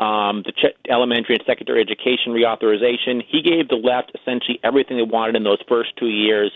um, 0.00 0.42
the 0.46 0.52
ch- 0.52 0.74
elementary 0.88 1.36
and 1.36 1.44
secondary 1.46 1.80
education 1.80 2.32
reauthorization. 2.32 3.22
He 3.28 3.42
gave 3.42 3.68
the 3.68 3.76
left 3.76 4.12
essentially 4.14 4.58
everything 4.64 4.96
they 4.96 5.04
wanted 5.04 5.36
in 5.36 5.44
those 5.44 5.60
first 5.68 5.90
two 5.98 6.08
years. 6.08 6.50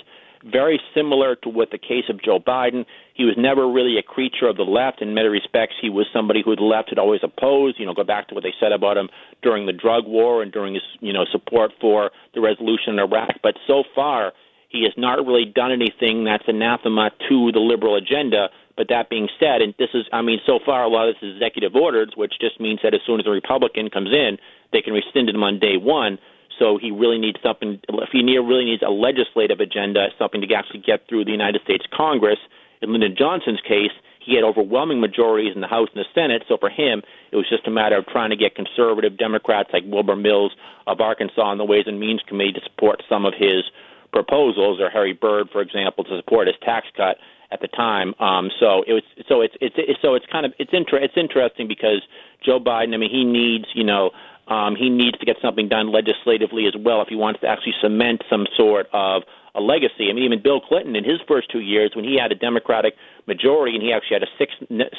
Very 0.45 0.81
similar 0.95 1.37
to 1.37 1.49
what 1.49 1.71
the 1.71 1.79
case 1.79 2.05
of 2.09 2.23
Joe 2.23 2.39
Biden. 2.39 2.85
He 3.15 3.25
was 3.25 3.35
never 3.39 3.71
really 3.71 3.97
a 3.99 4.03
creature 4.03 4.47
of 4.47 4.57
the 4.57 4.65
left. 4.65 5.01
In 5.01 5.15
many 5.15 5.29
respects, 5.29 5.75
he 5.81 5.89
was 5.89 6.07
somebody 6.13 6.43
who 6.45 6.57
the 6.57 6.63
left 6.65 6.91
had 6.91 6.99
always 6.99 7.21
opposed. 7.23 7.79
You 7.79 7.87
know, 7.87 7.95
go 7.95 8.05
back 8.05 8.29
to 8.29 8.35
what 8.35 8.43
they 8.43 8.53
said 8.61 8.73
about 8.73 8.97
him 8.97 9.09
during 9.43 9.65
the 9.65 9.73
drug 9.73 10.05
war 10.07 10.43
and 10.43 10.53
during 10.53 10.75
his, 10.75 10.83
you 11.01 11.13
know, 11.13 11.25
support 11.31 11.73
for 11.81 12.11
the 12.35 12.41
resolution 12.41 12.95
in 12.95 12.99
Iraq. 12.99 13.41
But 13.43 13.55
so 13.67 13.85
far, 13.95 14.33
he 14.69 14.83
has 14.83 14.93
not 14.97 15.25
really 15.25 15.47
done 15.47 15.73
anything 15.73 16.25
that's 16.25 16.45
anathema 16.49 17.11
to 17.29 17.53
the 17.53 17.61
liberal 17.61 17.97
agenda. 17.97 18.49
But 18.77 18.89
that 18.89 19.09
being 19.09 19.29
said, 19.39 19.63
and 19.63 19.75
this 19.79 19.91
is, 19.95 20.05
I 20.13 20.23
mean, 20.23 20.41
so 20.45 20.59
far 20.65 20.83
a 20.83 20.89
lot 20.89 21.09
of 21.09 21.15
this 21.15 21.29
is 21.29 21.37
executive 21.37 21.77
orders, 21.77 22.13
which 22.17 22.35
just 22.41 22.61
means 22.61 22.81
that 22.83 22.95
as 22.95 23.01
soon 23.07 23.21
as 23.21 23.27
a 23.27 23.31
Republican 23.31 23.89
comes 23.89 24.11
in, 24.13 24.39
they 24.73 24.83
can 24.83 24.93
rescind 24.93 25.29
them 25.29 25.45
on 25.45 25.61
day 25.61 25.77
one. 25.77 26.19
So 26.59 26.79
he 26.79 26.91
really 26.91 27.19
needs 27.19 27.39
something. 27.43 27.81
If 27.89 28.11
he 28.13 28.23
really 28.39 28.65
needs 28.65 28.83
a 28.83 28.91
legislative 28.91 29.61
agenda, 29.61 30.09
something 30.19 30.41
to 30.41 30.55
actually 30.55 30.81
get 30.81 31.09
through 31.09 31.25
the 31.25 31.31
United 31.31 31.63
States 31.63 31.85
Congress. 31.95 32.39
In 32.83 32.93
Lyndon 32.93 33.15
Johnson's 33.17 33.61
case, 33.61 33.93
he 34.21 34.35
had 34.35 34.45
overwhelming 34.45 35.01
majorities 35.01 35.55
in 35.55 35.61
the 35.61 35.67
House 35.67 35.89
and 35.95 36.05
the 36.05 36.09
Senate. 36.15 36.45
So 36.49 36.57
for 36.59 36.71
him, 36.71 37.03
it 37.33 37.37
was 37.37 37.49
just 37.49 37.67
a 37.67 37.71
matter 37.71 37.97
of 37.97 38.07
trying 38.07 38.31
to 38.31 38.37
get 38.37 38.55
conservative 38.55 39.19
Democrats 39.19 39.71
like 39.73 39.85
Wilbur 39.87 40.17
Mills 40.17 40.53
of 40.87 41.01
Arkansas 41.01 41.43
on 41.43 41.59
the 41.59 41.65
Ways 41.65 41.85
and 41.87 42.01
Means 42.01 42.23
Committee 42.27 42.53
to 42.53 42.61
support 42.63 43.03
some 43.09 43.25
of 43.25 43.35
his 43.39 43.65
proposals, 44.13 44.81
or 44.81 44.91
Harry 44.91 45.13
Byrd, 45.13 45.49
for 45.51 45.61
example, 45.61 46.05
to 46.05 46.17
support 46.19 46.47
his 46.47 46.57
tax 46.63 46.87
cut 46.97 47.19
at 47.55 47.61
the 47.61 47.69
time. 47.69 48.15
Um, 48.19 48.51
so 48.59 48.83
it 48.87 48.93
was 48.93 49.03
so 49.29 49.41
it's 49.41 49.55
it's, 49.61 49.77
it's 49.79 50.03
so 50.03 50.15
it's 50.15 50.27
kind 50.31 50.45
of 50.45 50.53
it's 50.59 50.73
inter- 50.75 50.99
it's 50.99 51.17
interesting 51.17 51.69
because 51.69 52.03
Joe 52.45 52.59
Biden. 52.59 52.93
I 52.93 52.99
mean, 52.99 53.11
he 53.11 53.25
needs 53.25 53.67
you 53.75 53.85
know 53.85 54.11
um, 54.49 54.77
he 54.77 54.91
needs 54.91 55.17
to 55.19 55.25
get 55.25 55.37
something 55.41 55.69
done 55.69 55.93
legislatively 55.93 56.67
as 56.67 56.75
well 56.79 57.01
if 57.01 57.09
he 57.09 57.17
wants 57.17 57.41
to 57.41 57.47
actually 57.47 57.75
cement 57.81 58.23
some 58.29 58.47
sort 58.57 58.89
of 58.93 59.23
a 59.55 59.61
legacy. 59.61 60.11
I 60.11 60.13
mean, 60.13 60.25
even 60.25 60.43
Bill 60.43 60.61
Clinton 60.61 60.97
in 60.97 61.05
his 61.05 61.21
first 61.29 61.51
two 61.51 61.61
years, 61.61 61.93
when 61.95 62.05
he 62.05 62.19
had 62.21 62.33
a 62.33 62.35
Democratic 62.35 62.95
majority, 63.27 63.77
and 63.77 63.83
he 63.83 63.93
actually 63.93 64.19
had 64.19 64.25
a 64.25 64.33
six 64.37 64.53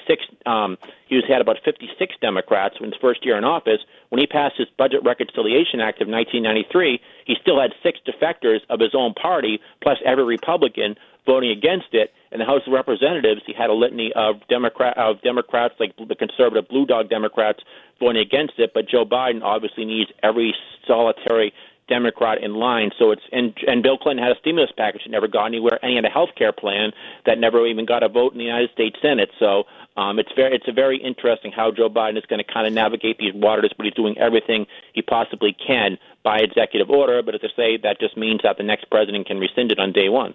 six. 0.08 0.24
Um, 0.46 0.78
he 1.08 1.16
was 1.16 1.26
had 1.28 1.42
about 1.42 1.58
56 1.64 2.16
Democrats 2.22 2.76
in 2.80 2.86
his 2.86 2.96
first 3.02 3.26
year 3.26 3.38
in 3.38 3.44
office. 3.44 3.82
When 4.10 4.20
he 4.20 4.28
passed 4.28 4.56
his 4.58 4.68
Budget 4.78 5.04
Reconciliation 5.04 5.82
Act 5.82 6.02
of 6.02 6.08
1993, 6.08 7.00
he 7.26 7.36
still 7.42 7.60
had 7.60 7.72
six 7.84 8.00
defectors 8.08 8.60
of 8.70 8.80
his 8.80 8.96
own 8.96 9.14
party, 9.14 9.60
plus 9.84 9.98
every 10.06 10.24
Republican 10.24 10.96
voting 11.26 11.52
against 11.52 11.94
it. 11.94 12.12
In 12.32 12.40
the 12.40 12.46
House 12.46 12.62
of 12.68 12.74
Representatives, 12.74 13.42
he 13.46 13.54
had 13.54 13.70
a 13.70 13.74
litany 13.74 14.12
of 14.16 14.36
Democrat 14.50 14.98
of 14.98 15.22
Democrats, 15.22 15.76
like 15.80 15.96
the 15.96 16.16
conservative 16.16 16.68
Blue 16.68 16.86
Dog 16.86 17.10
Democrats, 17.10 17.60
voting 18.00 18.22
against 18.22 18.54
it. 18.58 18.72
But 18.74 18.90
Joe 18.90 19.06
Biden 19.06 19.42
obviously 19.42 19.86
needs 19.86 20.12
every 20.22 20.54
solitary 20.86 21.54
Democrat 21.88 22.44
in 22.44 22.56
line. 22.56 22.92
So 22.98 23.12
it's 23.12 23.22
and 23.32 23.54
and 23.68 23.84
Bill 23.84 23.98
Clinton 23.98 24.24
had 24.24 24.36
a 24.36 24.40
stimulus 24.40 24.72
package 24.76 25.04
that 25.06 25.12
never 25.12 25.28
got 25.28 25.46
anywhere. 25.46 25.80
And 25.82 25.92
he 25.92 25.96
had 25.96 26.06
a 26.06 26.10
health 26.10 26.32
care 26.38 26.52
plan 26.52 26.92
that 27.26 27.38
never 27.38 27.66
even 27.68 27.86
got 27.86 28.04
a 28.04 28.10
vote 28.10 28.34
in 28.34 28.40
the 28.40 28.46
United 28.46 28.72
States 28.72 28.98
Senate. 29.02 29.30
So 29.40 29.64
um, 29.98 30.20
it's 30.20 30.32
very 30.36 30.56
it's 30.56 30.68
a 30.68 30.74
very 30.74 30.98
interesting 30.98 31.52
how 31.52 31.72
Joe 31.72 31.90
Biden 31.90 32.18
is 32.18 32.26
going 32.26 32.44
to 32.44 32.54
kind 32.54 32.68
of 32.68 32.74
navigate 32.74 33.18
these 33.18 33.34
waters, 33.34 33.72
but 33.78 33.86
he's 33.86 33.94
doing 33.94 34.18
everything 34.18 34.66
he 34.94 35.02
possibly 35.02 35.56
can 35.56 35.98
by 36.24 36.38
executive 36.38 36.90
order. 36.90 37.22
But 37.22 37.36
as 37.36 37.42
I 37.44 37.56
say, 37.56 37.78
that 37.84 38.00
just 38.00 38.18
means 38.18 38.42
that 38.44 38.58
the 38.58 38.64
next 38.64 38.90
president 38.90 39.28
can 39.28 39.38
rescind 39.38 39.72
it 39.72 39.80
on 39.80 39.92
day 39.92 40.10
one. 40.10 40.34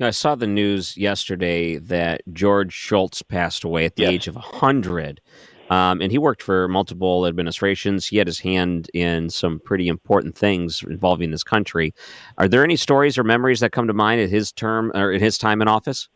I 0.00 0.10
saw 0.10 0.34
the 0.34 0.46
news 0.46 0.96
yesterday 0.96 1.78
that 1.78 2.22
George 2.32 2.72
Shultz 2.72 3.22
passed 3.22 3.64
away 3.64 3.84
at 3.84 3.96
the 3.96 4.02
Yes. 4.02 4.12
age 4.12 4.28
of 4.28 4.36
100. 4.36 5.20
Um, 5.70 6.02
and 6.02 6.12
he 6.12 6.18
worked 6.18 6.42
for 6.42 6.68
multiple 6.68 7.26
administrations. 7.26 8.06
He 8.06 8.18
had 8.18 8.26
his 8.26 8.40
hand 8.40 8.90
in 8.92 9.30
some 9.30 9.60
pretty 9.64 9.88
important 9.88 10.36
things 10.36 10.82
involving 10.86 11.30
this 11.30 11.42
country. 11.42 11.94
Are 12.36 12.48
there 12.48 12.62
any 12.64 12.76
stories 12.76 13.16
or 13.16 13.24
memories 13.24 13.60
that 13.60 13.72
come 13.72 13.86
to 13.86 13.94
mind 13.94 14.20
at 14.20 14.28
his 14.28 14.52
term 14.52 14.92
or 14.94 15.10
in 15.12 15.20
his 15.22 15.38
time 15.38 15.62
in 15.62 15.68
office? 15.68 16.08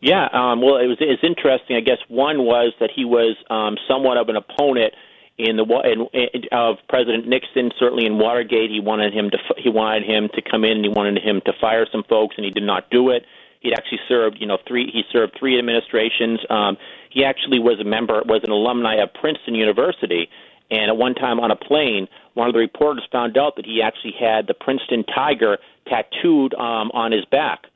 Yeah, 0.00 0.28
um, 0.32 0.60
well, 0.60 0.76
it 0.76 0.86
was 0.86 0.98
it's 1.00 1.22
interesting. 1.22 1.76
I 1.76 1.80
guess 1.80 1.98
one 2.08 2.42
was 2.44 2.72
that 2.80 2.90
he 2.94 3.04
was 3.04 3.36
um, 3.48 3.76
somewhat 3.88 4.18
of 4.18 4.28
an 4.28 4.36
opponent 4.36 4.92
in 5.38 5.56
the 5.56 5.64
in, 5.84 6.42
of 6.52 6.76
President 6.88 7.28
Nixon. 7.28 7.70
Certainly 7.78 8.06
in 8.06 8.18
Watergate, 8.18 8.70
he 8.70 8.80
wanted 8.80 9.12
him 9.12 9.30
to 9.30 9.38
he 9.56 9.68
wanted 9.68 10.04
him 10.04 10.28
to 10.34 10.42
come 10.42 10.64
in 10.64 10.78
and 10.78 10.84
he 10.84 10.88
wanted 10.88 11.22
him 11.22 11.40
to 11.46 11.52
fire 11.60 11.86
some 11.90 12.04
folks, 12.08 12.34
and 12.36 12.44
he 12.44 12.50
did 12.50 12.62
not 12.62 12.90
do 12.90 13.10
it. 13.10 13.24
He'd 13.60 13.72
actually 13.72 14.00
served, 14.08 14.36
you 14.38 14.46
know, 14.46 14.58
three. 14.66 14.90
He 14.92 15.02
served 15.12 15.34
three 15.38 15.58
administrations. 15.58 16.40
Um, 16.50 16.76
he 17.10 17.24
actually 17.24 17.58
was 17.58 17.80
a 17.80 17.84
member, 17.84 18.22
was 18.26 18.42
an 18.44 18.52
alumni 18.52 18.96
of 18.96 19.12
Princeton 19.14 19.54
University, 19.54 20.28
and 20.70 20.88
at 20.90 20.96
one 20.96 21.14
time 21.14 21.40
on 21.40 21.50
a 21.50 21.56
plane, 21.56 22.08
one 22.34 22.48
of 22.48 22.52
the 22.52 22.60
reporters 22.60 23.06
found 23.10 23.36
out 23.36 23.56
that 23.56 23.64
he 23.64 23.82
actually 23.82 24.14
had 24.18 24.46
the 24.46 24.54
Princeton 24.54 25.04
tiger 25.04 25.58
tattooed 25.88 26.54
um, 26.54 26.90
on 26.92 27.12
his 27.12 27.24
back 27.26 27.66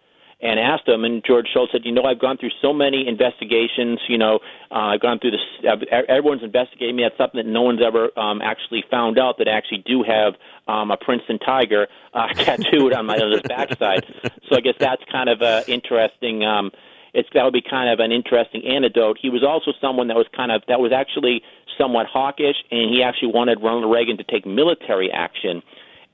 and 0.43 0.59
asked 0.59 0.88
him, 0.88 1.05
and 1.05 1.22
George 1.24 1.47
Shultz 1.53 1.72
said, 1.72 1.82
"You 1.84 1.93
know, 1.93 2.05
I've 2.05 2.18
gone 2.18 2.38
through 2.38 2.51
so 2.62 2.72
many 2.72 3.07
investigations. 3.07 4.01
You 4.09 4.18
know, 4.18 4.41
uh, 4.70 4.95
I've 4.95 5.01
gone 5.01 5.18
through 5.18 5.32
this. 5.32 5.41
Uh, 5.68 5.76
everyone's 6.09 6.43
investigating 6.43 6.97
me. 6.97 7.03
That's 7.03 7.16
something 7.18 7.38
that 7.38 7.51
no 7.51 7.62
one's 7.62 7.82
ever 7.84 8.09
um, 8.18 8.41
actually 8.43 8.84
found 8.91 9.18
out 9.18 9.38
that 9.38 9.49
I 9.49 9.53
actually 9.53 9.84
do 9.86 10.03
have 10.03 10.34
um, 10.66 10.91
a 10.91 10.97
Princeton 10.97 11.38
tiger 11.38 11.88
uh, 12.14 12.28
tattooed 12.34 12.93
on 12.93 13.07
my 13.07 13.18
his 13.18 13.43
backside. 13.43 14.07
So 14.49 14.57
I 14.57 14.61
guess 14.61 14.74
that's 14.78 15.03
kind 15.11 15.28
of 15.28 15.43
uh, 15.43 15.62
interesting. 15.68 16.45
Um, 16.45 16.70
it's 17.12 17.28
that 17.34 17.45
would 17.45 17.53
be 17.53 17.62
kind 17.62 17.91
of 17.91 18.01
an 18.01 18.12
interesting 18.12 18.64
anecdote. 18.64 19.18
He 19.20 19.30
was 19.30 19.43
also 19.43 19.72
someone 19.80 20.09
that 20.09 20.16
was 20.16 20.26
kind 20.34 20.53
of 20.53 20.62
that 20.68 20.80
was 20.80 20.93
actually 20.93 21.43
somewhat 21.78 22.07
hawkish, 22.07 22.57
and 22.70 22.91
he 22.95 23.03
actually 23.03 23.32
wanted 23.32 23.59
Ronald 23.62 23.93
Reagan 23.93 24.16
to 24.18 24.24
take 24.24 24.47
military 24.47 25.11
action 25.11 25.62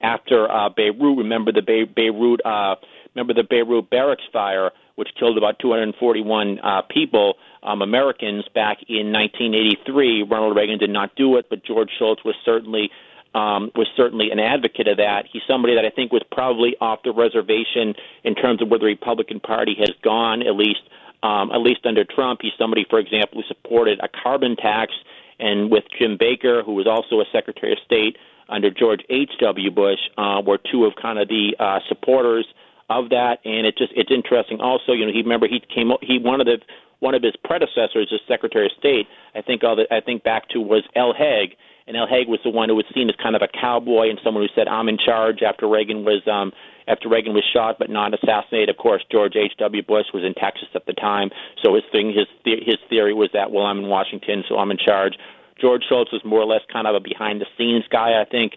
after 0.00 0.50
uh, 0.50 0.68
Beirut. 0.68 1.18
Remember 1.18 1.52
the 1.52 1.62
Be- 1.62 1.84
Beirut. 1.84 2.40
Uh, 2.44 2.76
remember 3.16 3.34
the 3.34 3.46
Beirut 3.48 3.88
barracks 3.88 4.24
fire, 4.32 4.70
which 4.96 5.08
killed 5.18 5.38
about 5.38 5.58
241 5.58 6.58
uh, 6.58 6.82
people, 6.82 7.34
um, 7.62 7.80
Americans, 7.80 8.44
back 8.54 8.78
in 8.88 9.10
1983. 9.10 10.24
Ronald 10.24 10.54
Reagan 10.54 10.78
did 10.78 10.90
not 10.90 11.16
do 11.16 11.36
it, 11.36 11.46
but 11.48 11.64
George 11.64 11.90
Shultz 11.98 12.22
was 12.24 12.34
certainly 12.44 12.90
um, 13.34 13.70
was 13.74 13.86
certainly 13.96 14.30
an 14.30 14.38
advocate 14.38 14.88
of 14.88 14.96
that. 14.96 15.24
He's 15.30 15.42
somebody 15.46 15.74
that 15.74 15.84
I 15.84 15.90
think 15.90 16.10
was 16.10 16.22
probably 16.32 16.74
off 16.80 17.00
the 17.04 17.12
reservation 17.12 17.94
in 18.24 18.34
terms 18.34 18.62
of 18.62 18.68
where 18.68 18.78
the 18.78 18.86
Republican 18.86 19.40
Party 19.40 19.76
has 19.78 19.90
gone, 20.02 20.42
at 20.42 20.56
least 20.56 20.80
um, 21.22 21.50
at 21.50 21.60
least 21.60 21.84
under 21.84 22.04
Trump. 22.04 22.40
He's 22.42 22.52
somebody, 22.58 22.86
for 22.88 22.98
example, 22.98 23.42
who 23.42 23.48
supported 23.48 24.00
a 24.00 24.08
carbon 24.08 24.56
tax, 24.56 24.92
and 25.38 25.70
with 25.70 25.84
Jim 25.98 26.16
Baker, 26.18 26.62
who 26.62 26.74
was 26.74 26.86
also 26.86 27.20
a 27.20 27.24
Secretary 27.32 27.72
of 27.72 27.78
State 27.84 28.16
under 28.48 28.70
George 28.70 29.00
H. 29.10 29.32
W. 29.40 29.70
Bush, 29.70 29.98
uh, 30.16 30.40
were 30.46 30.58
two 30.58 30.84
of 30.84 30.94
kind 31.00 31.18
of 31.18 31.28
the 31.28 31.56
uh, 31.58 31.80
supporters 31.88 32.46
of 32.88 33.10
that. 33.10 33.38
And 33.44 33.66
it 33.66 33.76
just 33.76 33.92
it's 33.94 34.10
interesting. 34.10 34.60
Also, 34.60 34.92
you 34.92 35.06
know, 35.06 35.12
he 35.12 35.22
remember 35.22 35.48
he 35.48 35.60
came 35.60 35.90
he 36.02 36.18
one 36.18 36.40
of 36.40 36.46
the 36.46 36.58
one 37.00 37.14
of 37.14 37.22
his 37.22 37.34
predecessors 37.44 38.10
as 38.12 38.20
Secretary 38.26 38.66
of 38.66 38.72
State. 38.78 39.06
I 39.34 39.42
think 39.42 39.64
all 39.64 39.76
that 39.76 39.92
I 39.92 40.00
think 40.00 40.22
back 40.22 40.48
to 40.50 40.60
was 40.60 40.82
Al 40.94 41.12
Haig, 41.12 41.56
and 41.86 41.96
Al 41.96 42.06
Haig 42.06 42.28
was 42.28 42.40
the 42.42 42.50
one 42.50 42.68
who 42.68 42.74
was 42.74 42.86
seen 42.94 43.08
as 43.08 43.16
kind 43.22 43.36
of 43.36 43.42
a 43.42 43.48
cowboy 43.48 44.08
and 44.08 44.18
someone 44.24 44.42
who 44.42 44.52
said, 44.54 44.68
"I'm 44.68 44.88
in 44.88 44.98
charge." 44.98 45.42
After 45.42 45.68
Reagan 45.68 46.04
was 46.04 46.22
um, 46.26 46.52
after 46.88 47.08
Reagan 47.08 47.34
was 47.34 47.44
shot 47.52 47.76
but 47.78 47.90
not 47.90 48.14
assassinated. 48.14 48.70
Of 48.70 48.76
course, 48.78 49.04
George 49.10 49.36
H. 49.36 49.52
W. 49.58 49.82
Bush 49.82 50.06
was 50.14 50.24
in 50.24 50.34
Texas 50.34 50.68
at 50.74 50.86
the 50.86 50.94
time, 50.94 51.30
so 51.62 51.74
his 51.74 51.84
thing 51.92 52.14
his 52.14 52.26
his 52.44 52.78
theory 52.88 53.12
was 53.12 53.30
that 53.32 53.50
well, 53.50 53.66
I'm 53.66 53.78
in 53.84 53.88
Washington, 53.88 54.44
so 54.48 54.56
I'm 54.58 54.70
in 54.70 54.78
charge. 54.78 55.14
George 55.60 55.84
Shultz 55.88 56.12
was 56.12 56.20
more 56.24 56.40
or 56.40 56.46
less 56.46 56.60
kind 56.70 56.86
of 56.86 56.94
a 56.94 57.00
behind 57.00 57.40
the 57.40 57.46
scenes 57.56 57.84
guy, 57.90 58.20
I 58.20 58.24
think. 58.28 58.56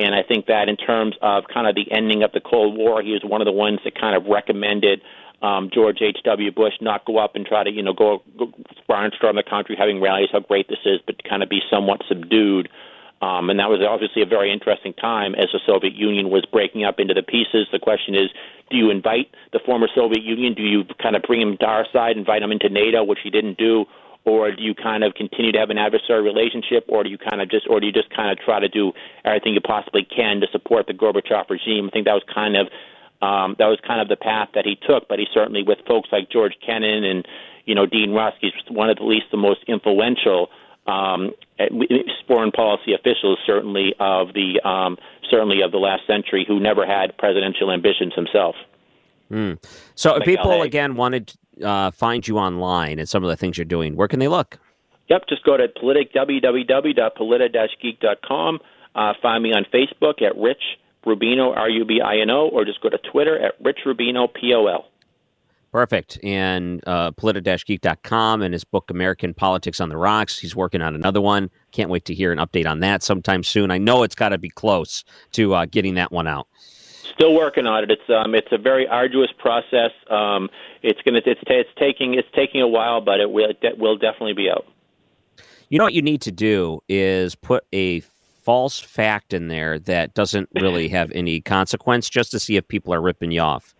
And 0.00 0.14
I 0.14 0.22
think 0.22 0.46
that 0.46 0.68
in 0.68 0.76
terms 0.76 1.14
of 1.20 1.44
kind 1.52 1.66
of 1.68 1.74
the 1.74 1.92
ending 1.92 2.22
of 2.22 2.32
the 2.32 2.40
Cold 2.40 2.76
War, 2.76 3.02
he 3.02 3.12
was 3.12 3.22
one 3.22 3.42
of 3.42 3.44
the 3.44 3.52
ones 3.52 3.80
that 3.84 3.94
kind 4.00 4.16
of 4.16 4.24
recommended 4.24 5.02
um, 5.42 5.70
George 5.72 5.98
H.W. 6.00 6.52
Bush 6.52 6.72
not 6.80 7.04
go 7.04 7.18
up 7.18 7.36
and 7.36 7.44
try 7.44 7.64
to, 7.64 7.70
you 7.70 7.82
know, 7.82 7.92
go, 7.92 8.22
go 8.38 8.52
barnstorm 8.88 9.36
the 9.36 9.44
country, 9.48 9.76
having 9.78 10.00
rallies, 10.00 10.28
how 10.32 10.40
great 10.40 10.68
this 10.68 10.80
is, 10.84 11.00
but 11.04 11.22
kind 11.24 11.42
of 11.42 11.48
be 11.48 11.60
somewhat 11.70 12.00
subdued. 12.08 12.68
Um, 13.20 13.50
and 13.50 13.60
that 13.60 13.68
was 13.68 13.80
obviously 13.86 14.22
a 14.22 14.26
very 14.26 14.50
interesting 14.50 14.94
time 14.94 15.34
as 15.34 15.48
the 15.52 15.60
Soviet 15.66 15.94
Union 15.94 16.30
was 16.30 16.46
breaking 16.50 16.84
up 16.84 16.98
into 16.98 17.12
the 17.12 17.22
pieces. 17.22 17.68
The 17.70 17.78
question 17.78 18.14
is, 18.14 18.30
do 18.70 18.78
you 18.78 18.90
invite 18.90 19.28
the 19.52 19.60
former 19.64 19.88
Soviet 19.94 20.24
Union? 20.24 20.54
Do 20.54 20.62
you 20.62 20.84
kind 21.02 21.16
of 21.16 21.22
bring 21.22 21.42
him 21.42 21.58
to 21.58 21.66
our 21.66 21.86
side, 21.92 22.16
invite 22.16 22.42
him 22.42 22.52
into 22.52 22.70
NATO, 22.70 23.04
which 23.04 23.20
he 23.22 23.28
didn't 23.28 23.58
do? 23.58 23.84
Or 24.24 24.52
do 24.52 24.62
you 24.62 24.74
kind 24.74 25.02
of 25.02 25.14
continue 25.14 25.50
to 25.52 25.58
have 25.58 25.70
an 25.70 25.78
adversary 25.78 26.22
relationship, 26.22 26.84
or 26.88 27.02
do 27.02 27.10
you 27.10 27.16
kind 27.18 27.40
of 27.40 27.50
just, 27.50 27.66
or 27.68 27.80
do 27.80 27.86
you 27.86 27.92
just 27.92 28.10
kind 28.14 28.30
of 28.30 28.38
try 28.44 28.60
to 28.60 28.68
do 28.68 28.92
everything 29.24 29.54
you 29.54 29.60
possibly 29.60 30.04
can 30.04 30.40
to 30.40 30.46
support 30.52 30.86
the 30.86 30.92
Gorbachev 30.92 31.48
regime? 31.48 31.86
I 31.86 31.90
think 31.90 32.04
that 32.04 32.14
was 32.14 32.24
kind 32.32 32.56
of 32.56 32.68
um, 33.22 33.56
that 33.58 33.66
was 33.66 33.78
kind 33.86 34.00
of 34.00 34.08
the 34.08 34.16
path 34.16 34.48
that 34.54 34.64
he 34.64 34.76
took. 34.76 35.08
But 35.08 35.18
he 35.18 35.26
certainly, 35.32 35.62
with 35.62 35.78
folks 35.86 36.08
like 36.12 36.30
George 36.30 36.54
Kennan 36.64 37.04
and 37.04 37.26
you 37.64 37.74
know 37.74 37.86
Dean 37.86 38.12
Rusk, 38.12 38.36
he's 38.40 38.52
one 38.68 38.90
of 38.90 38.98
the 38.98 39.04
least 39.04 39.26
the 39.30 39.36
most 39.36 39.60
influential 39.66 40.48
um, 40.86 41.32
foreign 42.26 42.52
policy 42.52 42.94
officials, 42.94 43.38
certainly 43.46 43.94
of 44.00 44.28
the 44.34 44.60
um, 44.68 44.96
certainly 45.30 45.62
of 45.62 45.70
the 45.72 45.78
last 45.78 46.06
century, 46.06 46.44
who 46.46 46.60
never 46.60 46.86
had 46.86 47.16
presidential 47.18 47.70
ambitions 47.70 48.14
himself. 48.14 48.56
Hmm. 49.28 49.52
So, 49.94 50.10
if 50.10 50.20
Like 50.20 50.24
people 50.24 50.58
LA. 50.58 50.62
again 50.62 50.96
wanted 50.96 51.28
to 51.28 51.38
uh, 51.62 51.90
find 51.90 52.26
you 52.26 52.38
online 52.38 52.98
and 52.98 53.06
some 53.08 53.22
of 53.24 53.30
the 53.30 53.36
things 53.36 53.58
you're 53.58 53.64
doing, 53.64 53.96
where 53.96 54.08
can 54.08 54.18
they 54.18 54.28
look? 54.28 54.58
Yep, 55.08 55.22
just 55.28 55.44
go 55.44 55.56
to 55.56 55.68
politic, 55.68 56.12
www.polita-geek.com. 56.14 58.60
Uh, 58.94 59.12
find 59.20 59.42
me 59.42 59.52
on 59.52 59.66
Facebook 59.72 60.22
at 60.22 60.36
Rich 60.36 60.62
Rubino, 61.04 61.56
R-U-B-I-N-O, 61.56 62.48
or 62.48 62.64
just 62.64 62.80
go 62.80 62.88
to 62.88 62.98
Twitter 62.98 63.36
at 63.38 63.54
Rich 63.60 63.80
Rubino, 63.86 64.32
P-O-L. 64.32 64.86
Perfect. 65.72 66.18
And 66.24 66.82
uh, 66.86 67.10
polita-geek.com 67.12 68.42
and 68.42 68.52
his 68.52 68.64
book, 68.64 68.90
American 68.90 69.34
Politics 69.34 69.80
on 69.80 69.88
the 69.88 69.96
Rocks. 69.96 70.36
He's 70.38 70.56
working 70.56 70.82
on 70.82 70.96
another 70.96 71.20
one. 71.20 71.48
Can't 71.70 71.90
wait 71.90 72.04
to 72.06 72.14
hear 72.14 72.32
an 72.32 72.38
update 72.38 72.68
on 72.68 72.80
that 72.80 73.04
sometime 73.04 73.44
soon. 73.44 73.70
I 73.70 73.78
know 73.78 74.02
it's 74.02 74.16
got 74.16 74.30
to 74.30 74.38
be 74.38 74.50
close 74.50 75.04
to 75.32 75.54
uh, 75.54 75.66
getting 75.66 75.94
that 75.94 76.10
one 76.10 76.26
out. 76.26 76.48
Still 77.14 77.34
working 77.34 77.66
on 77.66 77.84
it. 77.84 77.90
It's 77.90 78.10
um, 78.10 78.34
it's 78.34 78.52
a 78.52 78.58
very 78.58 78.86
arduous 78.86 79.30
process. 79.38 79.90
Um, 80.08 80.48
it's 80.82 81.00
gonna 81.02 81.20
it's, 81.24 81.40
it's 81.46 81.70
taking 81.78 82.14
it's 82.14 82.28
taking 82.34 82.60
a 82.60 82.68
while, 82.68 83.00
but 83.00 83.20
it 83.20 83.30
will 83.30 83.50
it 83.62 83.78
will 83.78 83.96
definitely 83.96 84.34
be 84.34 84.50
out. 84.50 84.66
You 85.68 85.78
know 85.78 85.84
what 85.84 85.94
you 85.94 86.02
need 86.02 86.22
to 86.22 86.32
do 86.32 86.82
is 86.88 87.34
put 87.34 87.64
a 87.72 88.00
false 88.42 88.78
fact 88.78 89.32
in 89.32 89.48
there 89.48 89.78
that 89.78 90.14
doesn't 90.14 90.48
really 90.60 90.88
have 90.98 91.12
any 91.12 91.40
consequence 91.40 92.08
just 92.08 92.30
to 92.32 92.38
see 92.38 92.56
if 92.56 92.66
people 92.68 92.92
are 92.94 93.00
ripping 93.00 93.30
you 93.30 93.40
off. 93.40 93.74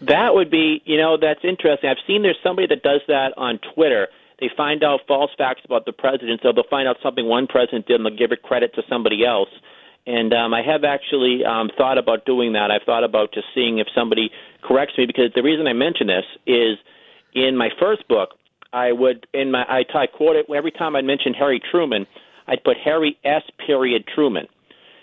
That 0.00 0.34
would 0.34 0.50
be, 0.50 0.80
you 0.84 0.96
know, 0.96 1.16
that's 1.16 1.40
interesting. 1.42 1.90
I've 1.90 1.96
seen 2.06 2.22
there's 2.22 2.38
somebody 2.42 2.68
that 2.68 2.82
does 2.82 3.00
that 3.08 3.32
on 3.36 3.58
Twitter. 3.74 4.08
They 4.40 4.48
find 4.56 4.84
out 4.84 5.00
false 5.08 5.32
facts 5.36 5.62
about 5.64 5.86
the 5.86 5.92
president, 5.92 6.40
so 6.42 6.52
they'll 6.52 6.68
find 6.70 6.86
out 6.86 6.96
something 7.02 7.26
one 7.26 7.48
president 7.48 7.86
did 7.86 7.96
and 7.96 8.06
they'll 8.06 8.16
give 8.16 8.30
it 8.30 8.42
credit 8.42 8.74
to 8.74 8.82
somebody 8.88 9.24
else. 9.24 9.48
And 10.08 10.32
um, 10.32 10.54
I 10.54 10.62
have 10.62 10.84
actually 10.84 11.44
um, 11.44 11.68
thought 11.76 11.98
about 11.98 12.24
doing 12.24 12.54
that. 12.54 12.70
I've 12.70 12.82
thought 12.86 13.04
about 13.04 13.34
just 13.34 13.46
seeing 13.54 13.76
if 13.76 13.88
somebody 13.94 14.30
corrects 14.62 14.96
me 14.96 15.04
because 15.04 15.32
the 15.34 15.42
reason 15.42 15.66
I 15.66 15.74
mention 15.74 16.06
this 16.06 16.24
is 16.46 16.78
in 17.34 17.58
my 17.58 17.68
first 17.78 18.08
book, 18.08 18.30
I 18.72 18.90
would 18.92 19.26
in 19.34 19.50
my 19.50 19.64
I, 19.68 19.84
I 19.94 20.06
quote 20.06 20.36
it 20.36 20.46
every 20.48 20.70
time 20.70 20.96
I 20.96 21.02
mention 21.02 21.34
Harry 21.34 21.60
Truman, 21.70 22.06
I'd 22.46 22.64
put 22.64 22.78
Harry 22.82 23.18
S. 23.22 23.42
Period 23.66 24.06
Truman. 24.14 24.46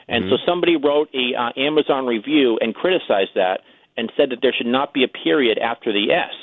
And 0.08 0.26
so 0.30 0.38
somebody 0.45 0.76
wrote 0.76 1.10
a 1.14 1.39
uh, 1.39 1.49
Amazon 1.56 2.06
review 2.06 2.58
and 2.62 2.74
criticized 2.74 3.32
that 3.36 3.62
and 3.97 4.12
said 4.18 4.30
that 4.32 4.39
there 4.41 4.53
should 4.56 4.68
not 4.68 4.93
be 4.93 5.03
a 5.03 5.08
period 5.08 5.60
after 5.60 5.91
the 5.91 6.12
S. 6.12 6.34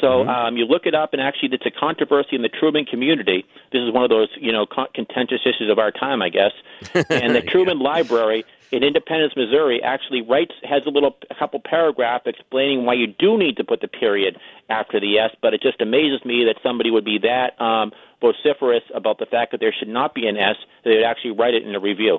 So 0.00 0.06
Mm-hmm. 0.06 0.28
um, 0.28 0.56
you 0.56 0.64
look 0.64 0.86
it 0.86 0.94
up, 0.94 1.12
and 1.12 1.22
actually, 1.22 1.50
it's 1.52 1.66
a 1.66 1.70
controversy 1.70 2.36
in 2.36 2.42
the 2.42 2.48
Truman 2.48 2.84
community. 2.84 3.44
This 3.72 3.80
is 3.80 3.92
one 3.92 4.02
of 4.04 4.10
those, 4.10 4.28
you 4.40 4.52
know, 4.52 4.66
con- 4.66 4.88
contentious 4.94 5.40
issues 5.44 5.70
of 5.70 5.78
our 5.78 5.90
time, 5.90 6.22
I 6.22 6.28
guess. 6.28 6.52
And 7.10 7.34
the 7.34 7.42
Truman 7.42 7.78
Library 7.78 8.44
in 8.72 8.82
Independence, 8.82 9.34
Missouri, 9.36 9.82
actually 9.82 10.22
writes 10.22 10.52
has 10.64 10.82
a 10.86 10.90
little, 10.90 11.16
a 11.30 11.34
couple 11.34 11.60
paragraph 11.64 12.22
explaining 12.26 12.84
why 12.84 12.94
you 12.94 13.06
do 13.06 13.38
need 13.38 13.56
to 13.58 13.64
put 13.64 13.80
the 13.80 13.88
period 13.88 14.38
after 14.68 15.00
the 15.00 15.18
S. 15.18 15.30
But 15.40 15.54
it 15.54 15.62
just 15.62 15.80
amazes 15.80 16.24
me 16.24 16.44
that 16.44 16.56
somebody 16.62 16.90
would 16.90 17.04
be 17.04 17.18
that 17.22 17.60
um, 17.60 17.92
vociferous 18.20 18.82
about 18.94 19.18
the 19.18 19.26
fact 19.26 19.52
that 19.52 19.60
there 19.60 19.74
should 19.76 19.88
not 19.88 20.14
be 20.14 20.26
an 20.26 20.36
S 20.36 20.56
that 20.84 20.90
they'd 20.90 21.04
actually 21.04 21.32
write 21.32 21.54
it 21.54 21.62
in 21.64 21.74
a 21.74 21.80
review. 21.80 22.18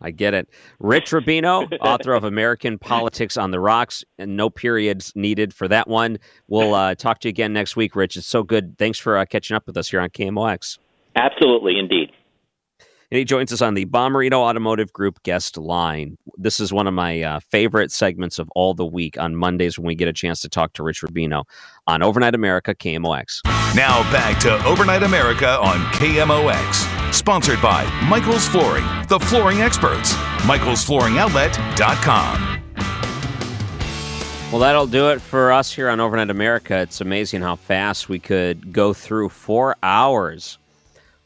I 0.00 0.10
get 0.10 0.34
it. 0.34 0.48
Rich 0.78 1.06
Rubino, 1.10 1.70
author 1.80 2.12
of 2.12 2.24
American 2.24 2.78
Politics 2.78 3.36
on 3.36 3.50
the 3.50 3.60
Rocks, 3.60 4.04
and 4.18 4.36
no 4.36 4.50
periods 4.50 5.12
needed 5.14 5.52
for 5.54 5.68
that 5.68 5.88
one. 5.88 6.18
We'll 6.48 6.74
uh, 6.74 6.94
talk 6.94 7.20
to 7.20 7.28
you 7.28 7.30
again 7.30 7.52
next 7.52 7.76
week, 7.76 7.96
Rich. 7.96 8.16
It's 8.16 8.26
so 8.26 8.42
good. 8.42 8.76
Thanks 8.78 8.98
for 8.98 9.16
uh, 9.16 9.24
catching 9.24 9.56
up 9.56 9.66
with 9.66 9.76
us 9.76 9.88
here 9.88 10.00
on 10.00 10.10
KMOX. 10.10 10.78
Absolutely, 11.16 11.78
indeed. 11.78 12.10
And 13.10 13.18
he 13.18 13.24
joins 13.24 13.54
us 13.54 13.62
on 13.62 13.72
the 13.72 13.86
Bommarito 13.86 14.34
Automotive 14.34 14.92
Group 14.92 15.22
guest 15.22 15.56
line. 15.56 16.18
This 16.36 16.60
is 16.60 16.74
one 16.74 16.86
of 16.86 16.92
my 16.92 17.22
uh, 17.22 17.40
favorite 17.40 17.90
segments 17.90 18.38
of 18.38 18.50
all 18.54 18.74
the 18.74 18.84
week 18.84 19.18
on 19.18 19.34
Mondays 19.34 19.78
when 19.78 19.86
we 19.86 19.94
get 19.94 20.08
a 20.08 20.12
chance 20.12 20.42
to 20.42 20.48
talk 20.48 20.74
to 20.74 20.82
Rich 20.82 21.00
Rubino 21.00 21.44
on 21.86 22.02
Overnight 22.02 22.34
America 22.34 22.74
KMOX. 22.74 23.40
Now 23.74 24.02
back 24.12 24.38
to 24.40 24.62
Overnight 24.66 25.02
America 25.02 25.58
on 25.58 25.78
KMOX. 25.92 27.14
Sponsored 27.14 27.62
by 27.62 27.84
Michael's 28.06 28.46
Flooring, 28.46 28.84
the 29.08 29.18
flooring 29.18 29.62
experts. 29.62 30.12
Michael'sFlooringOutlet.com. 30.42 32.62
Well, 34.52 34.60
that'll 34.60 34.86
do 34.86 35.08
it 35.10 35.20
for 35.20 35.52
us 35.52 35.72
here 35.72 35.88
on 35.88 36.00
Overnight 36.00 36.28
America. 36.30 36.76
It's 36.78 37.00
amazing 37.00 37.40
how 37.42 37.56
fast 37.56 38.08
we 38.10 38.18
could 38.18 38.72
go 38.72 38.92
through 38.92 39.30
four 39.30 39.76
hours. 39.82 40.58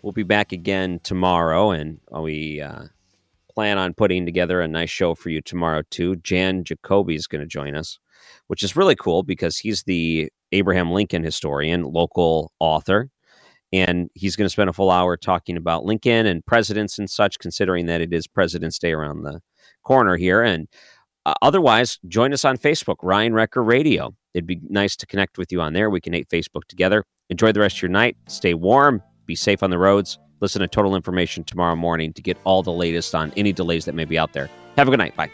We'll 0.03 0.13
be 0.13 0.25
back 0.25 0.51
again 0.51 1.01
tomorrow, 1.05 1.71
and 1.71 2.01
we 2.11 2.61
uh, 2.61 2.87
plan 3.49 3.79
on 3.79 3.95
putting 3.95 4.27
together 4.27 4.61
a 4.61 4.67
nice 4.67 4.91
show 4.91 5.15
for 5.15 5.31
you 5.31 5.41
tomorrow, 5.41 5.83
too. 5.91 6.17
Jan 6.17 6.65
Jacoby 6.65 7.15
is 7.15 7.29
going 7.29 7.41
to 7.41 7.47
join 7.47 7.77
us, 7.77 8.01
which 8.49 8.65
is 8.65 8.75
really 8.75 8.97
cool 8.97 9.23
because 9.23 9.59
he's 9.59 9.85
the 9.85 10.29
Abraham 10.51 10.91
Lincoln 10.91 11.23
historian, 11.23 11.85
local 11.85 12.53
author. 12.59 13.11
And 13.73 14.11
he's 14.15 14.37
going 14.37 14.45
to 14.45 14.51
spend 14.51 14.69
a 14.69 14.73
full 14.75 14.91
hour 14.91 15.17
talking 15.17 15.57
about 15.57 15.85
Lincoln 15.85 16.27
and 16.27 16.45
presidents 16.45 16.99
and 16.99 17.09
such, 17.09 17.39
considering 17.39 17.87
that 17.87 18.01
it 18.03 18.13
is 18.13 18.27
President's 18.27 18.79
Day 18.79 18.93
around 18.93 19.23
the 19.23 19.41
corner 19.83 20.17
here. 20.17 20.43
And 20.43 20.69
uh, 21.25 21.35
otherwise, 21.41 21.99
join 22.09 22.33
us 22.33 22.45
on 22.45 22.59
Facebook, 22.59 22.97
Ryan 23.03 23.33
Recker 23.33 23.67
Radio. 23.67 24.15
It'd 24.35 24.47
be 24.47 24.61
nice 24.69 24.97
to 24.97 25.07
connect 25.07 25.39
with 25.39 25.53
you 25.53 25.61
on 25.61 25.73
there. 25.73 25.89
We 25.89 26.01
can 26.01 26.13
hate 26.13 26.29
Facebook 26.29 26.65
together. 26.69 27.05
Enjoy 27.31 27.53
the 27.53 27.61
rest 27.61 27.77
of 27.77 27.83
your 27.83 27.91
night. 27.91 28.17
Stay 28.27 28.53
warm. 28.53 29.03
Be 29.27 29.35
safe 29.35 29.63
on 29.63 29.71
the 29.71 29.79
roads. 29.79 30.19
Listen 30.41 30.61
to 30.61 30.69
Total 30.69 30.97
Information 30.97 31.45
tomorrow 31.45 31.77
morning 31.77 32.13
to 32.15 32.23
get 32.23 32.37
all 32.45 32.63
the 32.63 32.73
latest 32.73 33.15
on 33.15 33.33
any 33.37 33.53
delays 33.53 33.85
that 33.85 33.95
may 33.95 34.05
be 34.05 34.19
out 34.19 34.33
there. 34.33 34.51
Have 34.77 34.89
a 34.89 34.91
good 34.91 34.99
night. 34.99 35.15
Bye. 35.17 35.31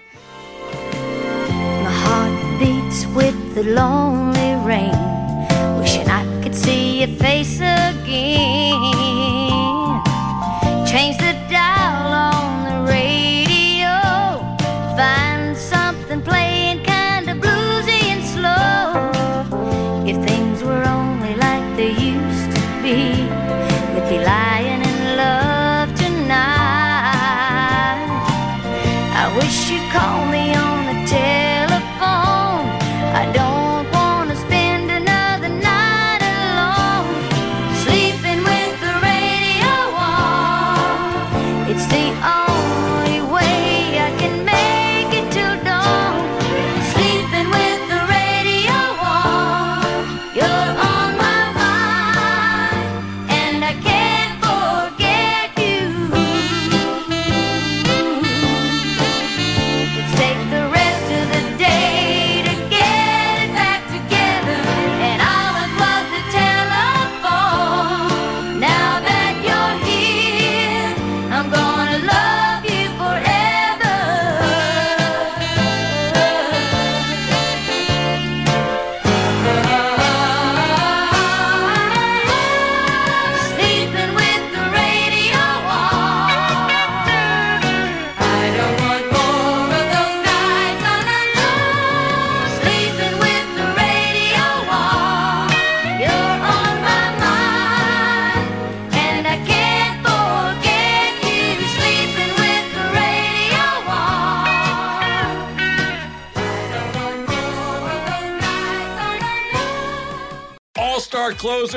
My 1.83 1.91
heart 1.91 2.59
beats 2.61 3.07
with 3.07 3.55
the 3.55 3.65
lonely 3.65 4.55
rain, 4.67 4.93
wishing 5.79 6.09
I 6.09 6.25
could 6.43 6.55
see 6.55 7.01
your 7.01 7.17
face 7.19 7.57
again. 7.57 9.08